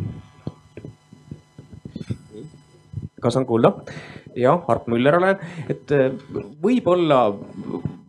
kas 3.20 3.36
on 3.40 3.46
kuulda? 3.46 3.74
jah, 4.36 4.60
Harp 4.68 4.86
Müller 4.90 5.16
olen, 5.18 5.40
et 5.70 5.90
äh, 5.94 6.10
võib-olla 6.62 7.20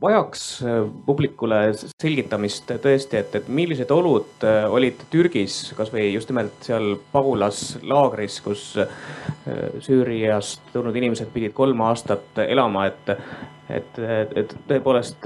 vajaks 0.01 0.43
äh, 0.66 0.82
publikule 1.05 1.62
selgitamist 2.01 2.72
tõesti, 2.84 3.20
et, 3.22 3.38
et 3.41 3.49
millised 3.49 3.91
olud 3.93 4.45
äh, 4.45 4.66
olid 4.72 5.01
Türgis, 5.14 5.74
kasvõi 5.78 6.09
just 6.12 6.32
nimelt 6.32 6.66
seal 6.66 6.95
pagulaslaagris, 7.14 8.41
kus 8.45 8.68
Süüriast 9.82 10.68
tulnud 10.74 10.95
inimesed 10.97 11.32
pidid 11.34 11.55
kolm 11.57 11.82
aastat 11.88 12.43
elama, 12.43 12.86
et, 12.91 13.09
et, 13.74 14.01
et 14.38 14.53
tõepoolest, 14.70 15.26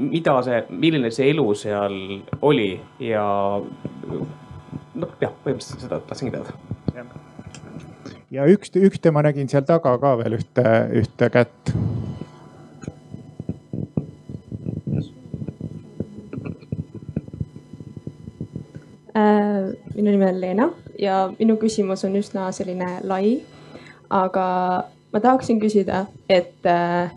mida 0.00 0.34
see, 0.46 0.58
milline 0.70 1.12
see 1.14 1.30
elu 1.30 1.46
seal 1.58 2.00
oli 2.42 2.72
ja 3.06 3.26
noh, 3.62 5.14
jah, 5.22 5.38
põhimõtteliselt 5.44 5.86
seda 5.86 6.02
tahtsingi 6.08 6.34
teada 6.34 6.85
ja 8.30 8.46
üks, 8.50 8.72
ühte 8.74 9.12
ma 9.14 9.22
nägin 9.26 9.48
seal 9.50 9.66
taga 9.66 9.96
ka 10.02 10.16
veel 10.20 10.38
ühte, 10.40 10.66
ühte 11.02 11.30
kätt. 11.30 11.74
minu 19.96 20.12
nimi 20.12 20.26
on 20.28 20.40
Leena 20.40 20.66
ja 21.00 21.30
minu 21.38 21.54
küsimus 21.56 22.04
on 22.04 22.18
üsna 22.18 22.50
selline 22.52 22.98
lai. 23.02 23.40
aga 24.10 24.48
ma 25.12 25.20
tahaksin 25.20 25.60
küsida, 25.60 26.04
et 26.28 26.66
äh, 26.68 27.10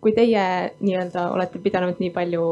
kui 0.00 0.14
teie 0.16 0.72
nii-öelda 0.80 1.28
olete 1.34 1.60
pidanud 1.62 2.00
nii 2.00 2.10
palju 2.10 2.46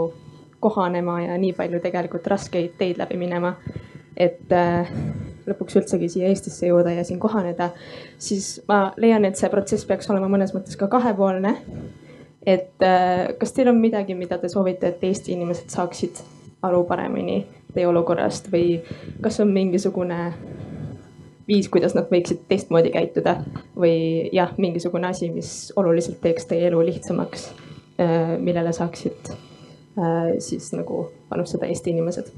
kohanema 0.61 1.21
ja 1.23 1.39
nii 1.41 1.55
palju 1.57 1.81
tegelikult 1.81 2.27
raskeid 2.27 2.77
teid 2.79 3.01
läbi 3.01 3.17
minema, 3.17 3.55
et 4.17 4.53
äh, 4.53 4.93
lõpuks 5.47 5.79
üldsegi 5.81 6.09
siia 6.13 6.31
Eestisse 6.31 6.69
jõuda 6.69 6.93
ja 6.97 7.05
siin 7.07 7.21
kohaneda, 7.23 7.71
siis 8.19 8.57
ma 8.69 8.93
leian, 9.01 9.25
et 9.25 9.39
see 9.39 9.51
protsess 9.53 9.87
peaks 9.89 10.11
olema 10.11 10.31
mõnes 10.33 10.55
mõttes 10.57 10.79
ka 10.79 10.89
kahepoolne. 10.93 11.57
et 12.47 12.83
äh, 12.83 13.35
kas 13.39 13.53
teil 13.53 13.69
on 13.69 13.81
midagi, 13.81 14.15
mida 14.15 14.39
te 14.39 14.49
soovite, 14.49 14.89
et 14.89 15.05
Eesti 15.05 15.33
inimesed 15.33 15.71
saaksid 15.71 16.23
aru 16.63 16.85
paremini 16.85 17.45
teie 17.75 17.87
olukorrast 17.89 18.51
või 18.53 18.81
kas 19.21 19.41
on 19.41 19.51
mingisugune 19.53 20.33
viis, 21.49 21.69
kuidas 21.71 21.95
nad 21.95 22.09
võiksid 22.11 22.47
teistmoodi 22.49 22.91
käituda 22.95 23.37
või 23.77 24.31
jah, 24.35 24.55
mingisugune 24.59 25.11
asi, 25.11 25.31
mis 25.31 25.73
oluliselt 25.77 26.21
teeks 26.23 26.49
teie 26.51 26.67
elu 26.71 26.81
lihtsamaks, 26.89 27.51
millele 28.43 28.73
saaksid 28.75 29.31
siis 30.39 30.73
nagu 30.75 31.07
panustada 31.29 31.67
Eesti 31.67 31.95
inimesed? 31.95 32.33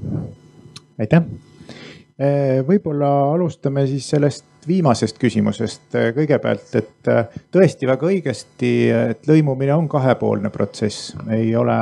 aitäh. 0.99 1.23
Võib-olla 2.67 3.09
alustame 3.33 3.85
siis 3.87 4.09
sellest 4.11 4.45
viimasest 4.67 5.17
küsimusest 5.21 5.95
kõigepealt, 6.15 6.73
et 6.75 7.09
tõesti 7.53 7.87
väga 7.87 8.09
õigesti, 8.09 8.71
et 8.91 9.29
lõimumine 9.29 9.71
on 9.77 9.87
kahepoolne 9.89 10.51
protsess, 10.51 11.13
ei 11.31 11.53
ole. 11.55 11.77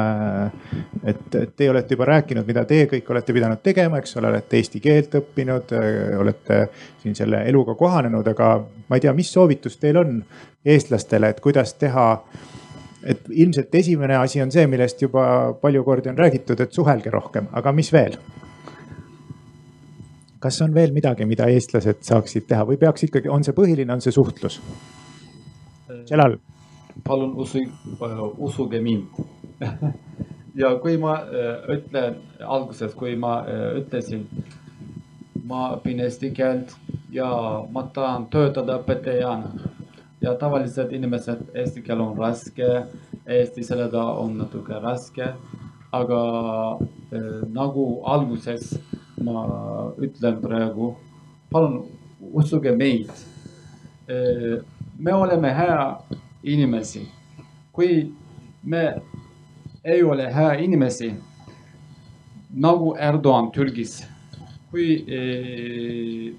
et 1.03 1.37
teie 1.57 1.71
olete 1.71 1.97
juba 1.97 2.05
rääkinud, 2.11 2.45
mida 2.47 2.65
teie 2.69 2.85
kõik 2.91 3.09
olete 3.09 3.33
pidanud 3.33 3.63
tegema, 3.65 3.97
eks 3.97 4.17
ole, 4.21 4.29
olete 4.29 4.61
eesti 4.61 4.79
keelt 4.83 5.17
õppinud, 5.17 5.73
olete 6.19 6.61
siin 7.01 7.17
selle 7.17 7.41
eluga 7.49 7.75
kohanenud, 7.75 8.27
aga 8.27 8.53
ma 8.61 8.95
ei 8.99 9.07
tea, 9.07 9.13
mis 9.17 9.33
soovitus 9.33 9.81
teil 9.81 9.97
on 9.97 10.19
eestlastele, 10.65 11.33
et 11.33 11.41
kuidas 11.41 11.73
teha 11.81 12.11
et 13.07 13.29
ilmselt 13.29 13.73
esimene 13.75 14.17
asi 14.17 14.41
on 14.43 14.51
see, 14.51 14.67
millest 14.69 15.01
juba 15.01 15.53
palju 15.61 15.83
kordi 15.83 16.11
on 16.11 16.19
räägitud, 16.19 16.61
et 16.61 16.73
suhelge 16.73 17.09
rohkem, 17.13 17.49
aga 17.57 17.73
mis 17.73 17.93
veel? 17.93 18.19
Kas 20.39 20.61
on 20.61 20.73
veel 20.75 20.93
midagi, 20.95 21.25
mida 21.25 21.47
eestlased 21.51 22.03
saaksid 22.05 22.47
teha 22.49 22.65
või 22.67 22.77
peaks 22.81 23.07
ikkagi, 23.07 23.29
on 23.29 23.43
see 23.45 23.55
põhiline, 23.57 23.91
on 23.93 24.03
see 24.03 24.13
suhtlus? 24.15 24.59
Celal. 26.07 26.37
palun 27.03 27.33
usu, 27.37 27.61
usuge 28.37 28.79
mind 28.81 29.19
ja 30.61 30.71
kui 30.81 30.97
ma 30.97 31.19
ütlen 31.73 32.17
alguses, 32.41 32.93
kui 32.97 33.15
ma 33.15 33.39
ütlesin, 33.77 34.25
ma 35.47 35.73
õpin 35.75 36.01
eesti 36.03 36.31
keelt 36.35 36.73
ja 37.13 37.29
ma 37.71 37.83
tahan 37.93 38.27
töötada 38.33 38.79
õpetajana 38.81 39.51
ja 40.21 40.33
tavaliselt 40.35 40.91
inimesed, 40.93 41.45
eesti 41.53 41.83
keel 41.85 42.01
on 42.01 42.17
raske, 42.17 42.67
eesti 43.27 43.63
sellega 43.63 44.03
on 44.17 44.37
natuke 44.41 44.81
raske. 44.83 45.33
aga 45.91 46.21
äh, 47.15 47.43
nagu 47.47 48.01
alguses 48.05 48.73
ma 49.23 49.93
ütlen 49.97 50.41
praegu, 50.41 50.95
palun 51.51 51.85
uskuge 52.33 52.71
meid 52.71 53.09
äh,. 54.09 54.61
me 54.99 55.13
oleme 55.13 55.53
hea 55.53 55.99
inimesi, 56.43 57.07
kui 57.71 58.13
me 58.63 59.01
ei 59.83 60.03
ole 60.03 60.33
hea 60.33 60.53
inimesi 60.55 61.13
nagu 62.53 62.95
Erdoğan 62.99 63.51
Türgis, 63.51 64.03
kui 64.71 65.05
äh, 65.07 66.33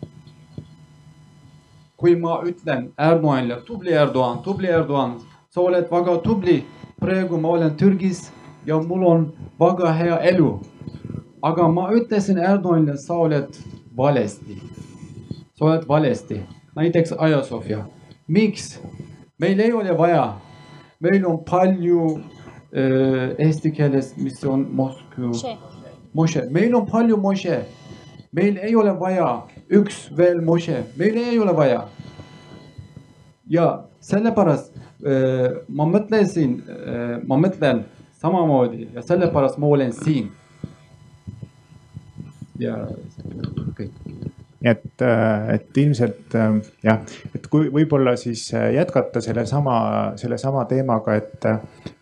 kui 1.96 2.16
ma 2.16 2.42
ütlen 2.42 2.90
Erdoğan'ile 2.98 3.64
tubli 3.64 3.90
Erdoğan, 3.90 4.42
tubli 4.42 4.66
Erdoğan, 4.66 5.12
sa 5.50 5.60
oled 5.60 5.92
väga 5.92 6.22
tubli. 6.22 6.64
praegu 7.00 7.38
ma 7.38 7.48
olen 7.48 7.76
Türgis 7.76 8.30
ja 8.66 8.78
mul 8.78 9.02
on 9.02 9.32
väga 9.60 9.98
hea 9.98 10.16
elu. 10.16 10.60
Aga 11.42 11.68
ma 11.68 11.92
ütlesin 11.92 12.36
Erdoğan'ile, 12.36 12.96
sa 12.96 13.14
oled 13.14 13.54
valesti. 13.96 14.58
sa 15.54 15.64
oled 15.64 15.88
valesti, 15.88 16.42
näiteks 16.76 17.12
Ayasofya. 17.18 17.86
miks? 18.28 18.78
meil 19.38 19.58
ei 19.58 19.72
ole 19.72 19.98
vaja, 19.98 20.36
meil 21.00 21.24
on 21.26 21.44
palju 21.44 22.20
äh, 22.72 23.38
eesti 23.38 23.72
keeles, 23.72 24.16
mis 24.16 24.44
on 24.44 24.66
Moskva. 24.70 25.58
Moshe, 26.14 26.42
meil 26.50 26.74
on 26.74 26.86
palju 26.86 27.16
Moshe 27.16 27.66
meil 28.32 28.58
ei 28.62 28.74
ole 28.76 28.92
vaja 29.00 29.28
üks 29.70 30.08
veel 30.16 30.40
Moshe, 30.44 30.82
meil 30.96 31.16
ei 31.16 31.38
ole 31.38 31.54
vaja. 31.56 31.88
ja 33.48 33.84
sellepärast 34.04 34.74
äh, 34.76 35.62
ma 35.68 35.86
mõtlesin 35.88 36.58
äh,, 36.68 37.14
ma 37.24 37.38
mõtlen 37.40 37.86
samamoodi 38.20 38.90
ja 38.94 39.02
sellepärast 39.02 39.58
ma 39.58 39.66
olen 39.66 39.92
siin. 39.92 40.28
Ja 42.58 42.82
kõik 43.78 43.94
nii 44.06 44.34
et, 44.66 45.02
et 45.54 45.78
ilmselt 45.78 46.34
jah, 46.82 47.04
et 47.34 47.46
kui 47.50 47.68
võib-olla 47.70 48.16
siis 48.18 48.48
jätkata 48.52 49.22
sellesama, 49.22 49.76
sellesama 50.18 50.64
teemaga, 50.70 51.14
et, 51.20 51.46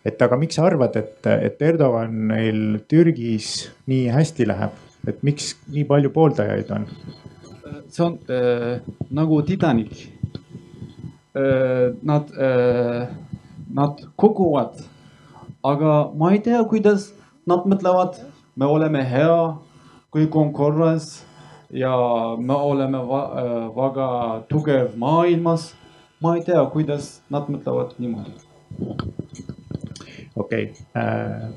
et 0.05 0.25
aga 0.25 0.39
miks 0.41 0.57
sa 0.57 0.65
arvad, 0.65 0.97
et, 0.97 1.21
et 1.29 1.61
Erdoganil 1.69 2.81
Türgis 2.89 3.69
nii 3.89 4.09
hästi 4.13 4.49
läheb? 4.49 4.83
et 5.07 5.21
miks 5.23 5.53
nii 5.71 5.85
palju 5.87 6.09
pooldajaid 6.11 6.71
on? 6.75 6.87
see 7.93 8.03
on 8.03 8.17
äh, 8.33 8.81
nagu 9.13 9.41
Titanic 9.47 10.07
äh,. 11.37 11.93
Nad 12.01 12.31
äh,, 12.33 13.07
nad 13.73 14.01
kukuvad, 14.17 14.81
aga 15.63 16.11
ma 16.17 16.31
ei 16.33 16.39
tea, 16.41 16.63
kuidas 16.65 17.11
nad 17.47 17.67
mõtlevad, 17.69 18.17
me 18.57 18.65
oleme 18.65 19.03
hea, 19.05 19.37
kõik 20.13 20.35
on 20.35 20.53
korras 20.53 21.25
ja 21.73 21.93
me 22.39 22.53
oleme 22.53 23.01
va, 23.07 23.21
äh, 23.41 23.55
väga 23.75 24.09
tugev 24.49 24.95
maailmas. 24.95 25.73
ma 26.21 26.35
ei 26.35 26.43
tea, 26.43 26.63
kuidas 26.73 27.21
nad 27.29 27.49
mõtlevad 27.49 27.97
niimoodi. 27.99 28.31
okei 30.35 30.71
okay. 30.71 30.73
äh,. 30.95 31.49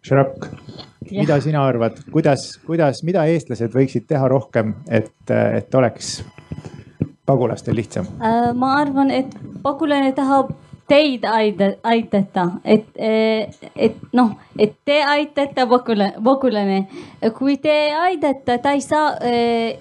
Šrek 0.00 0.48
mida 1.10 1.40
sina 1.40 1.64
arvad, 1.66 1.98
kuidas, 2.12 2.54
kuidas, 2.66 3.02
mida 3.06 3.24
eestlased 3.30 3.74
võiksid 3.74 4.06
teha 4.10 4.28
rohkem, 4.30 4.74
et, 4.90 5.12
et 5.30 5.74
oleks 5.74 6.20
pagulastel 7.28 7.76
lihtsam? 7.78 8.08
Äh, 8.22 8.50
ma 8.56 8.76
arvan, 8.80 9.10
et 9.14 9.34
pagulane 9.64 10.12
tahab 10.16 10.52
teid 10.90 11.24
aida, 11.24 11.70
aidata, 11.86 12.46
et, 12.64 12.88
et 12.98 13.96
noh, 14.16 14.34
et 14.58 14.74
te 14.84 14.98
aitate 15.06 15.66
pagulane, 15.70 16.18
pagulane. 16.24 16.80
kui 17.38 17.56
te 17.62 17.76
aidate, 17.94 18.58
ta 18.58 18.74
ei 18.74 18.82
saa 18.84 19.14
eh, 19.22 19.78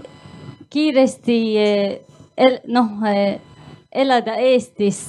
kiiresti 0.70 1.40
eh, 1.58 2.60
noh 2.70 3.02
eh, 3.10 3.40
elada 3.92 4.38
Eestis. 4.38 5.02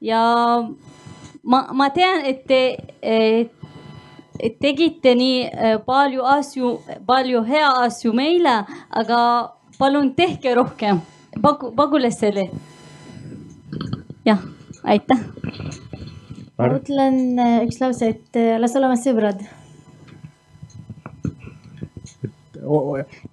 ja 0.00 0.20
ma, 1.42 1.64
ma 1.72 1.90
tean, 1.94 2.26
et 2.26 2.44
te 2.50 2.62
et 4.40 4.56
tegite 4.60 5.14
nii 5.16 5.40
äh, 5.46 5.78
palju 5.84 6.24
asju, 6.34 6.70
palju 7.06 7.42
hea 7.48 7.70
asju 7.84 8.12
meile, 8.16 8.60
aga 8.90 9.20
palun 9.78 10.14
tehke 10.16 10.54
rohkem 10.56 11.00
pagu, 11.42 11.72
pagulastele. 11.76 12.48
jah, 14.24 14.40
aitäh. 14.84 15.24
ma 16.58 16.68
ütlen 16.76 17.38
äh, 17.38 17.56
üks 17.66 17.80
lause, 17.80 18.12
et 18.14 18.38
äh, 18.38 18.58
las 18.60 18.76
olema 18.76 18.98
sõbrad 19.00 19.42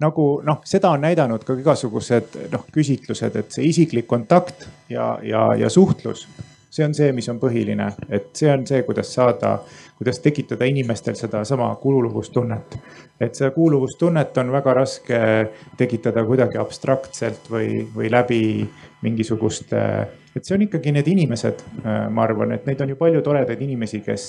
nagu 0.02 0.26
noh, 0.42 0.62
seda 0.66 0.90
on 0.96 1.02
näidanud 1.04 1.44
ka 1.46 1.54
igasugused 1.58 2.38
noh, 2.52 2.64
küsitlused, 2.74 3.36
et 3.36 3.52
see 3.54 3.68
isiklik 3.68 4.08
kontakt 4.08 4.66
ja, 4.90 5.12
ja, 5.22 5.50
ja 5.58 5.68
suhtlus 5.70 6.26
see 6.70 6.84
on 6.84 6.94
see, 6.94 7.12
mis 7.16 7.28
on 7.32 7.38
põhiline, 7.40 7.88
et 8.12 8.28
see 8.36 8.50
on 8.52 8.64
see, 8.68 8.82
kuidas 8.86 9.10
saada, 9.14 9.56
kuidas 9.98 10.20
tekitada 10.24 10.68
inimestel 10.68 11.16
sedasama 11.18 11.70
kuuluvustunnet. 11.82 12.78
et 13.20 13.34
seda 13.34 13.50
kuuluvustunnet 13.50 14.36
on 14.38 14.52
väga 14.52 14.74
raske 14.74 15.20
tekitada 15.76 16.24
kuidagi 16.24 16.58
abstraktselt 16.58 17.50
või, 17.50 17.82
või 17.94 18.10
läbi 18.10 18.68
mingisuguste 19.02 19.80
et 20.38 20.46
see 20.46 20.54
on 20.54 20.64
ikkagi 20.64 20.92
need 20.94 21.08
inimesed, 21.10 21.62
ma 21.84 22.24
arvan, 22.24 22.52
et 22.54 22.66
neid 22.68 22.80
on 22.84 22.92
ju 22.92 22.98
palju 22.98 23.22
toredaid 23.26 23.62
inimesi, 23.64 24.00
kes 24.06 24.26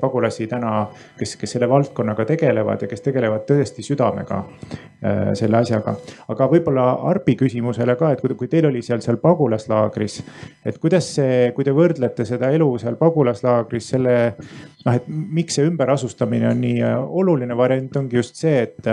pagulasi 0.00 0.48
täna, 0.50 0.72
kes, 1.18 1.36
kes 1.40 1.54
selle 1.56 1.68
valdkonnaga 1.70 2.26
tegelevad 2.32 2.82
ja 2.82 2.90
kes 2.90 3.04
tegelevad 3.04 3.46
tõesti 3.48 3.84
südamega 3.86 4.42
selle 5.38 5.58
asjaga. 5.58 5.94
aga 6.30 6.48
võib-olla 6.50 6.86
Arpi 7.10 7.36
küsimusele 7.38 7.96
ka, 7.98 8.12
et 8.14 8.20
kui, 8.22 8.34
kui 8.38 8.50
teil 8.50 8.66
oli 8.68 8.82
seal, 8.82 9.02
seal 9.04 9.18
pagulaslaagris, 9.22 10.20
et 10.66 10.78
kuidas 10.82 11.08
see, 11.16 11.50
kui 11.56 11.66
te 11.66 11.74
võrdlete 11.74 12.26
seda 12.28 12.50
elu 12.54 12.68
seal 12.82 12.98
pagulaslaagris 13.00 13.92
selle 13.94 14.16
noh, 14.84 14.94
et 14.94 15.08
miks 15.08 15.58
see 15.58 15.66
ümberasustamine 15.68 16.48
on 16.50 16.60
nii 16.62 16.82
oluline 17.22 17.56
variant, 17.58 17.96
ongi 17.98 18.18
just 18.18 18.38
see, 18.40 18.62
et, 18.66 18.90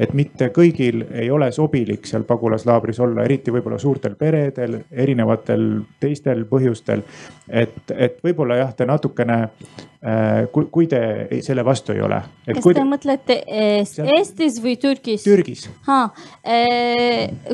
et 0.00 0.14
mitte 0.16 0.50
kõigil 0.54 1.06
ei 1.10 1.30
ole 1.32 1.50
sobilik 1.54 2.06
seal 2.08 2.26
pagulaslaagris 2.28 3.00
olla, 3.04 3.24
eriti 3.26 3.54
võib-olla 3.54 3.80
suurtel 3.82 4.16
peredel, 4.20 4.80
erinevatel 4.90 5.68
teistel 6.02 6.44
põhjustel. 6.50 7.04
et, 7.48 7.78
et 7.94 8.18
võib-olla 8.24 8.58
jah, 8.60 8.74
te 8.76 8.86
natukene, 8.88 9.38
kui, 10.52 10.66
kui 10.74 10.88
te 10.90 11.02
selle 11.46 11.64
vastu 11.64 11.94
ei 11.94 12.02
ole. 12.02 12.22
kas 12.48 12.64
te, 12.64 12.74
te 12.78 12.86
mõtlete 12.88 13.38
Eestis 13.46 14.58
või 14.62 14.76
Türgis? 14.82 15.26
Türgis. 15.26 15.68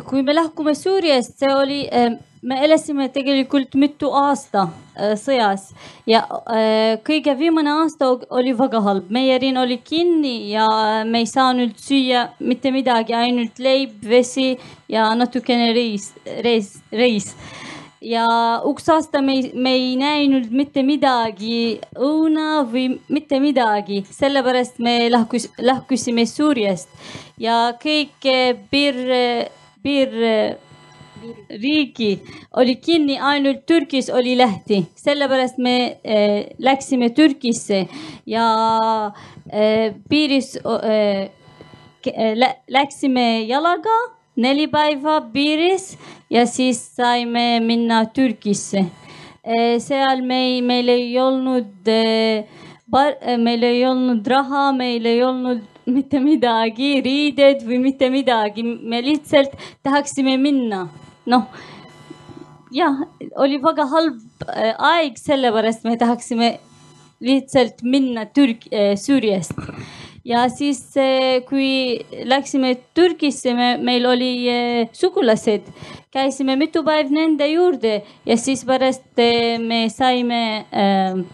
kui 0.09 0.24
me 0.24 0.36
lahkume 0.36 0.74
Süüriast, 0.78 1.36
see 1.40 1.53
oli 1.55 1.82
me 2.42 2.59
elasime 2.64 3.09
tegelikult 3.12 3.74
mitu 3.78 4.11
aasta 4.14 4.68
sõjas 5.18 5.68
ja 6.09 6.22
kõige 7.07 7.34
viimane 7.38 7.72
aasta 7.82 8.11
oli 8.34 8.55
väga 8.57 8.80
halb. 8.84 9.11
meie 9.11 9.38
riin 9.38 9.59
oli 9.59 9.78
kinni 9.84 10.51
ja 10.53 10.66
me 11.05 11.24
ei 11.24 11.26
saanud 11.26 11.74
süüa 11.76 12.28
mitte 12.40 12.70
midagi, 12.74 13.14
ainult 13.14 13.59
leib, 13.59 13.99
vesi 14.03 14.57
ja 14.88 15.11
natukene 15.14 15.72
reis, 15.74 16.12
reis, 16.44 16.78
reis. 16.92 17.34
Ja 18.01 18.26
üks 18.68 18.88
aasta 18.92 19.22
me, 19.24 19.40
me 19.55 19.72
ei 19.76 19.96
näinud 19.99 20.51
mitte 20.55 20.82
midagi, 20.86 21.80
õuna 21.96 22.62
või 22.68 22.99
mitte 23.09 23.40
midagi, 23.42 24.05
sellepärast 24.11 24.78
me 24.84 25.01
lahkus, 25.11 25.49
lahkusime 25.59 26.26
Süüriast 26.28 26.88
ja 27.40 27.74
kõik 27.82 28.30
piir, 28.70 29.03
piir 29.82 30.16
riigi 31.51 32.11
oli 32.57 32.76
kinni, 32.80 33.18
ainult 33.20 33.64
Türgis 33.66 34.11
oli 34.11 34.36
lehti, 34.38 34.82
sellepärast 34.96 35.59
me 35.59 35.74
äh, 36.03 36.46
läksime 36.59 37.11
Türgisse 37.14 37.86
ja 38.26 38.46
äh, 39.53 39.94
piiris 40.09 40.57
äh, 40.62 41.30
lä 42.34 42.55
läksime 42.68 43.42
jalaga 43.49 44.17
neli 44.39 44.68
päeva 44.70 45.18
piiris 45.32 45.91
ja 46.30 46.47
siis 46.47 46.80
saime 46.97 47.61
minna 47.64 48.05
Türgisse. 48.14 48.86
seal 49.80 50.22
me, 50.22 50.61
meil 50.62 50.89
ei 50.93 51.18
olnud, 51.18 51.89
meil 53.47 53.62
ei 53.64 53.82
olnud 53.86 54.26
raha, 54.26 54.70
meil 54.76 55.07
ei 55.07 55.22
olnud 55.24 55.64
mitte 55.89 56.20
midagi, 56.20 56.99
riided 57.01 57.64
või 57.64 57.78
mitte 57.80 58.11
midagi, 58.12 58.62
me 58.62 59.01
lihtsalt 59.03 59.55
tahaksime 59.82 60.36
minna 60.36 60.86
noh 61.28 61.49
jah, 62.74 63.05
oli 63.36 63.59
väga 63.62 63.86
halb 63.91 64.49
äh, 64.49 64.74
aeg, 64.93 65.18
sellepärast 65.20 65.86
me 65.89 65.97
tahaksime 66.01 66.51
lihtsalt 67.24 67.82
minna 67.82 68.26
Türk-, 68.34 68.68
äh, 68.72 68.95
Süüriast. 68.97 69.57
Ja 70.24 70.48
siis, 70.48 70.82
äh, 70.96 71.44
kui 71.48 71.98
läksime 72.24 72.74
Türgisse, 72.94 73.54
me, 73.54 73.76
meil 73.82 74.06
oli 74.06 74.32
sugulased, 74.92 75.68
käisime 76.14 76.56
mitu 76.56 76.82
päeva 76.86 77.10
nende 77.12 77.46
juurde 77.50 78.00
ja 78.26 78.36
siis 78.36 78.64
pärast 78.64 79.04
me 79.62 79.84
saime 79.92 80.42
äh, 80.72 81.24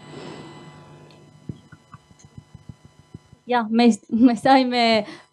jah, 3.47 3.67
me, 3.69 3.89
me 4.09 4.35
saime 4.35 4.83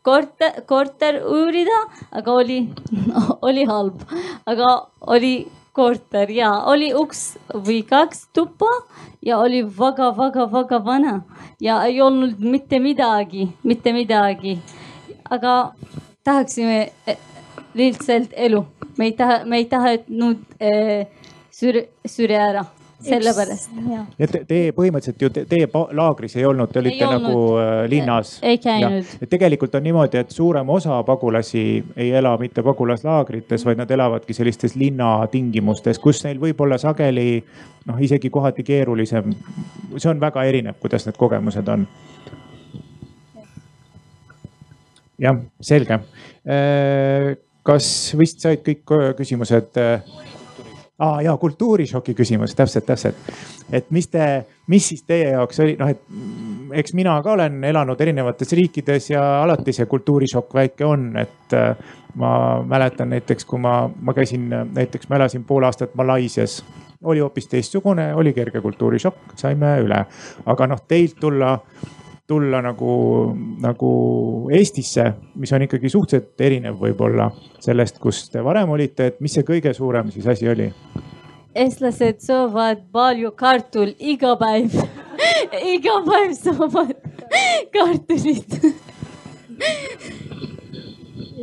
korter, 0.03 0.63
korter 0.69 1.21
uurida, 1.29 1.81
aga 2.13 2.37
oli, 2.43 2.61
oli 3.49 3.67
halb, 3.69 4.05
aga 4.47 4.75
oli 5.15 5.35
korter 5.73 6.31
ja 6.33 6.53
oli 6.69 6.93
uks 6.95 7.33
või 7.55 7.81
kaks 7.89 8.27
tuppa 8.37 8.71
ja 9.23 9.39
oli 9.39 9.63
väga-väga-väga 9.63 10.85
vana. 10.85 11.21
Ja 11.61 11.85
ei 11.85 12.01
olnud 12.01 12.41
mitte 12.41 12.79
midagi, 12.79 13.49
mitte 13.63 13.93
midagi. 13.93 14.59
aga 15.31 15.73
tahaksime 16.25 16.93
eh, 17.07 17.17
lihtsalt 17.75 18.33
elu, 18.37 18.67
me 18.99 19.05
ei 19.05 19.13
taha, 19.13 19.45
me 19.45 19.57
ei 19.57 19.65
tahtnud 19.65 20.39
äh, 20.61 21.07
sür-, 21.51 21.89
sürja 22.07 22.49
ära 22.51 22.65
sellepärast. 23.03 23.71
ja 24.19 24.29
te, 24.29 24.43
teie 24.49 24.73
põhimõtteliselt 24.77 25.23
ju 25.23 25.31
te, 25.35 25.45
teie 25.49 25.69
laagris 25.99 26.37
ei 26.39 26.47
olnud, 26.49 26.71
te 26.73 26.81
olite 26.81 27.05
ei 27.05 27.11
nagu 27.11 27.33
olnud. 27.33 27.61
Äh, 27.63 27.91
linnas. 27.91 28.35
ei 28.43 28.59
käinud. 28.63 29.13
et 29.23 29.31
tegelikult 29.31 29.75
on 29.75 29.87
niimoodi, 29.87 30.23
et 30.23 30.31
suurem 30.31 30.69
osa 30.71 31.03
pagulasi 31.07 31.65
ei 31.97 32.11
ela 32.19 32.35
mitte 32.41 32.63
pagulaslaagrites, 32.63 33.67
vaid 33.67 33.83
nad 33.83 33.91
elavadki 33.91 34.37
sellistes 34.37 34.77
linnatingimustes, 34.79 36.01
kus 36.03 36.25
neil 36.27 36.41
võib 36.43 36.61
olla 36.65 36.79
sageli 36.79 37.43
noh, 37.87 38.03
isegi 38.03 38.31
kohati 38.31 38.63
keerulisem. 38.67 39.35
see 39.97 40.11
on 40.11 40.21
väga 40.21 40.45
erinev, 40.49 40.79
kuidas 40.81 41.07
need 41.07 41.19
kogemused 41.19 41.69
on. 41.69 41.87
jah, 45.23 45.39
selge. 45.61 46.03
Äh, 46.43 47.33
kas 47.63 47.87
vist 48.19 48.43
said 48.43 48.63
kõik 48.67 48.83
küsimused 49.19 49.79
äh, 49.79 50.03
aa 51.03 51.17
ah, 51.17 51.23
jaa, 51.25 51.37
kultuurishoki 51.37 52.15
küsimus, 52.15 52.55
täpselt, 52.55 52.87
täpselt. 52.87 53.17
et 53.73 53.89
mis 53.91 54.07
te, 54.07 54.27
mis 54.71 54.87
siis 54.93 55.03
teie 55.03 55.33
jaoks 55.33 55.59
oli, 55.65 55.75
noh, 55.81 55.91
et 55.91 56.79
eks 56.79 56.95
mina 56.95 57.17
ka 57.25 57.33
olen 57.33 57.65
elanud 57.67 58.01
erinevates 58.01 58.55
riikides 58.55 59.11
ja 59.11 59.25
alati 59.43 59.75
see 59.75 59.89
kultuurishokk 59.91 60.55
väike 60.55 60.87
on, 60.87 61.09
et 61.19 61.57
äh, 61.59 61.75
ma 62.15 62.63
mäletan 62.69 63.11
näiteks, 63.11 63.49
kui 63.49 63.59
ma, 63.59 63.75
ma 64.01 64.15
käisin 64.15 64.47
näiteks, 64.53 65.11
ma 65.11 65.19
elasin 65.19 65.45
pool 65.49 65.67
aastat 65.67 65.97
Malaisias 65.99 66.61
oli 67.03 67.19
hoopis 67.19 67.51
teistsugune, 67.51 68.13
oli 68.15 68.33
kerge 68.33 68.61
kultuurishokk, 68.63 69.35
saime 69.37 69.75
üle. 69.83 70.05
aga 70.47 70.71
noh, 70.71 70.85
teilt 70.89 71.19
tulla, 71.21 71.57
tulla 72.29 72.63
nagu, 72.63 72.93
nagu 73.61 73.93
Eestisse, 74.55 75.09
mis 75.37 75.53
on 75.53 75.67
ikkagi 75.67 75.91
suhteliselt 75.93 76.41
erinev 76.41 76.79
võib-olla 76.81 77.31
sellest, 77.61 77.99
kus 78.03 78.25
te 78.33 78.45
varem 78.45 78.71
olite, 78.73 79.11
et 79.11 79.21
mis 79.21 79.35
see 79.35 79.47
kõige 79.47 79.75
suurem 79.77 80.11
siis 80.15 80.27
asi 80.27 80.49
oli? 80.49 80.71
eestlased 81.53 82.23
söövad 82.25 82.87
palju 82.93 83.35
kartul 83.37 83.91
iga 84.01 84.33
päev 84.41 84.73
iga 85.75 85.99
päev 86.07 86.33
söövad 86.39 86.95
kartulit 87.75 88.57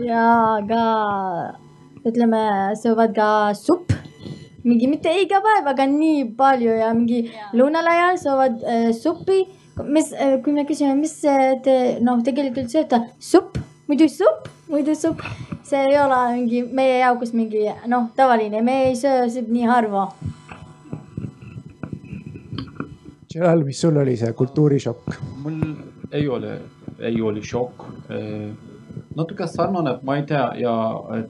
ja 0.10 0.26
ka 0.68 0.84
ütleme, 2.08 2.42
söövad 2.80 3.14
ka 3.16 3.30
supp, 3.58 3.94
mingi 4.64 4.88
mitte 4.92 5.12
iga 5.22 5.42
päev, 5.44 5.68
aga 5.72 5.88
nii 5.90 6.26
palju 6.40 6.78
ja 6.80 6.92
mingi 6.96 7.26
lõunal 7.58 7.88
ajal 7.92 8.20
söövad 8.24 8.64
äh, 8.64 8.90
suppi. 8.96 9.44
Mis 9.86 10.14
äh,, 10.14 10.38
kui 10.44 10.54
me 10.54 10.66
küsime, 10.68 10.96
mis 11.00 11.16
te 11.64 11.80
noh, 12.04 12.24
tegelikult 12.26 12.72
sööte, 12.72 13.04
supp 13.20 13.60
muidu 13.90 14.06
supp, 14.10 14.48
muidu 14.70 14.94
supp, 14.96 15.24
see 15.66 15.80
ei 15.90 15.96
ole 15.98 16.18
mingi 16.36 16.60
meie 16.78 17.00
jaoks 17.00 17.32
mingi 17.34 17.64
noh, 17.90 18.12
tavaline, 18.16 18.62
me 18.62 18.76
ei 18.90 18.96
söö 18.96 19.26
nii 19.48 19.66
harva. 19.66 20.04
Jalal, 23.34 23.64
mis 23.66 23.82
sul 23.82 23.98
oli 23.98 24.16
see 24.18 24.30
kultuurishokk? 24.34 25.18
mul 25.42 25.58
ei 26.12 26.28
ole, 26.28 26.60
ei 27.00 27.22
ole 27.22 27.42
šokk. 27.42 27.88
natuke 29.18 29.48
sarnane, 29.48 29.98
ma 30.06 30.18
ei 30.18 30.26
tea 30.30 30.46
ja 30.62 30.74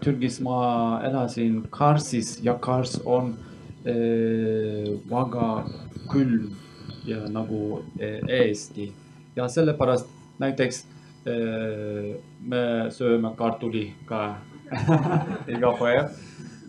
Türgis 0.03 0.41
ma 0.43 0.99
elasin 1.07 1.61
Karsis 1.71 2.39
ja 2.43 2.57
Kars 2.59 2.99
on 3.05 3.37
äh, 3.87 4.99
väga 5.07 5.49
külm 6.11 6.51
ja 7.05 7.27
nagu 7.29 7.81
äh, 8.01 8.19
Eesti 8.27 8.93
ja 9.35 9.47
sellepärast 9.47 10.07
näiteks 10.39 10.85
me 12.39 12.61
sööme 12.95 13.33
kartuli 13.37 13.89
ka 14.07 14.39
iga 15.53 15.71
päev. 15.77 16.13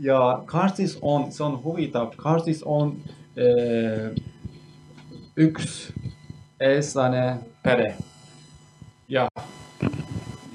ja 0.01 0.43
Karsis 0.47 0.99
on, 1.03 1.31
see 1.33 1.45
on 1.45 1.59
huvitav, 1.64 2.14
Karsis 2.16 2.62
on 2.66 2.97
äh, 3.39 4.11
üks 5.37 5.93
eestlane 6.61 7.41
pere. 7.62 7.95
ja, 9.09 9.28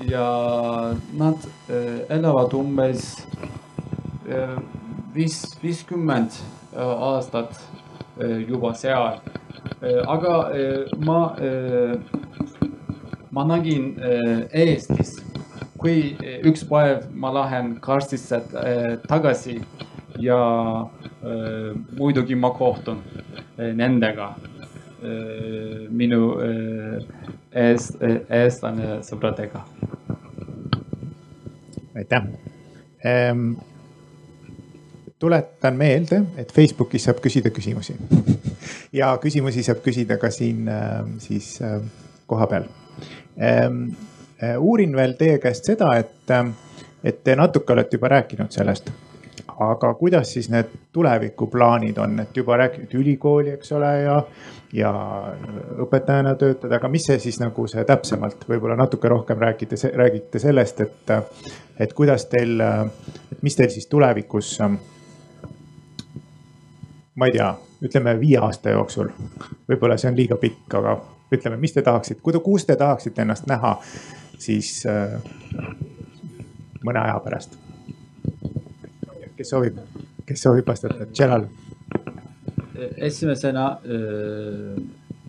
ja 0.06 0.28
nad 1.14 1.48
elavad 2.10 2.54
umbes 2.54 3.16
viis, 5.16 5.40
viiskümmend 5.64 6.42
aastat 6.76 7.58
juba 8.48 8.74
seal. 8.74 9.20
aga 10.08 10.36
ma 11.06 11.36
ma 13.32 13.44
nägin 13.44 13.96
Eestis, 14.54 15.18
kui 15.78 16.16
üks 16.48 16.64
päev 16.70 17.10
ma 17.12 17.34
lähen 17.36 17.76
Karstisse 17.82 18.42
tagasi 19.08 19.60
ja 20.20 20.40
muidugi 21.98 22.36
ma 22.36 22.54
kohtun 22.56 23.02
nendega 23.58 24.34
minu 25.92 26.22
eest, 27.56 28.02
eestlane 28.30 29.00
sõpradega. 29.06 29.64
aitäh 31.96 32.26
ehm, 33.08 33.54
tuletan 35.20 35.78
meelde, 35.80 36.22
et 36.38 36.52
Facebookis 36.54 37.08
saab 37.08 37.22
küsida 37.24 37.50
küsimusi 37.56 37.96
ja 38.94 39.14
küsimusi 39.22 39.64
saab 39.64 39.80
küsida 39.86 40.18
ka 40.22 40.30
siin 40.30 40.70
siis 41.24 41.60
kohapeal. 42.28 42.68
uurin 44.60 44.96
veel 44.96 45.16
teie 45.20 45.40
käest 45.40 45.72
seda, 45.72 45.96
et, 45.98 46.32
et 47.04 47.24
te 47.24 47.36
natuke 47.36 47.74
olete 47.74 47.98
juba 47.98 48.12
rääkinud 48.18 48.52
sellest 48.52 48.92
aga 49.60 49.94
kuidas 49.94 50.34
siis 50.34 50.50
need 50.50 50.72
tulevikuplaanid 50.94 51.98
on, 51.98 52.20
et 52.20 52.38
juba 52.38 52.58
rääkisite 52.58 52.98
ülikooli, 52.98 53.50
eks 53.56 53.72
ole, 53.72 53.92
ja, 54.02 54.18
ja 54.74 54.92
õpetajana 55.86 56.36
töötada, 56.40 56.80
aga 56.80 56.90
mis 56.92 57.06
see 57.08 57.20
siis 57.24 57.40
nagu 57.40 57.68
see 57.72 57.84
täpsemalt 57.88 58.48
võib-olla 58.50 58.78
natuke 58.80 59.10
rohkem 59.12 59.40
räägite, 59.40 59.80
räägite 59.96 60.42
sellest, 60.44 60.82
et, 60.82 61.16
et 61.80 61.94
kuidas 61.94 62.28
teil, 62.32 62.60
et 63.32 63.42
mis 63.46 63.56
teil 63.56 63.72
siis 63.72 63.88
tulevikus. 63.92 64.58
Ma 67.16 67.30
ei 67.30 67.36
tea, 67.36 67.50
ütleme 67.86 68.16
viie 68.20 68.40
aasta 68.44 68.74
jooksul, 68.76 69.10
võib-olla 69.70 69.98
see 69.98 70.10
on 70.12 70.18
liiga 70.18 70.38
pikk, 70.40 70.74
aga 70.80 70.98
ütleme, 71.34 71.58
mis 71.62 71.74
te 71.74 71.82
tahaksite, 71.82 72.22
kus 72.22 72.66
te 72.66 72.76
tahaksite 72.76 73.24
ennast 73.24 73.48
näha 73.48 73.76
siis 74.38 74.84
mõne 76.86 77.02
aja 77.02 77.20
pärast. 77.24 77.56
Kes 79.36 79.50
soovib, 79.52 79.80
kes 80.26 80.44
soovib 80.44 80.68
vastata, 80.68 81.08
Jalal. 81.20 81.48
esimesena 82.98 83.66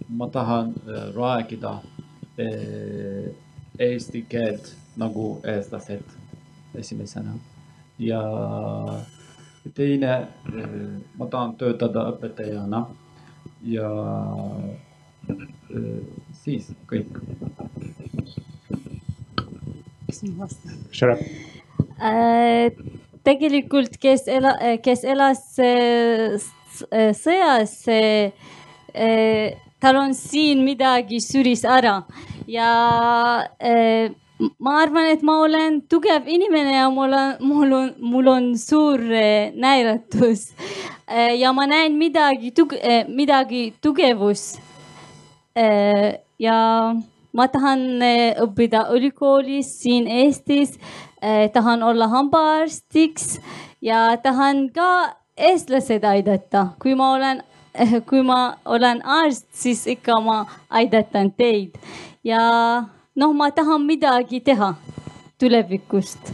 ma 0.08 0.28
tahan 0.28 0.74
rääkida 1.14 1.74
eesti 3.78 4.26
keelt 4.28 4.74
nagu 4.96 5.40
eestlased. 5.44 6.14
Esimesena. 6.76 7.32
Ja 7.98 8.22
teine, 9.74 10.26
ma 11.18 11.26
tahan 11.30 11.56
töötada 11.58 12.06
õpetajana 12.12 12.84
ja 13.66 13.90
siis 16.42 16.70
kõik. 16.90 17.18
kas 20.06 20.22
ma 20.22 20.46
vastan? 20.46 20.76
Tegelikult, 23.26 23.96
kes 23.98 24.28
ela-, 24.30 24.78
kes 24.82 25.02
elas 25.04 25.42
sõjas, 27.18 27.74
tal 29.82 29.98
on 30.00 30.14
siin 30.14 30.62
midagi 30.64 31.20
süris 31.24 31.64
ära 31.66 31.98
ja 32.48 32.70
ma 34.58 34.76
arvan, 34.82 35.10
et 35.14 35.22
ma 35.22 35.38
olen 35.44 35.80
tugev 35.88 36.28
inimene 36.28 36.76
ja 36.76 36.90
mul 36.90 37.12
on, 37.16 37.34
mul 37.40 37.72
on, 37.72 37.90
mul 38.00 38.28
on 38.28 38.52
suur 38.58 39.00
näiratus. 39.54 40.50
ja 41.38 41.52
ma 41.52 41.66
näen 41.66 41.96
midagi, 41.96 42.52
midagi 43.08 43.74
tugevus. 43.80 44.58
ja 46.38 46.56
ma 47.36 47.46
tahan 47.52 48.00
õppida 48.44 48.86
ülikoolis 48.96 49.68
siin 49.82 50.08
Eestis 50.08 50.76
eh, 51.22 51.50
tahan 51.52 51.82
olla 51.82 52.08
hambaarstiks 52.08 53.36
ja 53.84 54.16
tahan 54.22 54.68
ka 54.74 55.16
eestlased 55.36 56.04
aidata, 56.04 56.68
kui 56.82 56.94
ma 56.96 57.12
olen 57.16 57.42
eh,, 57.74 57.98
kui 58.08 58.22
ma 58.24 58.56
olen 58.64 59.02
arst, 59.04 59.48
siis 59.52 59.84
ikka 59.86 60.20
ma 60.24 60.44
aidatan 60.70 61.32
teid 61.36 61.76
ja 62.24 62.42
noh, 63.16 63.32
ma 63.32 63.50
tahan 63.50 63.86
midagi 63.86 64.40
teha 64.40 64.74
tulevikust. 65.38 66.32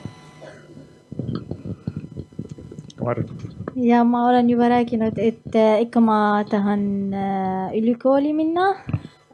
ja 3.77 4.05
ma 4.05 4.27
olen 4.29 4.51
juba 4.51 4.69
rääkinud, 4.69 5.19
et 5.19 5.55
äh, 5.55 5.83
ikka 5.83 6.01
ma 6.01 6.45
tahan 6.51 7.15
äh, 7.15 7.79
ülikooli 7.79 8.33
minna 8.33 8.75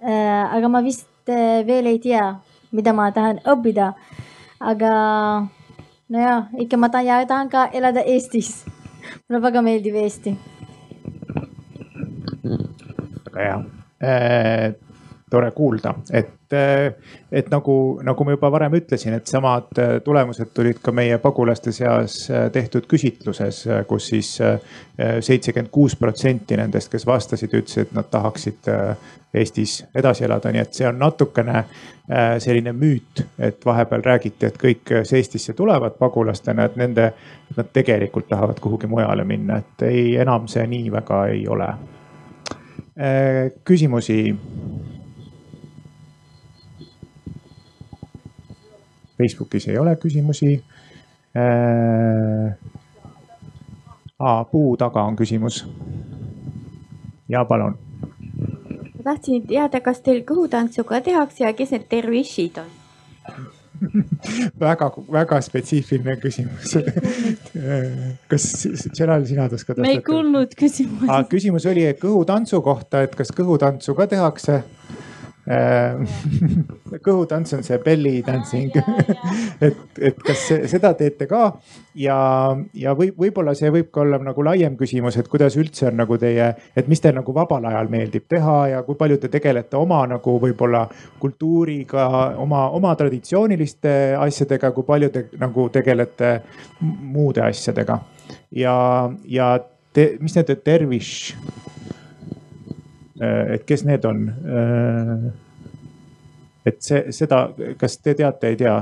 äh,. 0.00 0.54
aga 0.56 0.68
ma 0.68 0.80
vist 0.80 1.28
äh, 1.28 1.66
veel 1.66 1.86
ei 1.86 1.98
tea, 1.98 2.40
mida 2.72 2.92
ma 2.92 3.10
tahan 3.12 3.40
õppida 3.44 3.92
aga 4.58 4.92
nojah, 6.10 6.50
ikka 6.58 6.76
ma 6.76 6.88
tahan, 6.90 7.26
tahan 7.26 7.48
ka 7.48 7.70
elada 7.72 8.02
Eestis. 8.02 8.64
mulle 9.28 9.42
väga 9.42 9.62
meeldib 9.62 9.94
Eesti. 9.94 10.34
väga 13.24 13.40
hea 13.44 13.58
äh, 14.02 14.87
tore 15.30 15.50
kuulda, 15.50 15.94
et, 16.12 16.52
äh, 16.52 16.94
et 17.32 17.50
nagu, 17.50 18.00
nagu 18.04 18.24
ma 18.24 18.34
juba 18.34 18.50
varem 18.52 18.74
ütlesin, 18.78 19.16
et 19.18 19.28
samad 19.28 19.78
äh, 19.78 19.98
tulemused 20.04 20.52
tulid 20.56 20.80
ka 20.82 20.92
meie 20.96 21.18
pagulaste 21.22 21.72
seas 21.72 22.22
äh, 22.30 22.48
tehtud 22.52 22.88
küsitluses 22.88 23.64
kus, 23.68 23.86
kus 23.88 24.08
siis 24.12 24.28
seitsekümmend 24.98 25.70
kuus 25.72 25.96
protsenti 25.96 26.56
nendest, 26.56 26.90
kes 26.92 27.06
vastasid, 27.06 27.52
ütlesid, 27.54 27.88
et 27.88 27.96
nad 27.96 28.06
tahaksid 28.10 28.68
Eestis 29.34 29.82
edasi 29.94 30.24
elada, 30.24 30.48
nii 30.54 30.62
et 30.62 30.76
see 30.78 30.86
on 30.88 30.96
natukene 30.98 31.64
selline 32.40 32.72
müüt, 32.72 33.20
et 33.44 33.66
vahepeal 33.66 34.00
räägiti, 34.06 34.48
et 34.48 34.56
kõik, 34.56 34.80
kes 34.88 35.12
Eestisse 35.18 35.52
tulevad 35.58 35.98
pagulastena, 35.98 36.64
et 36.64 36.78
nende, 36.80 37.10
nad 37.56 37.68
tegelikult 37.72 38.30
tahavad 38.30 38.60
kuhugi 38.64 38.88
mujale 38.88 39.26
minna, 39.28 39.58
et 39.60 39.84
ei, 39.90 40.14
enam 40.22 40.48
see 40.48 40.64
nii 40.66 40.88
väga 40.94 41.26
ei 41.34 41.44
ole. 41.48 41.68
küsimusi 43.68 44.18
Facebookis 49.18 49.68
ei 49.68 49.78
ole 49.78 49.96
küsimusi 49.96 50.62
äh,. 51.36 52.56
Puu 54.50 54.76
taga 54.76 55.04
on 55.06 55.16
küsimus. 55.16 55.68
ja 57.28 57.44
palun. 57.44 57.78
ma 58.96 59.02
tahtsin 59.04 59.46
teada, 59.46 59.80
kas 59.80 60.00
teil 60.00 60.24
kõhutantsu 60.26 60.84
ka 60.84 61.00
tehakse 61.00 61.44
ja 61.44 61.52
kes 61.52 61.70
need 61.70 61.86
dervišid 61.90 62.58
on 62.58 62.72
väga, 64.64 64.90
väga 65.12 65.40
spetsiifiline 65.44 66.16
küsimus 66.22 66.74
kas 68.30 68.48
Jalal, 68.98 69.26
sina 69.28 69.46
oskad? 69.52 69.78
me 69.78 69.92
ei 69.94 70.02
kuulnud 70.02 70.54
küsimusi. 70.62 71.20
küsimus 71.30 71.66
oli 71.70 71.86
kõhutantsu 72.00 72.62
kohta, 72.64 73.04
et 73.06 73.14
kas 73.18 73.30
kõhutantsu 73.34 73.94
ka 73.98 74.08
tehakse 74.10 74.62
kõhutants 77.06 77.54
on 77.56 77.62
see 77.64 77.78
belly 77.84 78.20
dancing. 78.26 78.74
Et, 79.64 79.78
et 80.04 80.18
kas 80.22 80.42
seda 80.70 80.92
teete 80.94 81.26
ka? 81.26 81.48
Ja, 81.98 82.16
ja 82.78 82.92
võib, 82.94 83.16
võib-olla 83.18 83.54
see 83.58 83.70
võib 83.74 83.88
ka 83.94 84.04
olla 84.04 84.20
nagu 84.22 84.44
laiem 84.44 84.76
küsimus, 84.78 85.16
et 85.18 85.28
kuidas 85.30 85.56
üldse 85.58 85.88
on 85.88 85.96
nagu 85.98 86.18
teie, 86.20 86.52
et 86.78 86.90
mis 86.90 87.02
teil 87.02 87.16
nagu 87.16 87.34
vabal 87.34 87.66
ajal 87.66 87.90
meeldib 87.90 88.28
teha 88.30 88.58
ja 88.70 88.82
kui 88.86 88.94
palju 89.00 89.18
te 89.18 89.30
tegelete 89.32 89.76
oma 89.80 90.04
nagu 90.10 90.36
võib-olla 90.42 90.84
kultuuriga, 91.18 92.06
oma, 92.38 92.68
oma 92.76 92.94
traditsiooniliste 93.00 93.96
asjadega, 94.20 94.70
kui 94.76 94.86
palju 94.86 95.10
te 95.14 95.24
nagu 95.40 95.66
tegelete 95.74 96.36
muude 96.84 97.42
asjadega. 97.48 97.98
Ja, 98.54 98.76
ja 99.26 99.56
te, 99.96 100.12
mis 100.22 100.38
need 100.38 100.54
tervis 100.62 101.32
Äh, 101.34 101.77
et 103.20 103.64
kes 103.66 103.84
need 103.84 104.04
on? 104.08 104.24
Äh, 104.28 105.28
et 106.66 106.82
see, 106.84 107.12
seda, 107.16 107.46
kas 107.80 107.98
te 108.02 108.14
teate, 108.18 108.52
ei 108.52 108.56
tea? 108.60 108.76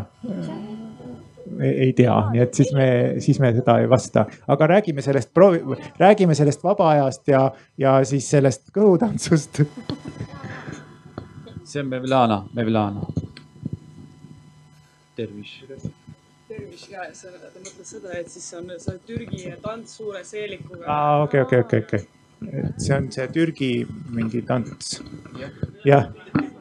ei 1.63 1.93
tea, 1.97 2.15
nii 2.35 2.41
et 2.43 2.59
siis 2.59 2.73
me, 2.75 2.87
siis 3.23 3.39
me 3.41 3.53
seda 3.55 3.79
ei 3.81 3.87
vasta, 3.89 4.27
aga 4.51 4.67
räägime 4.75 5.03
sellest, 5.03 5.31
proovi, 5.35 5.79
räägime 5.99 6.35
sellest 6.35 6.65
vaba 6.65 6.91
ajast 6.91 7.29
ja, 7.31 7.45
ja 7.79 7.95
siis 8.05 8.27
sellest 8.31 8.67
kõhutantsust. 8.75 9.63
see 11.65 11.81
on 11.81 11.89
Mevlana, 11.95 12.43
Mevlana. 12.55 13.07
tervis 15.17 15.55
tervis 16.49 16.85
ka, 16.91 17.07
sa 17.15 17.33
mõtled 17.33 17.87
seda, 17.87 18.13
et 18.19 18.29
siis 18.31 18.47
on 18.59 18.75
see 18.83 19.01
Türgi 19.07 19.49
tants 19.63 19.97
suure 19.99 20.23
seelikuga. 20.27 20.85
aa, 20.87 21.23
okei, 21.23 21.47
okei, 21.47 21.65
okei, 21.65 21.87
okei 21.87 22.05
et 22.45 22.81
see 22.81 22.95
on 22.97 23.11
see 23.13 23.27
Türgi 23.33 23.71
mingi 24.13 24.43
tants. 24.47 25.01
jah, 25.85 26.09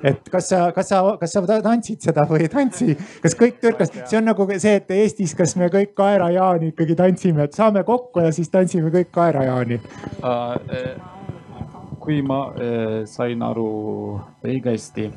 et 0.03 0.29
kas 0.31 0.49
sa, 0.51 0.69
kas 0.75 0.89
sa, 0.91 1.01
kas 1.19 1.33
sa 1.35 1.43
tantsid 1.45 2.05
seda 2.05 2.25
või 2.29 2.45
ei 2.45 2.51
tantsi, 2.51 2.95
kas 3.23 3.35
kõik 3.39 3.59
türklased, 3.63 4.05
see 4.05 4.19
on 4.19 4.29
nagu 4.29 4.47
see, 4.53 4.77
et 4.79 4.91
Eestis, 4.95 5.35
kas 5.37 5.55
me 5.59 5.69
kõik 5.73 5.95
kaerajaani 5.97 6.71
ikkagi 6.73 6.95
tantsime, 6.99 7.49
et 7.49 7.57
saame 7.57 7.83
kokku 7.87 8.23
ja 8.23 8.31
siis 8.35 8.51
tantsime 8.53 8.93
kõik 8.93 9.11
kaerajaani 9.15 9.81
uh,? 10.21 11.11
kui 12.05 12.19
ma 12.21 12.39
uh, 12.53 12.99
sain 13.09 13.41
aru 13.41 13.69
õigesti, 14.45 15.07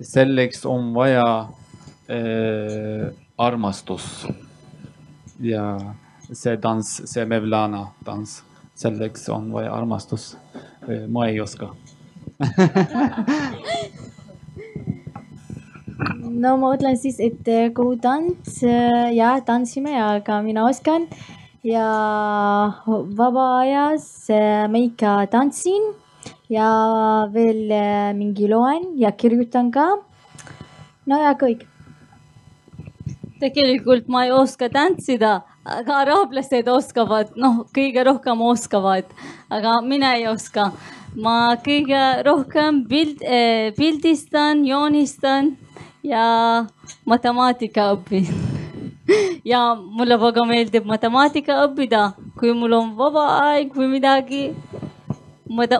selleks 0.00 0.64
on 0.64 0.94
vaja 0.94 1.26
uh, 1.44 3.10
armastus. 3.38 4.26
Ja 5.38 5.76
see 6.32 6.56
tants, 6.58 7.02
see 7.04 7.24
Mevlana 7.28 7.84
tants, 8.04 8.40
selleks 8.78 9.28
on 9.34 9.52
vaja 9.52 9.72
armastus. 9.74 10.36
ma 11.08 11.26
ei 11.26 11.40
oska. 11.40 11.74
no 16.42 16.56
ma 16.60 16.74
ütlen 16.76 16.96
siis, 16.98 17.18
et 17.22 17.48
äh, 17.50 17.70
kuhu 17.74 17.96
tants 18.02 18.62
äh, 18.62 19.10
ja 19.16 19.40
tantsime 19.44 19.92
ja 19.96 20.20
ka 20.24 20.40
mina 20.44 20.68
oskan 20.68 21.08
ja 21.66 21.86
vaba 23.18 23.46
ajas 23.62 24.30
äh, 24.30 24.68
ma 24.70 24.78
ikka 24.78 25.26
tantsin 25.32 25.82
ja 26.52 26.68
veel 27.32 27.72
äh, 27.72 28.12
mingi 28.14 28.48
loen 28.50 28.94
ja 29.00 29.10
kirjutan 29.12 29.72
ka. 29.74 29.88
no 31.06 31.22
ja 31.22 31.34
kõik. 31.40 31.66
Tegelikult 33.40 34.08
ma 34.08 34.24
ei 34.26 34.32
oska 34.34 34.68
tantsida, 34.72 35.42
aga 35.64 36.00
araablased 36.02 36.68
oskavad, 36.72 37.32
noh, 37.36 37.64
kõige 37.74 38.04
rohkem 38.08 38.42
oskavad, 38.42 39.10
aga 39.50 39.80
mina 39.82 40.14
ei 40.18 40.26
oska. 40.30 40.72
ma 41.16 41.56
kõige 41.64 42.22
rohkem 42.22 42.84
pild, 42.86 43.22
pildistan, 43.76 44.60
joonistan 44.66 45.56
ja 46.04 46.66
matemaatika 47.08 47.92
õpin. 47.96 48.28
ja 49.52 49.62
mulle 49.74 50.18
väga 50.20 50.44
meeldib 50.48 50.86
matemaatika 50.88 51.62
õppida, 51.64 52.12
kui 52.38 52.52
mul 52.54 52.76
on 52.76 52.92
vaba 52.98 53.24
aeg 53.48 53.72
või 53.74 53.88
midagi. 53.96 54.42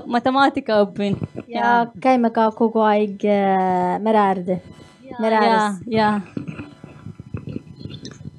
matemaatika 0.07 0.81
õpin. 0.87 1.19
ja 1.47 1.87
käime 2.01 2.31
ka 2.33 2.51
kogu 2.57 2.81
aeg 2.81 3.25
äh, 3.25 3.99
mere 4.01 4.19
äärde, 4.19 4.61
mere 5.21 5.35
ja 5.35 5.43
ääres., 5.43 5.81
ja 5.87 6.09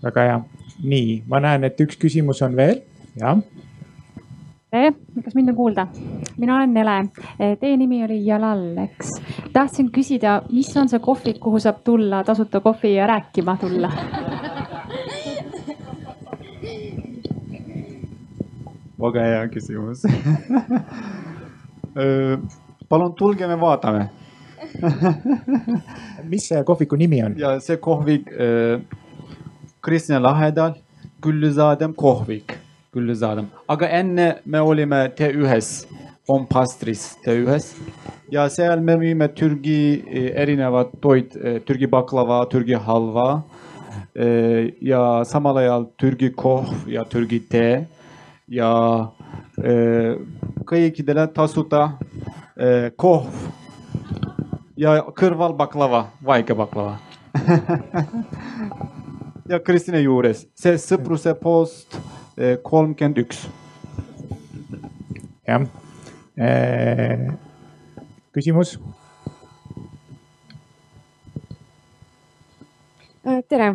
väga 0.04 0.22
hea. 0.22 0.40
nii, 0.84 1.24
ma 1.28 1.42
näen, 1.44 1.66
et 1.68 1.80
üks 1.84 1.98
küsimus 2.00 2.40
on 2.46 2.56
veel, 2.56 2.78
jah. 3.20 3.40
tere, 4.72 4.94
kas 5.24 5.36
mind 5.36 5.52
on 5.52 5.58
kuulda? 5.58 5.88
mina 6.38 6.56
olen 6.56 6.74
Nele, 6.74 6.98
teie 7.60 7.78
nimi 7.78 8.04
oli 8.06 8.22
Jalal, 8.26 8.78
eks? 8.86 9.18
tahtsin 9.54 9.92
küsida, 9.92 10.42
mis 10.52 10.72
on 10.78 10.90
see 10.92 11.02
kohvik, 11.04 11.40
kuhu 11.44 11.60
saab 11.60 11.84
tulla 11.84 12.24
tasuta 12.24 12.62
kohvi 12.64 12.94
ja 12.96 13.08
rääkima 13.08 13.58
tulla? 13.60 13.92
väga 19.00 19.26
hea 19.28 19.44
küsimus. 19.52 20.06
palun 22.90 23.14
tulge, 23.16 23.48
me 23.48 23.60
vaatame. 23.60 24.10
mis 26.32 26.48
see 26.48 26.64
kohviku 26.64 26.96
nimi 26.96 27.24
on? 27.24 27.36
ja 27.40 27.58
see 27.60 27.78
kohvik 27.84 28.32
äh, 28.32 28.80
Kristjan 29.82 30.24
Lahedal, 30.24 30.74
Güllüzadem 31.22 31.94
kohvik, 31.94 32.60
Güllüzadem, 32.94 33.46
aga 33.68 33.86
enne 33.86 34.42
me 34.46 34.62
olime 34.62 35.12
T1-s, 35.18 35.86
on 36.28 36.46
pastris 36.46 37.16
T1-s 37.26 37.76
ja 38.32 38.50
seal 38.50 38.80
me 38.80 38.96
müüme 38.96 39.34
Türgi 39.34 40.04
äh, 40.08 40.42
erinevad 40.42 40.92
toit, 41.02 41.34
Türgi 41.66 41.92
baklava, 41.92 42.50
Türgi 42.50 42.76
halva 42.76 43.44
äh, 44.16 44.74
ja 44.82 45.26
samal 45.26 45.56
ajal 45.56 45.88
Türgi 45.98 46.32
kohv 46.36 46.88
ja 46.88 47.06
Türgi 47.06 47.40
tee 47.50 47.88
ja 48.48 48.72
äh, 49.64 50.20
kõikidele 50.66 51.28
tasuta 51.34 51.94
äh, 52.58 52.92
kohv 52.98 53.32
ja 54.78 55.00
kõrval 55.16 55.56
baklava, 55.58 56.10
väike 56.26 56.56
baklava 56.56 57.00
ja 59.50 59.60
Kristina 59.66 60.00
juures, 60.02 60.44
see 60.58 60.78
sõpruse 60.82 61.34
post 61.40 61.98
eh, 62.38 62.58
kolmkümmend 62.64 63.24
üks. 63.24 63.48
jah. 65.50 65.66
küsimus? 68.36 68.78
Äh, 73.26 73.42
tere, 73.50 73.74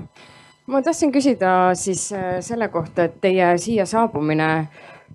ma 0.71 0.81
tahtsin 0.83 1.13
küsida 1.13 1.75
siis 1.77 2.07
äh, 2.15 2.39
selle 2.41 2.71
kohta, 2.73 3.09
et 3.09 3.19
teie 3.21 3.51
siia 3.61 3.85
saabumine 3.87 4.69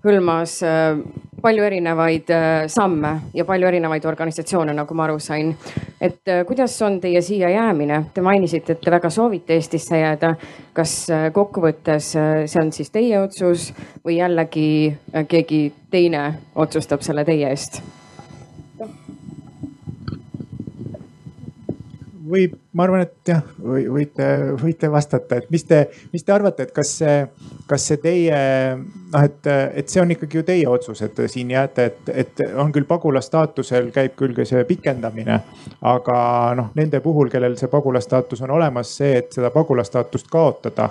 hõlmas 0.04 0.60
äh, 0.64 0.98
palju 1.42 1.64
erinevaid 1.64 2.30
äh, 2.32 2.66
samme 2.72 3.12
ja 3.34 3.44
palju 3.48 3.68
erinevaid 3.68 4.04
organisatsioone, 4.08 4.74
nagu 4.76 4.96
ma 4.96 5.06
aru 5.06 5.18
sain. 5.20 5.54
et 6.00 6.28
äh, 6.28 6.44
kuidas 6.46 6.82
on 6.82 7.00
teie 7.00 7.22
siia 7.22 7.50
jäämine, 7.50 8.04
te 8.14 8.20
mainisite, 8.20 8.72
et 8.72 8.80
te 8.80 8.90
väga 8.90 9.10
soovite 9.10 9.54
Eestisse 9.54 9.98
jääda. 9.98 10.34
kas 10.72 11.06
kokkuvõttes 11.32 12.12
see 12.12 12.60
on 12.62 12.72
siis 12.72 12.90
teie 12.90 13.18
otsus 13.20 13.72
või 14.04 14.16
jällegi 14.16 14.96
keegi 15.28 15.72
teine 15.90 16.34
otsustab 16.54 17.02
selle 17.02 17.24
teie 17.24 17.50
eest? 17.50 17.82
võib, 22.30 22.56
ma 22.76 22.86
arvan, 22.86 23.04
et 23.04 23.32
jah, 23.32 23.42
või 23.60 23.84
võite, 23.90 24.26
võite 24.60 24.90
vastata, 24.92 25.40
et 25.40 25.50
mis 25.52 25.64
te, 25.66 25.82
mis 26.12 26.24
te 26.24 26.34
arvate, 26.34 26.68
et 26.68 26.74
kas 26.74 26.92
see, 27.00 27.16
kas 27.70 27.86
see 27.90 28.00
teie 28.02 28.40
noh, 28.76 29.22
et, 29.22 29.50
et 29.50 29.90
see 29.90 30.02
on 30.02 30.14
ikkagi 30.14 30.40
ju 30.40 30.44
teie 30.46 30.68
otsus, 30.70 31.02
et 31.06 31.14
te 31.16 31.28
siin 31.30 31.50
jääte, 31.54 31.88
et, 31.90 32.12
et 32.24 32.44
on 32.54 32.72
küll 32.74 32.88
pagulasstaatusel 32.88 33.90
käib 33.94 34.14
küll 34.18 34.36
ka 34.36 34.46
see 34.48 34.62
pikendamine. 34.68 35.40
aga 35.90 36.18
noh, 36.58 36.70
nende 36.78 37.00
puhul, 37.04 37.30
kellel 37.32 37.58
see 37.58 37.70
pagulasstaatus 37.72 38.44
on 38.46 38.54
olemas, 38.58 38.94
see, 39.00 39.16
et 39.22 39.34
seda 39.34 39.52
pagulasstaatust 39.54 40.30
kaotada 40.30 40.90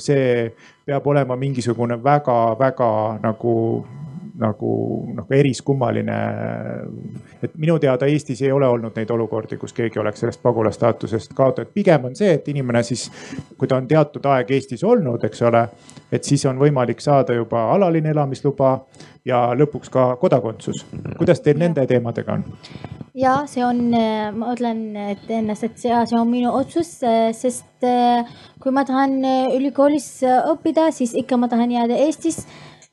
see 0.00 0.52
peab 0.86 1.06
olema 1.06 1.36
mingisugune 1.36 1.98
väga-väga 2.04 3.18
nagu 3.22 3.56
nagu 4.38 4.72
noh, 5.14 5.26
eriskummaline. 5.30 6.16
et 7.42 7.54
minu 7.58 7.78
teada 7.78 8.06
Eestis 8.06 8.42
ei 8.42 8.52
ole 8.52 8.66
olnud 8.68 8.96
neid 8.96 9.10
olukordi, 9.10 9.56
kus 9.60 9.72
keegi 9.76 9.98
oleks 9.98 10.20
sellest 10.20 10.42
pagulasstaatusest 10.42 11.34
kaotanud, 11.34 11.72
pigem 11.74 12.04
on 12.08 12.16
see, 12.16 12.32
et 12.38 12.48
inimene 12.48 12.82
siis, 12.82 13.10
kui 13.58 13.68
ta 13.68 13.76
on 13.76 13.88
teatud 13.88 14.26
aeg 14.32 14.50
Eestis 14.50 14.84
olnud, 14.84 15.24
eks 15.24 15.42
ole, 15.48 15.66
et 16.12 16.24
siis 16.24 16.46
on 16.46 16.58
võimalik 16.58 17.00
saada 17.00 17.36
juba 17.36 17.68
alaline 17.74 18.12
elamisluba 18.14 18.78
ja 19.24 19.44
lõpuks 19.58 19.90
ka 19.92 20.16
kodakondsus. 20.20 20.86
kuidas 21.18 21.40
teil 21.40 21.58
nende 21.58 21.86
teemadega 21.86 22.38
on? 22.38 22.44
ja 23.14 23.42
see 23.50 23.64
on, 23.64 23.90
ma 23.92 24.54
ütlen 24.54 24.96
et 24.96 25.28
ennast, 25.30 25.66
et 25.66 25.78
see, 25.78 25.92
see 26.08 26.18
on 26.18 26.30
minu 26.30 26.52
otsus, 26.56 26.94
sest 27.36 27.86
äh, 27.86 28.28
kui 28.62 28.72
ma 28.74 28.84
tahan 28.88 29.18
äh, 29.26 29.56
ülikoolis 29.56 30.08
äh, 30.26 30.40
õppida, 30.52 30.90
siis 30.94 31.14
ikka 31.18 31.38
ma 31.40 31.50
tahan 31.52 31.72
jääda 31.74 31.98
Eestis. 32.06 32.44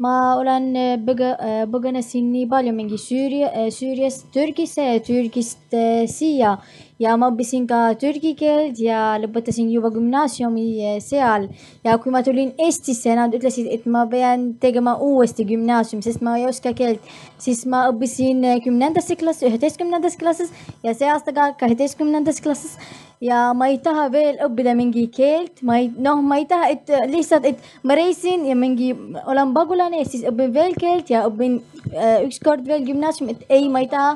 Olen 0.08 0.76
äh, 0.76 0.98
põge-, 1.04 1.36
põgenesin 1.72 2.32
nii 2.32 2.48
palju 2.50 2.72
mingi 2.74 2.98
Süüria, 2.98 3.72
Süüriast 3.72 4.32
Türgisse 4.34 4.82
ja 4.82 5.00
Türgist 5.04 5.74
äh, 5.74 6.08
siia 6.08 6.60
ja 7.00 7.16
ma 7.20 7.30
õppisin 7.32 7.66
ka 7.70 7.94
türgi 8.00 8.36
ja 8.84 9.16
lõpetasin 9.22 9.70
juba 9.72 9.90
gümnaasiumi 9.94 11.00
seal. 11.02 11.48
ja 11.84 11.98
kui 11.98 12.12
ma 12.12 12.22
tulin 12.24 12.52
Eestisse, 12.60 13.16
nad 13.16 13.34
ütlesid, 13.34 13.68
et 13.72 13.86
ma 13.86 14.06
pean 14.06 14.54
tegema 14.60 14.98
uuesti 15.00 15.46
gümnaasiumi, 15.46 16.04
sest 16.04 16.22
ma 16.22 16.38
ei 16.38 16.46
oska 16.46 16.74
keelt. 16.74 17.00
siis 17.38 17.66
ma 17.66 17.88
õppisin 17.90 18.44
kümnendasse 18.64 19.16
klassi, 19.16 19.48
üheteistkümnendas 19.48 20.18
klassis 20.20 20.52
ja 20.84 20.94
see 20.94 21.08
aasta 21.08 21.32
ka 21.32 21.54
kaheteistkümnendas 21.60 22.42
klassis. 22.42 22.76
ja 23.22 23.54
ma 23.54 23.68
ei 23.72 23.80
taha 23.80 24.10
veel 24.12 24.44
õppida 24.44 24.76
mingi 24.76 25.08
keelt, 25.08 25.64
ma 25.64 25.80
ei, 25.80 25.90
noh, 25.96 26.22
ma 26.22 26.38
ei 26.40 26.46
taha, 26.52 26.70
et 26.76 26.92
äh, 26.92 27.08
lihtsalt, 27.08 27.46
et 27.46 27.60
ma 27.84 27.96
reisin 27.96 28.46
ja 28.48 28.56
mingi 28.56 28.92
olen 29.26 29.56
pagulane 29.56 30.04
ja 30.04 30.08
siis 30.08 30.28
õpin 30.28 30.54
veel 30.56 30.76
keelt 30.80 31.10
ja 31.12 31.26
õpin 31.28 31.62
äh, 31.96 32.28
ükskord 32.28 32.68
veel 32.68 32.84
gümnaasiumi, 32.88 33.36
et 33.36 33.58
ei, 33.60 33.68
ma 33.72 33.84
ei 33.84 33.92
taha 33.92 34.16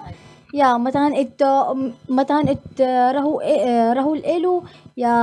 ja 0.53 0.77
ma 0.77 0.91
tahan, 0.93 1.13
et 1.17 1.41
äh, 1.41 1.73
ma 2.09 2.23
tahan, 2.29 2.47
et 2.53 2.79
äh, 2.79 3.09
rahu, 3.15 3.39
rahul 3.97 4.21
elu 4.35 4.55
ja 4.95 5.13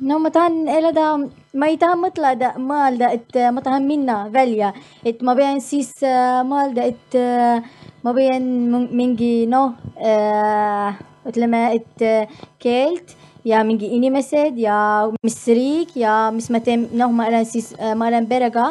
no 0.00 0.18
ma 0.18 0.30
tahan 0.32 0.64
elada, 0.68 1.06
ma 1.54 1.66
ei 1.68 1.76
taha 1.76 1.96
mõtelda, 2.00 2.54
mõelda, 2.58 3.10
et 3.12 3.36
äh, 3.36 3.50
ma 3.52 3.60
tahan 3.60 3.84
minna 3.86 4.16
välja, 4.32 4.72
et 5.04 5.20
ma 5.22 5.34
pean 5.36 5.60
siis 5.60 5.92
äh, 6.02 6.40
mõelda, 6.48 6.86
et 6.88 7.16
äh, 7.18 7.60
ma 8.02 8.14
pean 8.16 8.46
m- 8.72 8.88
mingi 8.96 9.46
noh 9.50 9.74
äh,, 10.00 10.96
ütleme, 11.28 11.60
et 11.76 12.00
äh, 12.02 12.30
keelt 12.58 13.16
ja 13.44 13.60
mingi 13.64 13.88
inimesed 13.96 14.56
ja 14.60 15.08
mis 15.24 15.38
riik 15.48 15.92
ja 15.96 16.30
mis 16.32 16.48
ma 16.52 16.60
teen, 16.64 16.88
noh, 16.96 17.12
ma 17.12 17.28
olen 17.28 17.44
siis, 17.48 17.74
ma 17.96 18.08
olen 18.08 18.26
perega 18.28 18.70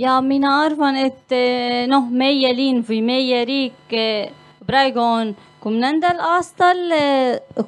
ja 0.00 0.20
mina 0.20 0.52
arvan, 0.64 0.96
et 0.96 1.32
eh, 1.34 1.84
noh, 1.90 2.08
meie 2.10 2.52
linn 2.56 2.82
või 2.86 3.02
meie 3.04 3.42
riik 3.48 3.92
eh, 3.94 4.30
praegu 4.66 5.02
on 5.02 5.34
kümnendal 5.62 6.20
aastal, 6.22 6.78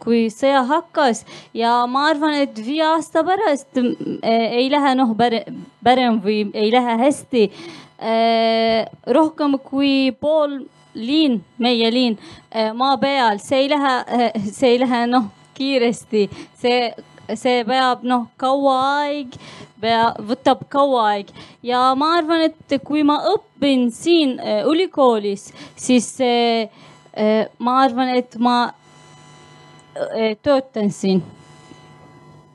kui 0.05 0.29
sõja 0.31 0.63
hakkas 0.69 1.25
ja 1.57 1.81
ma 1.91 2.05
arvan, 2.13 2.37
et 2.45 2.59
viie 2.63 2.85
aasta 2.87 3.25
pärast 3.27 3.81
eh, 3.81 4.59
ei 4.61 4.69
lähe 4.71 4.95
noh, 4.99 5.15
parem 5.85 6.21
või 6.25 6.45
ei 6.55 6.73
lähe 6.75 6.99
hästi. 7.05 7.51
rohkem 9.11 9.57
kui 9.59 10.13
pool 10.21 10.61
linn, 10.95 11.41
meie 11.59 11.91
linn 11.91 12.19
maa 12.79 12.95
peal, 13.03 13.41
see 13.43 13.65
ei 13.65 13.73
lähe, 13.73 14.29
see 14.53 14.77
ei 14.77 14.79
lähe 14.79 15.01
noh, 15.11 15.27
kiiresti, 15.59 16.29
see, 16.63 16.93
see 17.37 17.63
peab 17.69 18.05
noh, 18.09 18.27
kaua 18.41 18.77
aeg, 19.03 19.37
võtab 20.29 20.65
kaua 20.73 21.05
aeg 21.13 21.33
ja 21.67 21.93
ma 21.99 22.15
arvan, 22.19 22.47
et 22.49 22.79
kui 22.85 23.05
ma 23.07 23.21
õpin 23.35 23.89
siin 23.95 24.39
äh, 24.41 24.65
ülikoolis, 24.69 25.51
siis 25.77 26.11
äh, 26.25 26.69
äh, 27.13 27.47
ma 27.59 27.81
arvan, 27.85 28.15
et 28.17 28.39
ma 28.41 28.59
äh, 28.69 30.37
töötan 30.43 30.93
siin 30.95 31.25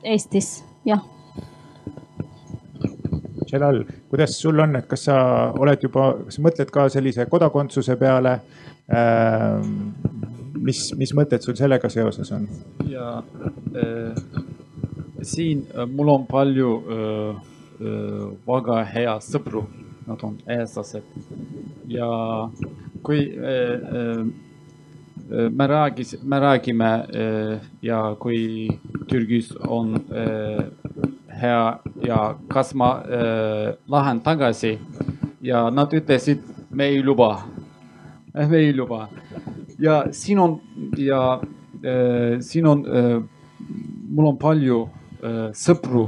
Eestis, 0.03 0.63
jah 0.83 1.03
Jelal, 3.53 3.83
kuidas 4.09 4.33
sul 4.41 4.57
on, 4.59 4.75
et 4.79 4.87
kas 4.89 5.05
sa 5.05 5.15
oled 5.61 5.83
juba, 5.85 6.09
kas 6.25 6.39
sa 6.39 6.43
mõtled 6.43 6.71
ka 6.73 6.87
sellise 6.89 7.27
kodakondsuse 7.29 7.99
peale 8.01 8.39
ähm,? 8.89 9.93
mis, 10.63 10.79
mis 10.97 11.13
mõtted 11.15 11.43
sul 11.43 11.57
sellega 11.59 11.89
seoses 11.91 12.31
on? 12.35 12.47
ja 12.89 13.19
äh, 13.77 14.23
siin 15.23 15.65
äh, 15.75 15.87
mul 15.87 16.09
on 16.09 16.25
palju 16.27 16.83
äh, 16.89 17.35
äh, 17.81 18.31
väga 18.47 18.83
hea 18.83 19.17
sõpru, 19.23 19.65
nad 20.07 20.23
on 20.23 20.37
eestlased. 20.47 21.03
Ja 21.87 22.49
kui 23.03 23.19
me 25.27 25.67
räägis, 25.67 26.15
me 26.23 26.39
räägime 26.39 26.89
ja 27.81 27.99
kui 28.19 28.67
Türgis 29.07 29.51
on 29.67 29.95
hea 31.41 31.79
ja 32.07 32.19
kas 32.47 32.73
ma 32.73 33.03
äh, 33.03 33.75
lähen 33.87 34.21
tagasi? 34.23 34.77
Ja 35.41 35.69
nad 35.71 35.93
ütlesid, 35.93 36.43
me 36.71 36.87
ei 36.91 37.03
luba, 37.03 37.43
me 38.33 38.57
ei 38.57 38.73
luba. 38.73 39.09
Ja 39.79 40.05
siin 40.11 40.39
on 40.39 40.59
ja 40.97 41.41
siin 42.39 42.67
on 42.67 42.85
mul 44.13 44.27
on 44.27 44.37
palju 44.37 44.89
sõpru. 45.53 46.07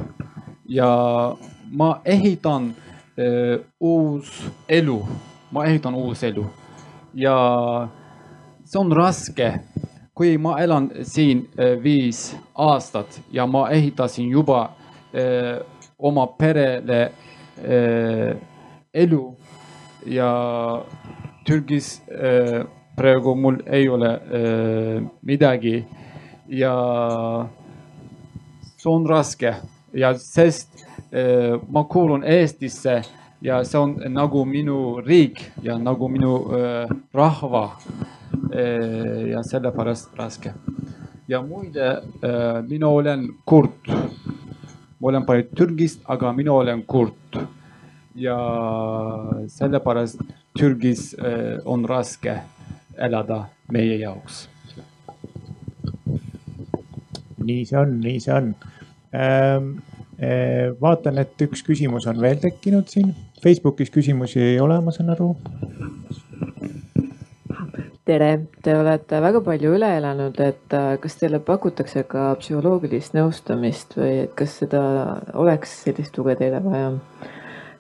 Ja 0.68 1.36
ma 1.72 2.01
ehitan 2.05 2.72
äh, 3.18 3.59
uus 3.80 4.32
elu, 4.68 4.99
ma 5.51 5.66
ehitan 5.66 5.95
uus 5.95 6.24
elu. 6.24 6.45
Ja 7.13 7.36
see 8.66 8.80
on 8.80 8.91
raske. 8.91 9.53
Kui 10.16 10.38
ma 10.39 10.55
elan 10.63 10.89
siin 11.03 11.45
äh, 11.59 11.76
viis 11.84 12.30
aastat 12.55 13.20
ja 13.32 13.45
ma 13.47 13.68
ehitasin 13.70 14.30
juba 14.32 14.70
oma 15.99 16.26
perele 16.28 17.11
elu 18.93 19.22
ja 20.11 20.32
Türgis 21.47 22.01
praegu 22.97 23.36
mul 23.36 23.61
ei 23.66 23.88
ole 23.89 24.09
midagi. 25.24 25.86
Ja 26.47 26.74
see 28.86 28.92
on 28.92 29.06
raske 29.08 29.56
ja 29.94 30.14
sest 30.18 30.70
eh, 31.12 31.60
ma 31.70 31.84
kuulun 31.84 32.24
Eestisse 32.24 33.02
ja 33.42 33.64
see 33.66 33.80
on 33.80 33.96
nagu 34.14 34.46
minu 34.46 35.02
riik 35.02 35.42
ja 35.64 35.78
nagu 35.78 36.08
minu 36.08 36.36
eh, 36.54 36.90
rahva 37.14 37.78
eh, 38.54 39.32
ja 39.32 39.44
sellepärast 39.44 40.14
raske. 40.18 40.54
ja 41.28 41.42
muide 41.42 42.02
mina 42.68 42.88
olen 42.88 43.28
kurt 43.46 43.88
ma 45.00 45.08
olen 45.08 45.26
pärit 45.26 45.56
Türgist, 45.56 46.02
aga 46.06 46.34
mina 46.34 46.54
olen 46.54 46.84
kurt. 46.86 47.38
ja 48.16 48.38
sellepärast 49.48 50.22
Türgis 50.60 51.16
on 51.66 51.86
raske 51.86 52.38
elada 52.98 53.46
meie 53.72 53.98
jaoks. 53.98 54.48
nii 57.38 57.66
see 57.66 57.78
on, 57.80 58.00
nii 58.02 58.20
see 58.20 58.34
on 58.34 58.56
vaatan, 60.82 61.18
et 61.22 61.41
üks 61.47 61.63
küsimus 61.68 62.07
on 62.07 62.20
veel 62.24 62.39
tekkinud 62.39 62.88
siin. 62.91 63.13
Facebookis 63.43 63.91
küsimusi 63.91 64.39
ei 64.41 64.59
ole, 64.63 64.80
ma 64.84 64.91
saan 64.95 65.11
aru 65.13 65.34
tere, 68.05 68.30
te 68.63 68.76
olete 68.78 69.20
väga 69.24 69.41
palju 69.45 69.72
üle 69.78 69.89
elanud, 69.97 70.38
et 70.43 70.76
äh, 70.78 70.91
kas 71.01 71.18
teile 71.20 71.39
pakutakse 71.43 72.03
ka 72.09 72.28
psühholoogilist 72.41 73.16
nõustamist 73.18 73.95
või 73.97 74.26
et 74.26 74.36
kas 74.38 74.59
seda 74.61 74.82
oleks 75.34 75.74
sellist 75.86 76.13
tuge 76.16 76.38
teile 76.39 76.61
vaja? 76.66 76.93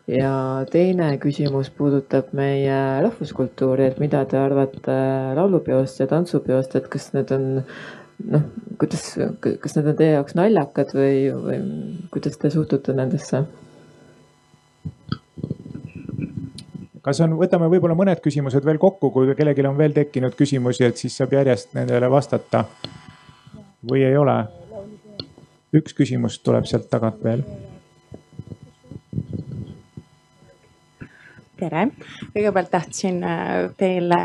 ja 0.09 0.31
teine 0.69 1.15
küsimus 1.17 1.71
puudutab 1.73 2.29
meie 2.37 2.77
rahvuskultuuri, 3.01 3.87
et 3.89 4.01
mida 4.01 4.21
te 4.29 4.37
arvate 4.37 4.97
laulupeost 5.37 6.01
ja 6.01 6.09
tantsupeost, 6.09 6.75
et 6.77 6.89
kas 6.93 7.09
need 7.15 7.33
on 7.33 7.47
noh, 8.23 8.47
kuidas, 8.79 9.03
kas 9.41 9.75
need 9.77 9.91
on 9.91 9.99
teie 9.99 10.15
jaoks 10.15 10.35
naljakad 10.37 10.93
või, 10.95 11.19
või 11.35 11.59
kuidas 12.13 12.39
te 12.41 12.51
suhtute 12.53 12.95
nendesse? 12.95 13.43
kas 17.05 17.19
on, 17.21 17.35
võtame 17.37 17.69
võib-olla 17.69 17.93
mõned 17.97 18.21
küsimused 18.23 18.65
veel 18.65 18.79
kokku, 18.81 19.11
kui 19.13 19.35
kellelgi 19.37 19.67
on 19.69 19.77
veel 19.77 19.93
tekkinud 19.93 20.33
küsimusi, 20.37 20.87
et 20.87 20.97
siis 20.97 21.17
saab 21.19 21.35
järjest 21.37 21.75
nendele 21.77 22.09
vastata. 22.09 22.65
või 23.85 24.07
ei 24.07 24.17
ole? 24.17 24.39
üks 25.75 25.93
küsimus 25.93 26.39
tuleb 26.39 26.65
sealt 26.65 26.89
tagant 26.89 27.21
veel 27.23 27.43
tere, 31.59 31.87
kõigepealt 32.33 32.69
tahtsin 32.73 33.21
äh, 33.23 33.53
teile 33.79 34.19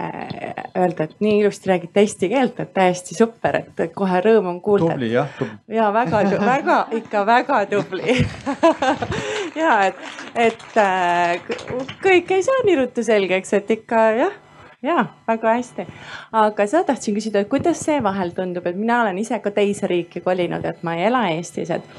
öelda, 0.78 1.06
et 1.06 1.16
nii 1.22 1.40
ilusti 1.42 1.70
räägite 1.70 2.04
eesti 2.04 2.30
keelt, 2.32 2.60
et 2.62 2.72
täiesti 2.74 3.16
super, 3.16 3.60
et 3.62 3.94
kohe 3.96 4.20
rõõm 4.24 4.50
on 4.54 4.60
kuulda. 4.64 4.94
tubli 4.94 5.12
jah. 5.12 5.40
ja 5.70 5.88
väga, 5.94 6.22
väga 6.52 6.78
ikka 7.00 7.24
väga 7.28 7.62
tubli 7.70 8.18
ja 9.62 9.78
et, 9.88 10.04
et 10.34 10.78
äh, 10.80 11.50
kõik 12.02 12.36
ei 12.36 12.46
saa 12.46 12.66
nii 12.66 12.78
ruttu 12.82 13.04
selgeks, 13.06 13.54
et 13.60 13.74
ikka 13.78 14.04
jah 14.18 14.38
ja 14.82 15.04
väga 15.28 15.56
hästi, 15.58 15.86
aga 16.40 16.66
seda 16.66 16.86
tahtsin 16.92 17.16
küsida, 17.16 17.42
et 17.42 17.50
kuidas 17.52 17.82
see 17.84 18.00
vahel 18.02 18.32
tundub, 18.36 18.66
et 18.66 18.78
mina 18.78 19.02
olen 19.04 19.18
ise 19.20 19.38
ka 19.44 19.52
teise 19.54 19.88
riiki 19.90 20.22
kolinud, 20.24 20.64
et 20.64 20.86
ma 20.86 20.96
ei 20.96 21.08
ela 21.10 21.26
Eestis, 21.34 21.72
et, 21.74 21.90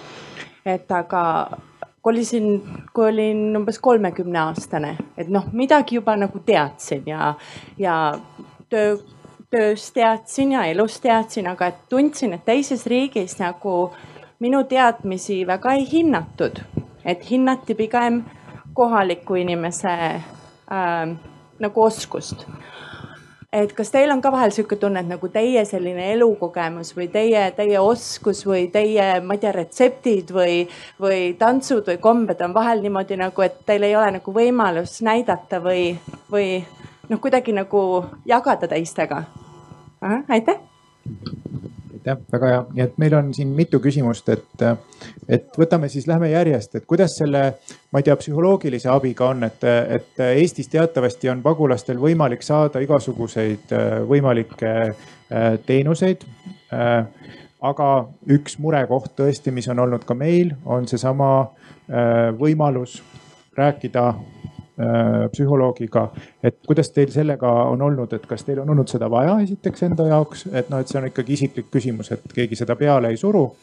et 0.65 0.97
aga 0.97 1.21
kolisin, 2.01 2.63
kui 2.93 3.07
olin 3.09 3.57
umbes 3.57 3.79
kolmekümne 3.79 4.39
aastane, 4.39 4.95
et 5.17 5.29
noh, 5.29 5.45
midagi 5.53 5.99
juba 5.99 6.15
nagu 6.17 6.39
teadsin 6.45 7.03
ja, 7.05 7.33
ja 7.77 7.95
töö, 8.69 8.97
töös 9.51 9.91
teadsin 9.91 10.51
ja 10.51 10.65
elus 10.65 10.99
teadsin, 11.01 11.47
aga 11.47 11.71
et 11.71 11.83
tundsin, 11.89 12.33
et 12.33 12.45
teises 12.45 12.85
riigis 12.89 13.37
nagu 13.39 13.91
minu 14.41 14.63
teadmisi 14.63 15.43
väga 15.47 15.77
ei 15.77 15.87
hinnatud. 15.91 16.61
et 17.05 17.31
hinnati 17.31 17.73
pigem 17.75 18.23
kohaliku 18.73 19.35
inimese 19.35 19.89
äh, 19.89 21.17
nagu 21.59 21.83
oskust 21.83 22.45
et 23.51 23.73
kas 23.75 23.91
teil 23.91 24.11
on 24.13 24.21
ka 24.23 24.31
vahel 24.31 24.53
sihuke 24.55 24.77
tunne, 24.79 25.01
et 25.03 25.09
nagu 25.09 25.27
teie 25.31 25.63
selline 25.67 26.07
elukogemus 26.13 26.93
või 26.95 27.09
teie, 27.11 27.43
teie 27.57 27.79
oskus 27.83 28.45
või 28.47 28.69
teie, 28.71 29.07
ma 29.25 29.35
ei 29.35 29.43
tea, 29.43 29.51
retseptid 29.55 30.31
või, 30.35 30.61
või 31.01 31.33
tantsud 31.39 31.91
või 31.91 31.99
kombed 32.03 32.41
on 32.45 32.55
vahel 32.55 32.83
niimoodi 32.85 33.19
nagu, 33.19 33.43
et 33.43 33.59
teil 33.67 33.83
ei 33.87 33.95
ole 33.99 34.13
nagu 34.17 34.35
võimalus 34.35 35.01
näidata 35.03 35.59
või, 35.63 35.91
või 36.31 36.47
noh, 37.09 37.19
kuidagi 37.19 37.55
nagu 37.55 37.83
jagada 38.25 38.71
teistega? 38.71 39.25
aitäh 40.01 40.57
aitäh, 42.01 42.17
väga 42.31 42.47
hea, 42.49 42.61
nii 42.73 42.83
et 42.83 42.97
meil 43.01 43.13
on 43.13 43.33
siin 43.33 43.51
mitu 43.55 43.79
küsimust, 43.81 44.29
et, 44.33 44.63
et 45.29 45.57
võtame 45.57 45.89
siis, 45.89 46.07
lähme 46.09 46.31
järjest, 46.31 46.75
et 46.75 46.85
kuidas 46.89 47.15
selle, 47.19 47.43
ma 47.91 48.01
ei 48.01 48.07
tea, 48.07 48.15
psühholoogilise 48.17 48.89
abiga 48.89 49.29
on, 49.29 49.45
et, 49.45 49.63
et 49.97 50.23
Eestis 50.31 50.71
teatavasti 50.71 51.29
on 51.29 51.43
pagulastel 51.45 52.01
võimalik 52.01 52.41
saada 52.45 52.81
igasuguseid 52.81 53.73
äh, 53.77 53.99
võimalikke 54.09 54.73
äh, 54.89 55.53
teenuseid. 55.65 56.25
Äh, 56.73 57.05
aga 57.61 57.89
üks 58.33 58.57
murekoht 58.57 59.13
tõesti, 59.19 59.53
mis 59.53 59.69
on 59.69 59.83
olnud 59.83 60.05
ka 60.07 60.17
meil, 60.17 60.55
on 60.65 60.87
seesama 60.89 61.51
võimalus 62.39 62.95
rääkida 63.53 64.05
psühholoogiga. 65.31 66.09
et 66.43 66.57
kuidas 66.67 66.89
teil 66.91 67.11
sellega 67.11 67.51
on 67.69 67.81
olnud, 67.81 68.13
et 68.13 68.25
kas 68.25 68.43
teil 68.47 68.61
on 68.63 68.69
olnud 68.69 68.87
seda 68.87 69.09
vaja 69.11 69.37
esiteks 69.43 69.83
enda 69.83 70.07
jaoks, 70.07 70.45
et 70.51 70.69
noh, 70.69 70.79
et 70.79 70.87
see 70.87 70.99
on 70.99 71.07
ikkagi 71.09 71.33
isiklik 71.33 71.71
küsimus, 71.71 72.11
et 72.11 72.23
keegi 72.33 72.55
seda 72.55 72.75
peale 72.75 73.11
ei 73.11 73.17
suru. 73.17 73.55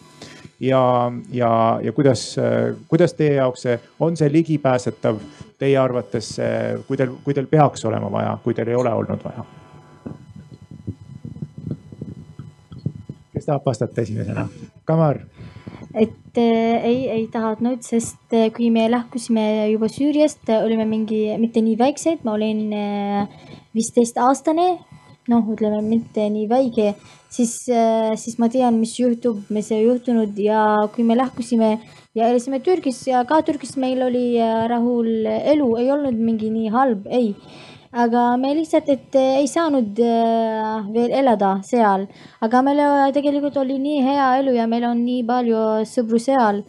ja, 0.61 1.13
ja, 1.33 1.53
ja 1.83 1.93
kuidas, 1.93 2.37
kuidas 2.89 3.15
teie 3.15 3.39
jaoks 3.39 3.63
see, 3.63 3.79
on 4.01 4.17
see 4.17 4.33
ligipääsetav 4.33 5.19
teie 5.59 5.79
arvates, 5.79 6.37
kui 6.87 6.97
teil, 6.97 7.17
kui 7.25 7.35
teil 7.35 7.47
peaks 7.47 7.85
olema 7.85 8.13
vaja, 8.13 8.37
kui 8.45 8.55
teil 8.55 8.69
ei 8.69 8.79
ole 8.79 8.93
olnud 8.93 9.25
vaja? 9.25 9.47
kes 13.39 13.47
tahab 13.47 13.67
vastata 13.67 14.01
esimesena? 14.01 14.49
Kamar 14.85 15.21
et 15.95 16.37
äh, 16.37 16.85
ei, 16.85 16.99
ei 17.09 17.27
tahtnud, 17.33 17.81
sest 17.87 18.35
äh, 18.37 18.51
kui 18.55 18.69
me 18.75 18.89
lahkusime 18.91 19.69
juba 19.73 19.89
Süüriast, 19.93 20.45
olime 20.59 20.85
mingi, 20.89 21.23
mitte 21.41 21.63
nii 21.65 21.79
väiksed, 21.81 22.25
ma 22.27 22.37
olin 22.37 22.69
viisteist 23.77 24.21
aastane 24.21 24.69
noh, 25.29 25.45
ütleme 25.53 25.83
mitte 25.85 26.25
nii 26.33 26.47
väike, 26.49 26.93
siis, 27.29 27.55
siis 28.17 28.39
ma 28.41 28.49
tean, 28.49 28.79
mis 28.81 28.95
juhtub, 28.97 29.43
mis 29.53 29.69
ei 29.77 29.83
juhtunud 29.85 30.39
ja 30.41 30.63
kui 30.95 31.05
me 31.05 31.19
lahkusime 31.19 31.75
ja 32.17 32.31
elasime 32.31 32.63
Türgis 32.65 33.03
ja 33.11 33.21
ka 33.29 33.43
Türgis 33.45 33.77
meil 33.77 34.01
oli 34.07 34.39
rahul 34.73 35.29
elu, 35.29 35.69
ei 35.83 35.91
olnud 35.93 36.17
mingi 36.17 36.49
nii 36.55 36.73
halb, 36.73 37.05
ei. 37.13 37.35
Aga 37.93 38.25
me 38.37 38.55
lihtsalt, 38.59 38.89
et 38.93 39.17
äh, 39.17 39.39
ei 39.43 39.49
saanud 39.49 40.01
äh, 40.05 40.89
veel 40.93 41.15
elada 41.23 41.59
seal, 41.65 42.09
aga 42.45 42.63
meil 42.67 42.83
äh, 42.85 43.05
tegelikult 43.17 43.57
oli 43.61 43.79
nii 43.81 44.03
hea 44.05 44.33
elu 44.43 44.57
ja 44.59 44.67
meil 44.69 44.85
on 44.91 45.05
nii 45.05 45.23
palju 45.29 45.63
sõpru 45.89 46.21
seal. 46.21 46.65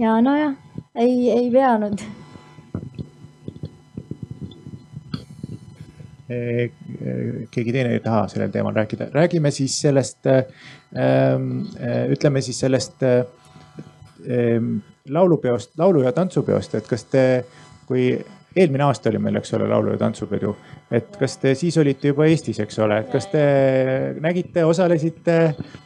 ja 0.00 0.16
nojah, 0.24 0.56
ei, 0.96 1.30
ei 1.30 1.50
peanud 1.52 2.02
Eh, 6.30 6.70
keegi 7.50 7.72
teine 7.74 7.96
ei 7.96 8.00
taha 8.04 8.28
sellel 8.30 8.52
teemal 8.54 8.74
rääkida, 8.76 9.08
räägime 9.10 9.50
siis 9.50 9.74
sellest 9.82 10.28
ähm,, 10.30 11.64
ütleme 12.12 12.38
siis 12.40 12.60
sellest 12.62 13.02
ähm, 13.02 14.76
laulupeost, 15.10 15.72
laulu- 15.78 16.04
ja 16.04 16.12
tantsupeost, 16.14 16.76
et 16.78 16.86
kas 16.86 17.02
te, 17.10 17.24
kui 17.88 18.12
eelmine 18.56 18.84
aasta 18.84 19.10
oli 19.10 19.18
meil, 19.22 19.36
eks 19.40 19.54
ole, 19.54 19.68
laulu- 19.70 19.92
ja 19.94 19.98
tantsupidu, 20.00 20.54
et 20.90 21.16
kas 21.16 21.36
te 21.38 21.54
siis 21.54 21.76
olite 21.78 22.10
juba 22.10 22.26
Eestis, 22.26 22.60
eks 22.60 22.78
ole, 22.82 23.00
et 23.04 23.10
kas 23.12 23.28
te 23.30 23.42
nägite, 24.20 24.64
osalesite, 24.64 25.36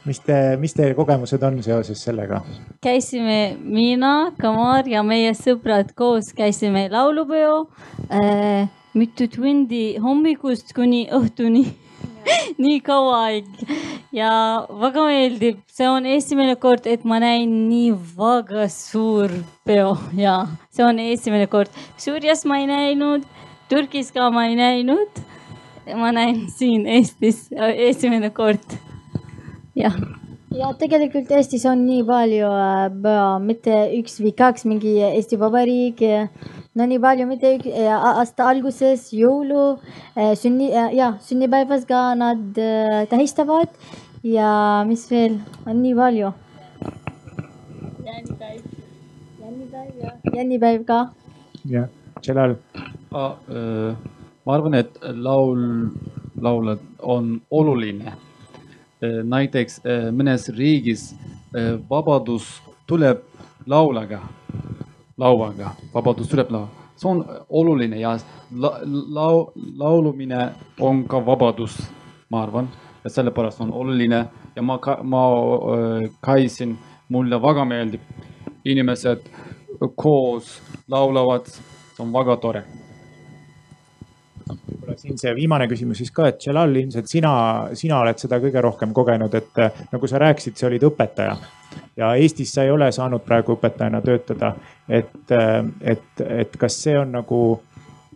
mis 0.09 0.20
te, 0.24 0.39
mis 0.61 0.74
teie 0.74 0.95
kogemused 0.95 1.43
on 1.43 1.62
seoses 1.62 2.05
sellega? 2.05 2.43
käisime 2.85 3.57
mina, 3.61 4.32
Kamar 4.41 4.89
ja 4.89 5.03
meie 5.03 5.32
sõbrad 5.36 5.93
koos 5.97 6.32
käisime 6.36 6.89
laulupeo 6.93 7.69
äh, 8.11 8.69
mitu 8.95 9.28
tundi 9.28 9.97
hommikust 9.99 10.73
kuni 10.74 11.07
õhtuni. 11.12 11.65
nii 12.62 12.78
kaua 12.81 13.19
aeg 13.27 13.49
ja 14.15 14.31
väga 14.81 15.05
meeldib, 15.09 15.61
see 15.70 15.89
on 15.91 16.07
esimene 16.07 16.55
kord, 16.62 16.86
et 16.86 17.05
ma 17.09 17.19
näin 17.23 17.51
nii 17.69 17.93
väga 18.19 18.69
suur 18.70 19.32
peo 19.66 19.95
ja 20.19 20.36
see 20.70 20.86
on 20.86 21.01
esimene 21.03 21.49
kord. 21.51 21.73
Süürias 22.01 22.45
ma 22.47 22.61
ei 22.62 22.69
näinud, 22.70 23.27
Türgis 23.70 24.12
ka 24.15 24.31
ma 24.31 24.49
ei 24.51 24.59
näinud. 24.61 25.23
ma 26.01 26.11
näin 26.16 26.47
siin 26.49 26.86
Eestis 26.89 27.49
esimene 27.53 28.31
kord. 28.32 28.78
jah 29.77 29.97
ja 30.55 30.70
tegelikult 30.78 31.31
Eestis 31.35 31.65
on 31.66 31.82
nii 31.85 32.05
palju 32.07 32.47
äh, 32.47 32.86
peo, 33.03 33.27
mitte 33.43 33.74
üks 33.99 34.20
või 34.23 34.32
kaks, 34.39 34.65
mingi 34.70 34.95
Eesti 35.03 35.39
Vabariik. 35.41 36.01
no 36.74 36.86
nii 36.86 37.01
palju, 37.03 37.27
mitte 37.27 37.57
üks, 37.59 37.69
aasta 37.91 38.47
alguses 38.49 39.11
jõulu, 39.12 39.81
sünni 40.39 40.70
ja 40.70 41.12
sünnipäevas 41.27 41.85
ka 41.91 42.07
nad 42.19 42.59
äh, 42.59 43.05
tähistavad 43.11 43.74
ja 44.25 44.85
mis 44.89 45.05
veel, 45.11 45.39
on 45.67 45.83
nii 45.83 45.95
palju. 45.95 46.33
jännipäev 50.35 50.85
ka. 50.85 51.09
jah, 51.65 51.89
Celal. 52.23 52.57
ma 54.45 54.55
arvan, 54.55 54.75
et 54.75 54.99
laul, 55.03 55.91
laulud 56.41 56.81
on 57.03 57.41
oluline. 57.51 58.13
näiteks 59.25 59.81
eh, 59.85 60.07
mõnes 60.17 60.49
riigis 60.49 61.13
eh, 61.53 61.75
vabadus 61.91 62.63
tuleb 62.87 63.21
laulaga, 63.67 64.23
lauaga, 65.19 65.75
vabadus 65.93 66.31
tuleb 66.31 66.51
laua, 66.51 66.69
see 66.97 67.11
on 67.11 67.21
oluline 67.51 68.01
ja 68.01 68.15
la, 68.57 68.71
lau, 68.89 69.53
laulumine 69.77 70.55
on 70.81 71.05
ka 71.05 71.21
vabadus, 71.27 71.77
ma 72.31 72.43
arvan, 72.47 72.71
ja 73.05 73.10
sellepärast 73.10 73.60
on 73.60 73.72
oluline. 73.72 74.26
Ja 74.56 74.62
ma 74.62 74.78
ma 75.02 75.24
äh, 75.32 76.10
käisin, 76.24 76.78
mulle 77.09 77.43
väga 77.43 77.64
meeldib, 77.64 78.01
inimesed 78.64 79.28
koos 79.97 80.62
laulavad, 80.89 81.47
see 81.47 82.02
on 82.02 82.12
väga 82.12 82.36
tore. 82.36 82.62
Võib-olla 84.44 84.97
siin 85.01 85.18
see 85.18 85.32
viimane 85.36 85.66
küsimus 85.68 86.01
siis 86.01 86.10
ka, 86.12 86.28
et 86.28 86.40
Celal 86.40 86.76
ilmselt 86.76 87.09
sina, 87.09 87.35
sina 87.76 88.01
oled 88.05 88.18
seda 88.20 88.39
kõige 88.40 88.60
rohkem 88.64 88.93
kogenud, 88.97 89.35
et 89.35 89.60
äh, 89.60 89.85
nagu 89.93 90.09
sa 90.09 90.20
rääkisid, 90.22 90.56
sa 90.56 90.68
olid 90.70 90.89
õpetaja. 90.89 91.36
Ja 91.97 92.14
Eestis 92.14 92.52
sa 92.55 92.64
ei 92.64 92.70
ole 92.70 92.90
saanud 92.93 93.22
praegu 93.24 93.56
õpetajana 93.56 94.01
töötada. 94.02 94.55
et, 94.89 95.31
et, 95.81 96.20
et 96.20 96.56
kas 96.60 96.76
see 96.82 96.98
on 96.98 97.12
nagu 97.16 97.39
äh, 97.55 97.74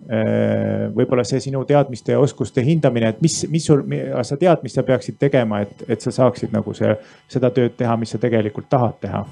võib-olla 0.09 1.25
see 1.29 1.41
sinu 1.45 1.61
teadmiste 1.69 2.15
ja 2.15 2.21
oskuste 2.21 2.63
hindamine, 2.65 3.11
et 3.13 3.19
mis, 3.21 3.35
mis 3.53 3.67
sul, 3.69 3.83
sa 4.25 4.39
tead, 4.41 4.63
mis 4.65 4.73
sa 4.73 4.85
peaksid 4.87 5.19
tegema, 5.21 5.61
et, 5.67 5.83
et 5.89 6.01
sa 6.01 6.13
saaksid 6.15 6.55
nagu 6.55 6.73
see, 6.77 6.95
seda 7.29 7.51
tööd 7.53 7.77
teha, 7.77 7.97
mis 8.01 8.15
sa 8.15 8.21
tegelikult 8.23 8.71
tahad 8.73 8.97
teha? 9.05 9.25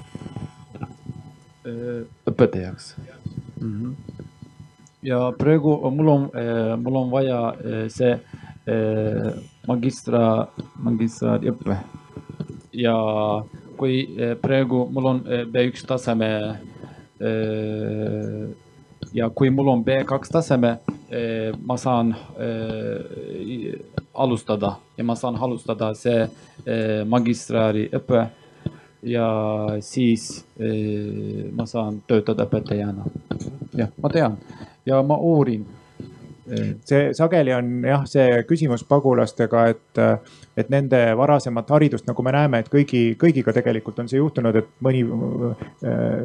õpetajaks 2.27 2.93
mm. 3.59 3.73
-hmm. 3.73 4.21
ja 5.03 5.17
praegu 5.37 5.73
mul 5.91 6.07
on, 6.13 6.29
mul 6.79 6.95
on 6.95 7.09
vaja 7.11 7.41
see 7.91 8.13
magistra, 9.67 10.47
magistraadiõpe. 10.79 11.77
ja 12.73 12.95
kui 13.77 14.01
praegu 14.41 14.87
mul 14.91 15.05
on 15.11 15.21
eh, 15.27 15.45
B1 15.45 15.85
taseme 15.87 16.29
ja 19.13 19.29
kui 19.29 19.49
mul 19.49 19.67
on 19.67 19.83
B2 19.85 20.31
taseme 20.31 20.77
eh,, 21.09 21.51
ma 21.65 21.77
saan 21.77 22.15
eh, 22.39 23.79
alustada 24.13 24.75
ja 24.97 25.03
ma 25.03 25.15
saan 25.15 25.37
alustada 25.39 25.93
see 25.93 26.23
eh, 26.65 27.03
magistraadiõpe 27.05 28.25
ja 29.07 29.27
siis 29.85 30.43
ma 31.53 31.65
saan 31.69 32.01
töötada 32.09 32.47
õpetajana. 32.47 33.05
jah, 33.77 33.91
ma 34.01 34.09
tean 34.09 34.37
ja 34.85 35.03
ma 35.03 35.15
uurin. 35.21 35.65
see 36.85 37.13
sageli 37.13 37.53
on 37.53 37.83
jah, 37.85 38.05
see 38.09 38.41
küsimus 38.49 38.83
pagulastega, 38.87 39.65
et, 39.67 40.01
et 40.57 40.69
nende 40.73 40.99
varasemat 41.17 41.69
haridust, 41.69 42.07
nagu 42.09 42.23
me 42.25 42.33
näeme, 42.33 42.61
et 42.63 42.69
kõigi, 42.71 43.01
kõigiga 43.19 43.53
tegelikult 43.53 43.99
on 44.01 44.09
see 44.09 44.17
juhtunud, 44.17 44.55
et 44.57 44.69
mõni. 44.83 45.03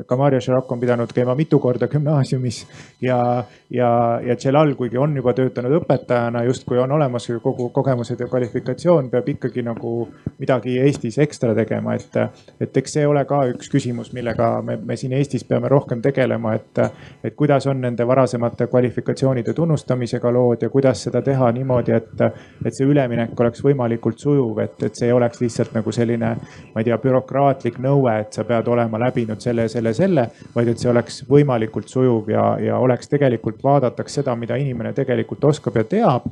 ka 0.07 0.17
Mario 0.17 0.41
Šarap 0.41 0.71
on 0.73 0.81
pidanud 0.81 1.13
käima 1.13 1.35
mitu 1.37 1.59
korda 1.61 1.87
gümnaasiumis 1.89 2.63
ja, 3.03 3.45
ja, 3.71 3.91
ja 4.25 4.37
Celal, 4.37 4.75
kuigi 4.79 4.99
on 4.99 5.17
juba 5.17 5.35
töötanud 5.37 5.77
õpetajana, 5.83 6.45
justkui 6.49 6.79
on 6.81 6.93
olemas 6.97 7.29
kogu 7.43 7.69
kogemused 7.75 8.21
ja 8.21 8.29
kvalifikatsioon, 8.31 9.11
peab 9.11 9.29
ikkagi 9.29 9.63
nagu 9.67 9.93
midagi 10.39 10.79
Eestis 10.81 11.19
ekstra 11.23 11.55
tegema, 11.55 11.95
et. 11.95 12.17
et 12.61 12.77
eks 12.77 12.97
see 12.97 13.07
ole 13.07 13.25
ka 13.29 13.43
üks 13.53 13.69
küsimus, 13.71 14.13
millega 14.17 14.49
me, 14.65 14.77
me 14.77 14.97
siin 14.97 15.13
Eestis 15.17 15.45
peame 15.45 15.69
rohkem 15.69 16.03
tegelema, 16.03 16.55
et, 16.57 16.81
et 17.25 17.37
kuidas 17.37 17.67
on 17.71 17.81
nende 17.85 18.07
varasemate 18.09 18.67
kvalifikatsioonide 18.71 19.55
tunnustamisega 19.55 20.33
lood 20.33 20.63
ja 20.63 20.71
kuidas 20.73 21.05
seda 21.07 21.23
teha 21.23 21.51
niimoodi, 21.53 21.93
et, 21.97 22.25
et 22.65 22.75
see 22.75 22.89
üleminek 22.89 23.39
oleks 23.41 23.63
võimalikult 23.65 24.22
sujuv, 24.23 24.59
et, 24.65 24.77
et 24.87 24.99
see 24.99 25.09
ei 25.11 25.17
oleks 25.17 25.43
lihtsalt 25.43 25.75
nagu 25.77 25.93
selline, 25.95 26.33
ma 26.73 26.83
ei 26.83 26.89
tea, 26.89 26.99
bürokraatlik 27.03 27.79
nõue, 27.83 28.15
et 28.25 28.39
sa 28.39 28.47
pead 28.49 28.69
olema 28.73 29.01
läbinud 29.03 29.43
selle, 29.43 29.69
selle, 29.73 29.95
selle, 29.99 30.29
vaid 30.55 30.73
et 30.73 30.83
see 30.83 30.91
oleks 30.93 31.23
võimalikult 31.31 31.91
sujuv 31.93 32.31
ja, 32.33 32.47
ja 32.63 32.83
oleks 32.83 33.11
tegelikult 33.13 33.63
vaadataks 33.65 34.21
seda, 34.21 34.37
mida 34.39 34.59
inimene 34.61 34.95
tegelikult 34.97 35.51
oskab 35.53 35.81
ja 35.83 35.89
teab 35.97 36.31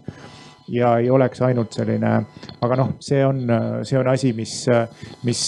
ja 0.71 0.93
ei 0.99 1.11
oleks 1.11 1.43
ainult 1.43 1.75
selline, 1.75 2.13
aga 2.63 2.77
noh, 2.79 2.93
see 3.03 3.25
on, 3.27 3.43
see 3.87 3.99
on 3.99 4.09
asi, 4.13 4.31
mis, 4.37 4.55
mis 5.27 5.41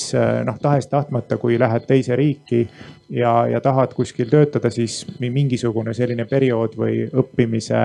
noh, 0.47 0.59
tahes-tahtmata, 0.63 1.39
kui 1.39 1.59
lähed 1.61 1.87
teise 1.87 2.17
riiki 2.19 2.65
ja, 3.13 3.47
ja 3.47 3.61
tahad 3.61 3.95
kuskil 3.95 4.31
töötada, 4.31 4.71
siis 4.71 5.03
mingisugune 5.21 5.95
selline 5.95 6.27
periood 6.31 6.77
või 6.79 7.05
õppimise, 7.07 7.83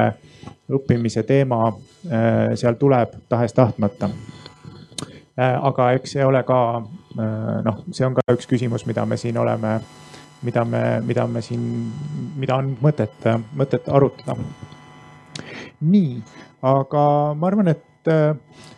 õppimise 0.73 1.23
teema 1.27 1.67
äh, 1.69 2.55
seal 2.55 2.79
tuleb 2.79 3.17
tahes-tahtmata. 3.29 4.09
Aga 5.37 5.91
eks 5.93 6.15
see 6.15 6.25
ole 6.25 6.41
ka 6.43 6.59
noh, 7.65 7.83
see 7.93 8.05
on 8.07 8.15
ka 8.17 8.23
üks 8.33 8.49
küsimus, 8.49 8.87
mida 8.89 9.05
me 9.05 9.17
siin 9.21 9.37
oleme, 9.37 9.75
mida 10.41 10.63
me, 10.65 10.81
mida 11.05 11.27
me 11.29 11.43
siin, 11.45 11.67
mida 12.37 12.57
on 12.57 12.73
mõtet, 12.81 13.29
mõtet 13.57 13.85
arutada 13.89 14.37
nii, 15.81 16.21
aga 16.65 17.03
ma 17.37 17.49
arvan, 17.51 17.69
et 17.73 18.09
äh, 18.11 18.33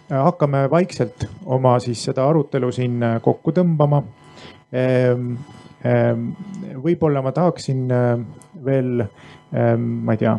hakkame 0.09 0.65
vaikselt 0.71 1.27
oma 1.45 1.77
siis 1.83 2.01
seda 2.09 2.27
arutelu 2.27 2.71
siin 2.75 2.99
äh, 3.03 3.19
kokku 3.23 3.53
tõmbama 3.55 4.03
ehm,. 4.73 5.37
ehm, 5.83 6.25
võib-olla 6.83 7.23
ma 7.23 7.31
tahaksin 7.35 7.85
äh, 7.91 8.09
veel 8.65 9.05
ehm,, 9.05 9.85
ma 10.03 10.15
ei 10.15 10.23
tea, 10.25 10.35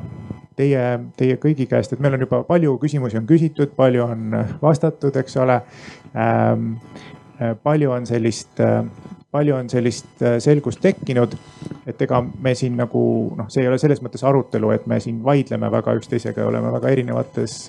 teie, 0.59 0.85
teie 1.17 1.39
kõigi 1.41 1.65
käest, 1.71 1.95
et 1.95 2.03
meil 2.03 2.19
on 2.19 2.27
juba 2.27 2.43
palju 2.49 2.77
küsimusi 2.83 3.17
on 3.21 3.29
küsitud, 3.29 3.73
palju 3.77 4.05
on 4.05 4.37
vastatud, 4.61 5.17
eks 5.17 5.39
ole. 5.41 5.61
Palju 7.63 7.91
on 7.91 8.07
sellist 8.07 8.61
äh, 8.61 8.85
palju 9.31 9.55
on 9.55 9.69
sellist 9.71 10.23
äh, 10.23 10.39
selgust 10.43 10.81
tekkinud, 10.83 11.35
et 11.87 12.03
ega 12.03 12.21
me 12.43 12.55
siin 12.59 12.77
nagu 12.79 13.03
noh, 13.39 13.51
see 13.53 13.63
ei 13.63 13.71
ole 13.71 13.79
selles 13.79 14.03
mõttes 14.03 14.25
arutelu, 14.27 14.73
et 14.75 14.89
me 14.91 14.99
siin 15.03 15.21
vaidleme 15.25 15.71
väga 15.71 15.95
üksteisega 16.01 16.43
ja 16.43 16.49
oleme 16.51 16.73
väga 16.75 16.91
erinevates, 16.97 17.61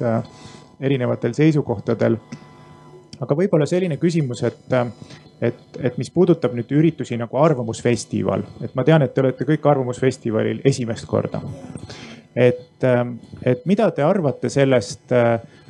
erinevatel 0.81 1.35
seisukohtadel. 1.37 2.17
aga 3.21 3.37
võib-olla 3.37 3.67
selline 3.69 3.99
küsimus, 4.01 4.41
et, 4.43 4.73
et, 5.41 5.59
et 5.77 5.97
mis 6.01 6.09
puudutab 6.09 6.55
nüüd 6.57 6.71
üritusi 6.73 7.17
nagu 7.21 7.37
Arvamusfestival, 7.37 8.43
et 8.65 8.73
ma 8.75 8.83
tean, 8.83 9.05
et 9.05 9.13
te 9.13 9.21
olete 9.21 9.45
kõik 9.45 9.67
Arvamusfestivalil 9.69 10.63
esimest 10.65 11.05
korda. 11.05 11.41
et, 12.35 12.83
et 13.45 13.65
mida 13.69 13.91
te 13.91 14.01
arvate 14.01 14.49
sellest 14.49 15.13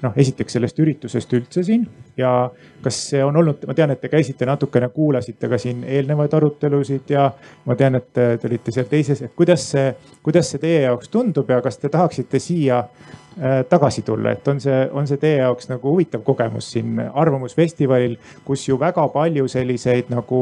noh, 0.01 0.13
esiteks 0.17 0.57
sellest 0.57 0.79
üritusest 0.81 1.33
üldse 1.37 1.63
siin 1.65 1.85
ja 2.17 2.49
kas 2.83 2.97
see 3.11 3.23
on 3.23 3.37
olnud, 3.37 3.65
ma 3.67 3.75
tean, 3.77 3.93
et 3.93 4.01
te 4.01 4.09
käisite 4.11 4.47
natukene, 4.49 4.89
kuulasite 4.93 5.49
ka 5.51 5.59
siin 5.61 5.83
eelnevaid 5.87 6.33
arutelusid 6.37 7.13
ja 7.13 7.27
ma 7.65 7.77
tean, 7.77 7.99
et 8.01 8.09
te 8.13 8.49
olite 8.49 8.73
seal 8.73 8.89
teises, 8.89 9.21
et 9.21 9.35
kuidas 9.37 9.67
see, 9.73 9.91
kuidas 10.23 10.51
see 10.51 10.61
teie 10.63 10.85
jaoks 10.87 11.11
tundub 11.13 11.49
ja 11.49 11.61
kas 11.61 11.77
te 11.81 11.91
tahaksite 11.93 12.41
siia 12.41 12.83
tagasi 13.69 14.01
tulla, 14.01 14.31
et 14.31 14.47
on 14.47 14.59
see, 14.59 14.79
on 14.91 15.07
see 15.07 15.19
teie 15.21 15.37
jaoks 15.39 15.69
nagu 15.69 15.93
huvitav 15.93 16.23
kogemus 16.27 16.67
siin 16.73 16.99
Arvamusfestivalil, 16.99 18.17
kus 18.45 18.65
ju 18.67 18.75
väga 18.79 19.05
palju 19.13 19.47
selliseid 19.47 20.11
nagu 20.11 20.41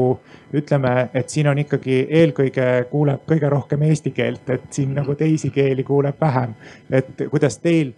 ütleme, 0.58 0.94
et 1.14 1.30
siin 1.30 1.46
on 1.52 1.62
ikkagi 1.62 2.00
eelkõige 2.20 2.66
kuuleb 2.90 3.22
kõige 3.30 3.50
rohkem 3.52 3.86
eesti 3.86 4.10
keelt, 4.16 4.50
et 4.50 4.66
siin 4.74 4.94
nagu 4.98 5.14
teisi 5.14 5.52
keeli 5.54 5.86
kuuleb 5.86 6.18
vähem. 6.20 6.54
et 6.90 7.26
kuidas 7.30 7.58
teil 7.58 7.92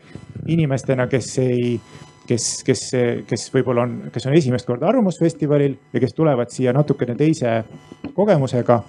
inimestena, 0.46 1.06
kes 1.06 1.38
ei 1.38 1.80
kes, 2.26 2.62
kes, 2.66 2.86
kes 3.28 3.48
võib-olla 3.54 3.86
on, 3.86 3.98
kes 4.12 4.26
on 4.28 4.36
esimest 4.38 4.68
korda 4.68 4.88
Arvamusfestivalil 4.92 5.76
ja 5.92 6.00
kes 6.04 6.14
tulevad 6.14 6.52
siia 6.52 6.72
natukene 6.76 7.16
teise 7.18 7.62
kogemusega. 8.14 8.82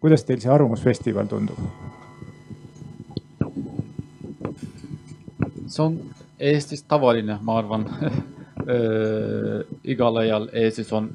kuidas 0.00 0.24
teil 0.24 0.40
see 0.40 0.52
Arvamusfestival 0.52 1.26
tundub? 1.26 1.95
See 5.68 5.82
on 5.82 5.98
Eestis 6.38 6.82
tavaline, 6.82 7.38
ma 7.42 7.58
arvan 7.58 7.86
igal 9.92 10.20
ajal 10.22 10.48
Eestis 10.52 10.92
on 10.92 11.10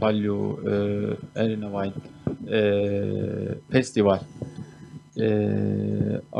palju 0.00 0.36
erinevaid 1.34 1.96
festivale. 3.72 4.20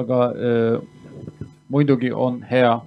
aga 0.03 0.21
muidugi 1.69 2.13
on 2.13 2.43
hea. 2.51 2.81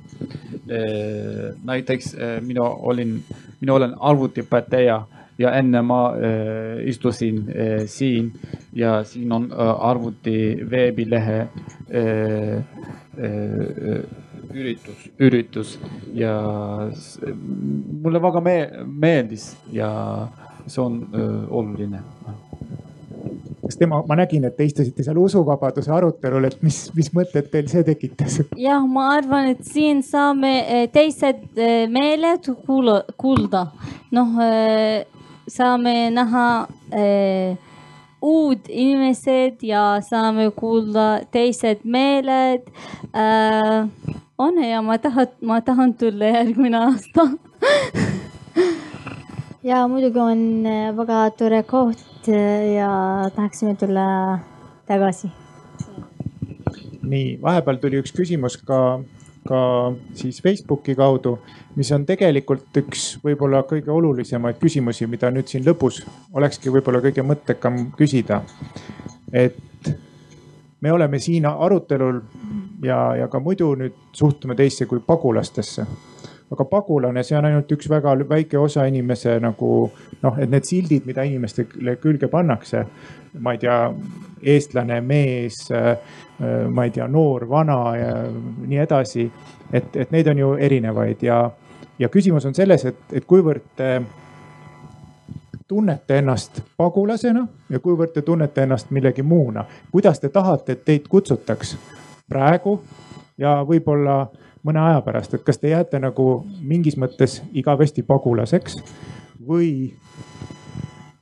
näiteks 1.63 2.15
mina 2.41 2.63
olin, 2.63 3.23
mina 3.61 3.73
olen 3.73 3.95
arvutiõpetaja 3.99 5.03
ja 5.37 5.51
enne 5.57 5.81
ma 5.81 6.01
äh, 6.13 6.87
istusin 6.89 7.45
äh, 7.49 7.85
siin 7.85 8.33
ja 8.73 9.03
siin 9.03 9.31
on 9.31 9.51
äh, 9.51 9.85
arvuti 9.89 10.57
veebilehe 10.69 11.39
äh, 11.39 11.49
äh, 12.57 14.03
üritus, 14.53 15.09
üritus 15.19 15.75
ja 16.13 16.33
mulle 18.03 18.21
väga 18.21 18.41
me 18.43 18.55
meeldis 18.85 19.53
ja 19.71 19.89
see 20.67 20.81
on 20.81 20.99
öö, 21.13 21.45
oluline. 21.49 21.99
kas 23.63 23.77
tema, 23.79 24.03
ma 24.07 24.15
nägin, 24.19 24.45
et 24.45 24.55
te 24.57 24.65
istusite 24.67 25.03
seal 25.03 25.17
usuvabaduse 25.17 25.91
arutelul, 25.91 26.47
et 26.47 26.61
mis, 26.63 26.79
mis 26.95 27.09
mõtted 27.15 27.49
teil 27.51 27.67
see 27.71 27.83
tekitas? 27.87 28.39
jah, 28.59 28.85
ma 28.87 29.09
arvan, 29.17 29.51
et 29.55 29.63
siin 29.67 30.03
saame 30.03 30.87
teised 30.93 31.59
meeled 31.91 32.49
kuula, 32.65 33.01
kuulda. 33.17 33.67
noh, 34.11 34.39
saame 35.47 35.95
näha 36.15 36.47
uud 38.23 38.69
inimesed 38.69 39.63
ja 39.67 39.83
saame 40.01 40.47
kuulda 40.55 41.07
teised 41.31 41.83
meeled 41.83 42.69
äh, 43.11 43.89
on 44.37 44.63
ja 44.63 44.81
ma 44.81 44.97
tahan, 44.97 45.27
ma 45.41 45.61
tahan 45.61 45.93
tulla 45.93 46.25
järgmine 46.25 46.77
aasta 46.77 47.27
ja 49.63 49.87
muidugi 49.87 50.19
on 50.19 50.65
äh, 50.65 50.89
väga 50.97 51.29
tore 51.37 51.63
koht 51.63 52.27
äh, 52.27 52.73
ja 52.75 52.89
tahaksime 53.35 53.75
tulla 53.75 54.39
tagasi. 54.87 55.31
nii, 57.03 57.39
vahepeal 57.41 57.77
tuli 57.77 57.99
üks 58.01 58.13
küsimus 58.15 58.57
ka, 58.57 58.99
ka 59.47 59.59
siis 60.17 60.41
Facebooki 60.41 60.95
kaudu, 60.95 61.37
mis 61.75 61.91
on 61.91 62.05
tegelikult 62.07 62.79
üks 62.79 63.17
võib-olla 63.23 63.61
kõige 63.69 63.91
olulisemaid 63.91 64.57
küsimusi, 64.61 65.07
mida 65.07 65.29
nüüd 65.31 65.51
siin 65.51 65.65
lõpus 65.67 66.01
olekski 66.33 66.73
võib-olla 66.73 67.03
kõige 67.03 67.25
mõttekam 67.27 67.91
küsida. 67.99 68.41
et 69.31 69.59
me 70.81 70.91
oleme 70.91 71.19
siin 71.19 71.45
arutelul 71.45 72.21
ja, 72.83 73.15
ja 73.15 73.27
ka 73.27 73.39
muidu 73.39 73.73
nüüd 73.79 73.95
suhtume 74.13 74.55
teisse 74.55 74.85
kui 74.85 74.99
pagulastesse. 74.99 75.85
aga 76.53 76.65
pagulane, 76.69 77.23
see 77.25 77.37
on 77.37 77.45
ainult 77.47 77.71
üks 77.73 77.87
väga 77.89 78.11
väike 78.29 78.59
osa 78.61 78.83
inimese 78.85 79.39
nagu 79.41 79.69
noh, 80.21 80.35
et 80.37 80.51
need 80.51 80.67
sildid, 80.67 81.07
mida 81.09 81.23
inimestele 81.25 81.95
külge 82.01 82.27
pannakse. 82.27 82.85
ma 83.39 83.51
ei 83.51 83.57
tea, 83.57 83.77
eestlane, 84.43 85.01
mees, 85.01 85.63
ma 86.69 86.83
ei 86.83 86.91
tea, 86.91 87.07
noor, 87.07 87.47
vana 87.49 87.95
ja 87.97 88.11
nii 88.67 88.77
edasi. 88.77 89.31
et, 89.73 89.95
et 89.95 90.11
neid 90.11 90.27
on 90.27 90.37
ju 90.37 90.53
erinevaid 90.59 91.23
ja, 91.23 91.39
ja 91.99 92.09
küsimus 92.09 92.45
on 92.45 92.53
selles, 92.53 92.85
et, 92.85 93.01
et 93.13 93.25
kuivõrd 93.25 93.73
te 93.75 94.01
tunnete 95.67 96.17
ennast 96.19 96.61
pagulasena 96.77 97.47
ja 97.69 97.79
kuivõrd 97.79 98.13
te 98.13 98.21
tunnete 98.21 98.67
ennast 98.67 98.91
millegi 98.91 99.23
muuna. 99.23 99.65
kuidas 99.91 100.19
te 100.19 100.29
tahate, 100.29 100.71
et 100.71 100.85
teid 100.85 101.07
kutsutaks 101.09 101.77
praegu 102.33 102.79
ja 103.37 103.59
võib-olla 103.67 104.25
mõne 104.65 104.79
aja 104.79 105.01
pärast, 105.05 105.33
et 105.33 105.43
kas 105.45 105.59
te 105.59 105.73
jääte 105.73 105.99
nagu 105.99 106.27
mingis 106.61 106.97
mõttes 106.97 107.41
igavesti 107.53 108.03
pagulaseks 108.07 108.79
või 109.47 109.93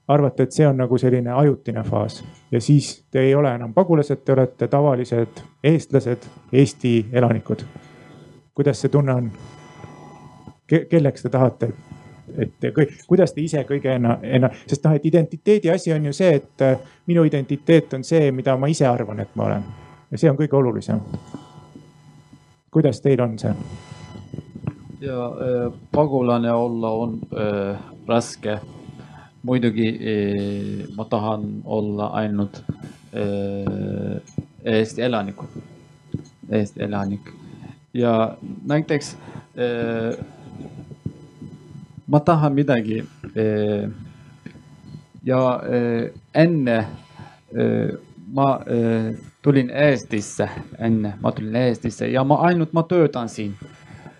arvate, 0.07 0.43
et 0.43 0.55
see 0.55 0.67
on 0.67 0.77
nagu 0.77 0.97
selline 1.01 1.31
ajutine 1.33 1.83
faas 1.87 2.21
ja 2.51 2.61
siis 2.61 2.93
te 3.11 3.23
ei 3.27 3.35
ole 3.35 3.53
enam 3.55 3.73
pagulased, 3.73 4.23
te 4.25 4.33
olete 4.33 4.67
tavalised 4.67 5.41
eestlased, 5.63 6.27
Eesti 6.53 6.93
elanikud. 7.11 7.63
kuidas 8.53 8.81
see 8.81 8.89
tunne 8.89 9.13
on 9.13 9.31
Ke? 10.67 10.85
kelleks 10.89 11.23
te 11.23 11.29
tahate, 11.29 11.67
et 12.37 12.51
te, 12.59 12.71
kuidas 13.07 13.33
te 13.33 13.41
ise 13.41 13.65
kõige 13.67 13.95
enna, 13.95 14.17
enna, 14.23 14.49
sest 14.67 14.85
noh, 14.85 14.95
et 14.95 15.05
identiteedi 15.05 15.71
asi 15.71 15.91
on 15.93 16.05
ju 16.05 16.13
see, 16.15 16.35
et 16.35 16.63
minu 17.07 17.23
identiteet 17.27 17.93
on 17.93 18.03
see, 18.07 18.31
mida 18.31 18.55
ma 18.57 18.69
ise 18.71 18.87
arvan, 18.87 19.19
et 19.19 19.35
ma 19.35 19.49
olen 19.49 19.65
ja 20.11 20.17
see 20.19 20.29
on 20.31 20.37
kõige 20.39 20.57
olulisem. 20.57 20.99
kuidas 22.71 23.01
teil 23.01 23.21
on 23.23 23.37
see? 23.39 23.53
ja 25.01 25.25
äh, 25.25 25.73
pagulane 25.91 26.51
olla 26.51 26.89
on 26.89 27.19
äh, 27.33 27.79
raske. 28.07 28.59
muidugi 29.43 29.87
äh, 29.89 30.87
ma 30.95 31.05
tahan 31.05 31.61
olla 31.65 32.07
ainult 32.07 32.63
äh, 33.13 34.21
Eesti 34.63 35.01
elanikud, 35.01 35.47
Eesti 36.49 36.83
elanik 36.83 37.31
ja 37.93 38.37
näiteks 38.67 39.17
äh, 39.57 40.25
ma 42.07 42.19
tahan 42.19 42.53
midagi 42.53 43.03
äh, 43.35 43.89
ja 45.23 45.61
enne 46.33 46.87
ma 48.33 48.59
tulin 49.41 49.69
Eestisse 49.69 50.49
enne, 50.79 51.13
ma 51.21 51.31
tulin 51.31 51.55
Eestisse 51.55 52.07
ja 52.11 52.23
ma 52.23 52.41
ainult 52.47 52.73
ma 52.73 52.83
töötan 52.83 53.29
siin. 53.29 53.55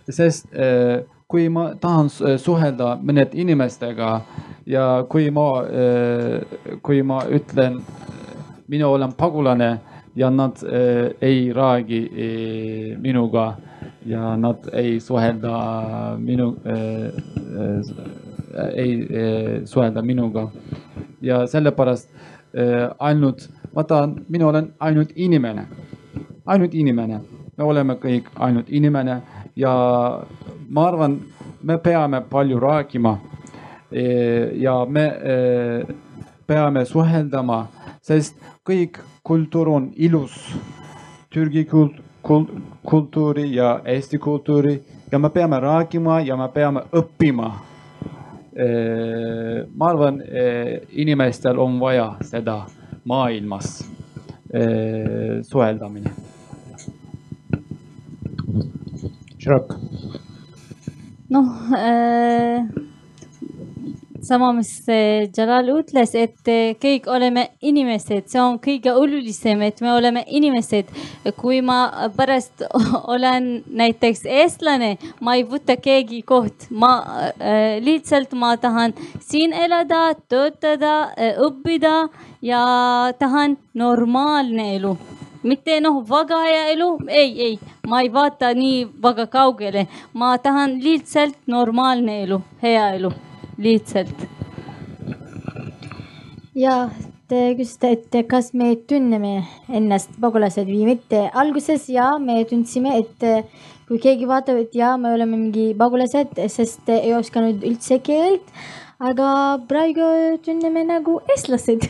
sest 0.10 0.48
äh, 0.53 1.03
kui 1.27 1.48
ma 1.49 1.69
tahan 1.80 2.10
suhelda 2.38 2.98
mõned 2.99 3.35
inimestega 3.39 4.10
ja 4.68 4.85
kui 5.10 5.30
ma 5.31 5.48
äh,, 5.64 6.41
kui 6.84 7.02
ma 7.07 7.22
ütlen, 7.31 7.80
mina 8.68 8.89
olen 8.91 9.14
pagulane 9.18 9.72
ja 10.15 10.30
nad 10.30 10.60
äh, 10.64 11.14
ei 11.22 11.53
räägi 11.53 12.02
äh, 12.11 12.98
minuga 12.99 13.56
ja 14.06 14.35
nad 14.38 14.68
ei 14.73 14.99
suhelda 14.99 16.18
minu 16.19 16.56
äh,, 16.65 17.07
äh, 17.56 18.69
ei 18.76 18.93
äh, 19.02 19.65
suhelda 19.65 20.02
minuga 20.02 20.49
ja 21.22 21.45
sellepärast 21.48 22.10
äh, 22.53 22.89
ainult 22.99 23.49
tahan, 23.88 24.26
mina 24.30 24.48
olen 24.48 24.73
ainult 24.80 25.11
inimene, 25.15 25.65
ainult 26.45 26.73
inimene, 26.73 27.19
me 27.57 27.64
oleme 27.64 27.95
kõik 28.02 28.31
ainult 28.35 28.69
inimene 28.69 29.22
ja 29.56 29.73
ma 30.69 30.88
arvan, 30.88 31.19
me 31.64 31.77
peame 31.77 32.22
palju 32.30 32.60
rääkima. 32.60 33.18
E, 33.91 34.03
ja 34.64 34.85
me 34.85 35.03
e, 35.03 35.35
peame 36.48 36.85
suheldama, 36.85 37.65
sest 38.02 38.38
kõik 38.68 39.02
kultuur 39.23 39.69
on 39.69 39.89
ilus. 39.95 40.35
Türgi 41.31 41.65
kult, 41.65 41.99
kult, 42.23 42.52
kultuuri 42.88 43.49
ja 43.56 43.80
Eesti 43.85 44.18
kultuuri 44.18 44.77
ja 45.11 45.19
me 45.19 45.30
peame 45.30 45.60
rääkima 45.60 46.22
ja 46.22 46.38
me 46.38 46.48
peame 46.53 46.84
õppima 46.91 47.52
e, 48.56 48.68
ma 49.76 49.89
arvan, 49.89 50.22
inimestel 50.91 51.60
on 51.60 51.80
vaja 51.80 52.14
seda 52.27 52.61
maailmas 53.03 53.84
eh, 54.53 55.41
suheldamine. 55.44 56.11
Šrok. 59.38 59.76
noh 61.30 61.48
äh, 61.73 62.65
sama, 64.22 64.52
mis 64.53 64.72
äh, 64.89 65.30
Jalal 65.38 65.72
ütles, 65.73 66.14
et 66.15 66.49
äh, 66.49 66.73
kõik 66.81 67.07
oleme 67.10 67.48
inimesed, 67.61 68.27
see 68.30 68.41
on 68.41 68.60
kõige 68.61 68.93
olulisem, 68.93 69.61
et 69.65 69.81
me 69.81 69.91
oleme 69.93 70.23
inimesed. 70.27 70.91
kui 71.38 71.61
ma 71.61 72.10
pärast 72.15 72.64
olen 73.14 73.64
näiteks 73.68 74.26
eestlane, 74.26 74.98
ma 75.22 75.35
ei 75.38 75.45
võta 75.48 75.77
keegi 75.77 76.22
koht, 76.22 76.68
ma 76.69 76.91
äh, 77.02 77.80
lihtsalt 77.81 78.34
ma 78.34 78.56
tahan 78.57 78.93
siin 79.19 79.53
elada, 79.53 80.14
töötada, 80.30 81.11
õppida 81.41 82.10
ja 82.41 82.61
tahan 83.19 83.57
normaalne 83.73 84.76
elu. 84.76 84.95
Mitte 85.43 85.80
noh, 85.81 86.03
väga 86.06 86.43
hea 86.45 86.65
elu, 86.76 86.91
ei, 87.10 87.31
ei, 87.41 87.57
ma 87.89 88.03
ei 88.06 88.11
vaata 88.14 88.52
nii 88.53 88.85
väga 89.02 89.26
kaugele, 89.34 89.88
ma 90.14 90.35
tahan 90.38 90.77
lihtsalt 90.84 91.39
normaalne 91.49 92.19
elu, 92.27 92.38
hea 92.61 92.85
elu, 92.99 93.10
lihtsalt. 93.62 94.26
ja 96.56 96.90
te 97.32 97.42
küsisite, 97.56 97.94
et 97.96 98.28
kas 98.28 98.52
me 98.58 98.74
tunneme 98.88 99.46
ennast 99.70 100.18
pagulased 100.22 100.68
või 100.68 100.86
mitte. 100.92 101.30
alguses 101.34 101.88
ja 101.90 102.18
me 102.20 102.44
tundsime, 102.50 102.98
et 103.00 103.48
kui 103.88 104.00
keegi 104.04 104.28
vaatab, 104.28 104.62
et 104.66 104.76
ja 104.76 104.96
me 104.98 105.14
oleme 105.16 105.38
mingi 105.38 105.72
pagulased, 105.78 106.38
sest 106.52 106.90
ei 106.92 107.14
osanud 107.16 107.64
üldse 107.64 108.02
keelt. 108.04 108.54
aga 109.00 109.60
praegu 109.68 110.38
tunneme 110.46 110.86
nagu 110.86 111.22
eestlased 111.34 111.88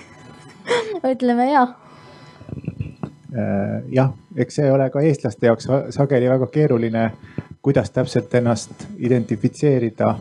ütleme 1.14 1.52
ja 1.52 1.68
Äh, 3.32 3.84
jah, 3.88 4.12
eks 4.36 4.58
see 4.60 4.72
ole 4.72 4.90
ka 4.92 5.00
eestlaste 5.08 5.48
jaoks 5.48 5.70
sageli 5.96 6.28
väga 6.28 6.50
keeruline, 6.52 7.04
kuidas 7.64 7.92
täpselt 7.96 8.34
ennast 8.36 8.88
identifitseerida. 9.00 10.16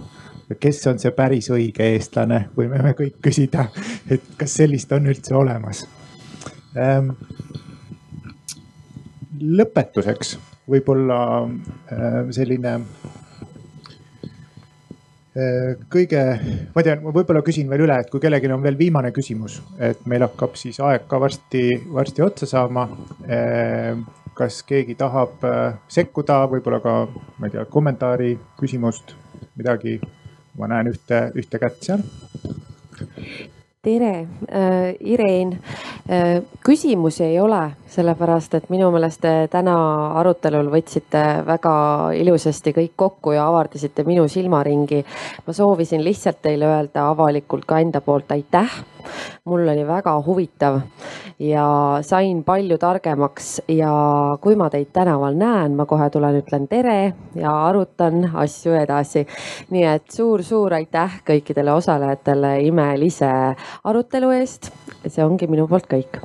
Kes 0.60 0.82
on 0.90 0.98
see 1.02 1.12
päris 1.14 1.51
õige 1.55 1.86
eestlane, 1.94 2.47
võime 2.56 2.81
me 2.82 2.94
kõik 2.98 3.20
küsida, 3.22 3.68
et 4.10 4.35
kas 4.40 4.59
sellist 4.60 4.93
on 4.93 5.06
üldse 5.12 5.36
olemas. 5.39 5.85
Ähm, 6.78 7.12
lõpetuseks 9.40 10.36
võib-olla 10.70 11.20
äh, 11.47 12.20
selline 12.35 12.78
Äh, 15.31 15.77
kõige, 15.86 16.20
ma 16.74 16.82
tean, 16.82 17.05
ma 17.05 17.12
võib-olla 17.14 17.39
küsin 17.47 17.68
veel 17.70 17.85
üle, 17.85 18.01
et 18.02 18.09
kui 18.10 18.18
kellelgi 18.18 18.48
on 18.51 18.64
veel 18.64 18.74
viimane 18.74 19.12
küsimus, 19.14 19.60
et 19.78 20.01
meil 20.10 20.24
hakkab 20.27 20.56
siis 20.59 20.81
aeg 20.82 21.05
ka 21.06 21.20
varsti, 21.22 21.68
varsti 21.94 22.24
otsa 22.27 22.48
saama. 22.51 22.89
Kas 24.35 24.62
keegi 24.66 24.97
tahab 24.98 25.44
äh, 25.47 25.77
sekkuda, 25.90 26.43
võib-olla 26.51 26.81
ka, 26.82 26.94
ma 27.39 27.47
ei 27.47 27.55
tea, 27.55 27.66
kommentaari, 27.70 28.32
küsimust, 28.59 29.14
midagi? 29.55 30.01
Ma 30.60 30.68
näen 30.70 30.92
ühte, 30.92 31.24
ühte 31.40 31.62
kätt 31.62 31.80
seal 31.88 32.04
tere 33.82 34.26
äh,, 34.52 34.94
Ireen 35.00 35.52
äh,. 36.10 36.42
küsimusi 36.64 37.24
ei 37.24 37.38
ole, 37.40 37.60
sellepärast 37.88 38.54
et 38.58 38.66
minu 38.68 38.90
meelest 38.92 39.22
te 39.24 39.32
täna 39.48 39.76
arutelul 40.20 40.68
võtsite 40.68 41.22
väga 41.46 41.72
ilusasti 42.12 42.74
kõik 42.76 42.92
kokku 43.00 43.32
ja 43.32 43.46
avardasite 43.48 44.04
minu 44.04 44.26
silmaringi. 44.28 45.00
ma 45.46 45.52
soovisin 45.56 46.04
lihtsalt 46.04 46.42
teile 46.42 46.68
öelda 46.68 47.08
avalikult 47.08 47.64
ka 47.64 47.80
enda 47.80 48.04
poolt 48.04 48.36
aitäh. 48.36 48.68
Mul 49.44 49.68
oli 49.68 49.85
väga 49.86 50.14
huvitav 50.27 50.81
ja 51.40 51.66
sain 52.02 52.43
palju 52.44 52.78
targemaks 52.78 53.60
ja 53.68 53.93
kui 54.40 54.56
ma 54.60 54.68
teid 54.70 54.90
tänaval 54.93 55.39
näen, 55.40 55.77
ma 55.77 55.86
kohe 55.89 56.10
tulen, 56.10 56.40
ütlen 56.43 56.68
tere 56.68 57.14
ja 57.35 57.55
arutan 57.68 58.31
asju 58.35 58.74
edasi. 58.82 59.27
nii 59.70 59.86
et 59.94 60.10
suur-suur 60.12 60.74
aitäh 60.81 61.20
kõikidele 61.27 61.72
osalejatele 61.72 62.59
imelise 62.68 63.31
arutelu 63.85 64.31
eest. 64.40 64.70
see 65.06 65.24
ongi 65.24 65.47
minu 65.47 65.68
poolt 65.68 65.89
kõik. 65.89 66.20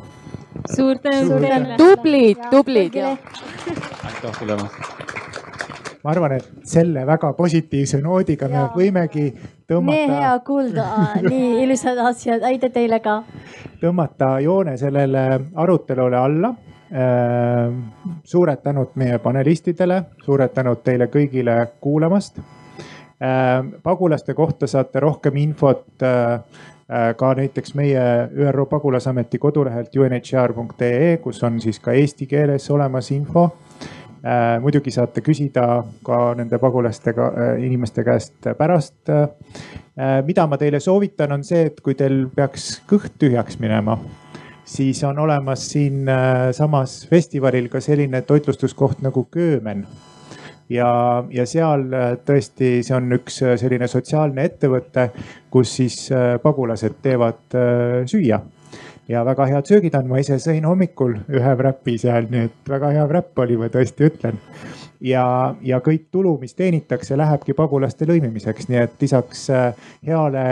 suur 0.76 1.00
tänu 1.00 1.42
tublid, 1.78 2.44
tublid. 2.52 2.96
aitäh 2.96 4.40
tulemast 4.40 4.95
ma 6.06 6.12
arvan, 6.14 6.36
et 6.38 6.68
selle 6.70 7.02
väga 7.08 7.32
positiivse 7.34 7.98
noodiga 8.04 8.46
me 8.52 8.68
võimegi 8.76 9.26
tõmmata. 9.66 9.96
nii 9.96 10.20
hea 10.20 10.34
kuulda, 10.46 10.86
nii 11.26 11.64
ilusad 11.64 11.98
asjad, 12.12 12.46
aitäh 12.46 12.70
teile 12.76 13.00
ka. 13.02 13.24
tõmmata 13.82 14.36
joone 14.46 14.76
sellele 14.78 15.24
arutelule 15.64 16.20
alla 16.20 16.54
äh, 16.94 17.74
suured 18.24 18.62
tänud 18.62 18.94
meie 19.02 19.18
panelistidele, 19.24 20.04
suured 20.28 20.54
tänud 20.54 20.86
teile 20.86 21.10
kõigile 21.10 21.58
kuulamast. 21.82 22.38
Äh, 22.38 23.66
pagulaste 23.84 24.38
kohta 24.38 24.70
saate 24.70 25.02
rohkem 25.02 25.42
infot 25.42 26.06
äh, 26.06 26.38
ka 27.18 27.34
näiteks 27.34 27.74
meie 27.74 28.02
ÜRO 28.46 28.70
pagulasameti 28.70 29.42
kodulehelt 29.42 29.96
unhr.ee, 29.98 31.16
kus 31.18 31.42
on 31.44 31.58
siis 31.62 31.82
ka 31.82 31.98
eesti 31.98 32.30
keeles 32.30 32.70
olemas 32.70 33.10
info 33.12 33.50
muidugi 34.62 34.92
saate 34.94 35.22
küsida 35.22 35.84
ka 36.06 36.20
nende 36.38 36.58
pagulastega, 36.62 37.26
äh, 37.30 37.64
inimeste 37.66 38.04
käest 38.04 38.48
pärast. 38.58 38.98
Äh, 39.10 39.28
mida 40.26 40.48
ma 40.48 40.58
teile 40.58 40.80
soovitan, 40.80 41.32
on 41.32 41.44
see, 41.44 41.68
et 41.70 41.82
kui 41.82 41.96
teil 41.96 42.26
peaks 42.36 42.82
kõht 42.90 43.20
tühjaks 43.22 43.60
minema, 43.62 44.00
siis 44.66 45.04
on 45.06 45.20
olemas 45.22 45.68
siinsamas 45.70 46.98
festivalil 47.10 47.70
ka 47.70 47.80
selline 47.84 48.22
toitlustuskoht 48.26 49.06
nagu 49.06 49.28
Köömen 49.32 49.86
ja, 50.70 50.90
ja 51.30 51.46
seal 51.46 51.86
tõesti, 52.26 52.82
see 52.84 52.98
on 52.98 53.14
üks 53.20 53.40
selline 53.62 53.88
sotsiaalne 53.88 54.50
ettevõte, 54.50 55.12
kus 55.54 55.78
siis 55.78 56.10
pagulased 56.44 56.98
teevad 57.06 57.60
süüa 58.10 58.42
ja 59.08 59.26
väga 59.26 59.46
head 59.46 59.68
söögid 59.70 59.96
on, 59.98 60.08
ma 60.10 60.20
ise 60.22 60.38
sõin 60.42 60.66
hommikul 60.66 61.18
ühe 61.30 61.58
wrap'i 61.60 61.98
seal, 62.02 62.30
nii 62.32 62.48
et 62.50 62.70
väga 62.70 62.94
hea 62.96 63.06
wrap 63.10 63.44
oli, 63.44 63.58
ma 63.60 63.70
tõesti 63.74 64.10
ütlen. 64.10 64.40
ja, 65.02 65.56
ja 65.62 65.80
kõik 65.86 66.08
tulu, 66.12 66.38
mis 66.42 66.56
teenitakse, 66.58 67.18
lähebki 67.18 67.54
pagulaste 67.54 68.08
lõimimiseks, 68.10 68.70
nii 68.70 68.82
et 68.82 69.02
lisaks 69.02 69.50
äh, 69.54 69.88
heale 70.06 70.46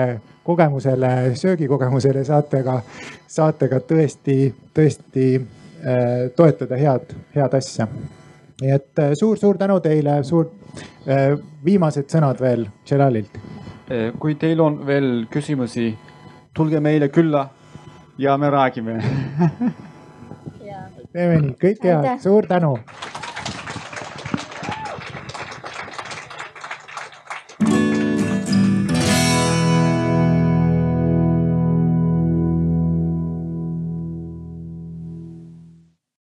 kogemusele, 0.43 1.35
söögikogemusele 1.35 2.23
saate 2.23 2.63
ka, 2.63 2.81
saate 3.27 3.69
ka 3.71 3.79
tõesti, 3.79 4.37
tõesti 4.75 5.27
äh, 5.39 6.29
toetada 6.35 6.77
head, 6.77 7.15
head 7.35 7.57
asja. 7.57 7.87
nii 8.61 8.71
et 8.71 9.01
suur-suur 9.17 9.55
äh, 9.55 9.59
tänu 9.59 9.79
teile, 9.83 10.19
suur 10.23 10.51
äh, 11.07 11.33
viimased 11.65 12.11
sõnad 12.11 12.41
veel 12.41 12.67
Jelalilt. 12.89 13.41
kui 14.19 14.35
teil 14.39 14.61
on 14.61 14.77
veel 14.87 15.25
küsimusi, 15.29 15.93
tulge 16.55 16.79
meile 16.79 17.09
külla 17.09 17.49
ja 18.17 18.37
me 18.37 18.49
räägime. 18.49 18.99
Teeme 21.13 21.39
nii, 21.41 21.55
kõike 21.61 21.89
head, 21.93 22.21
suur 22.23 22.47
tänu 22.49 22.77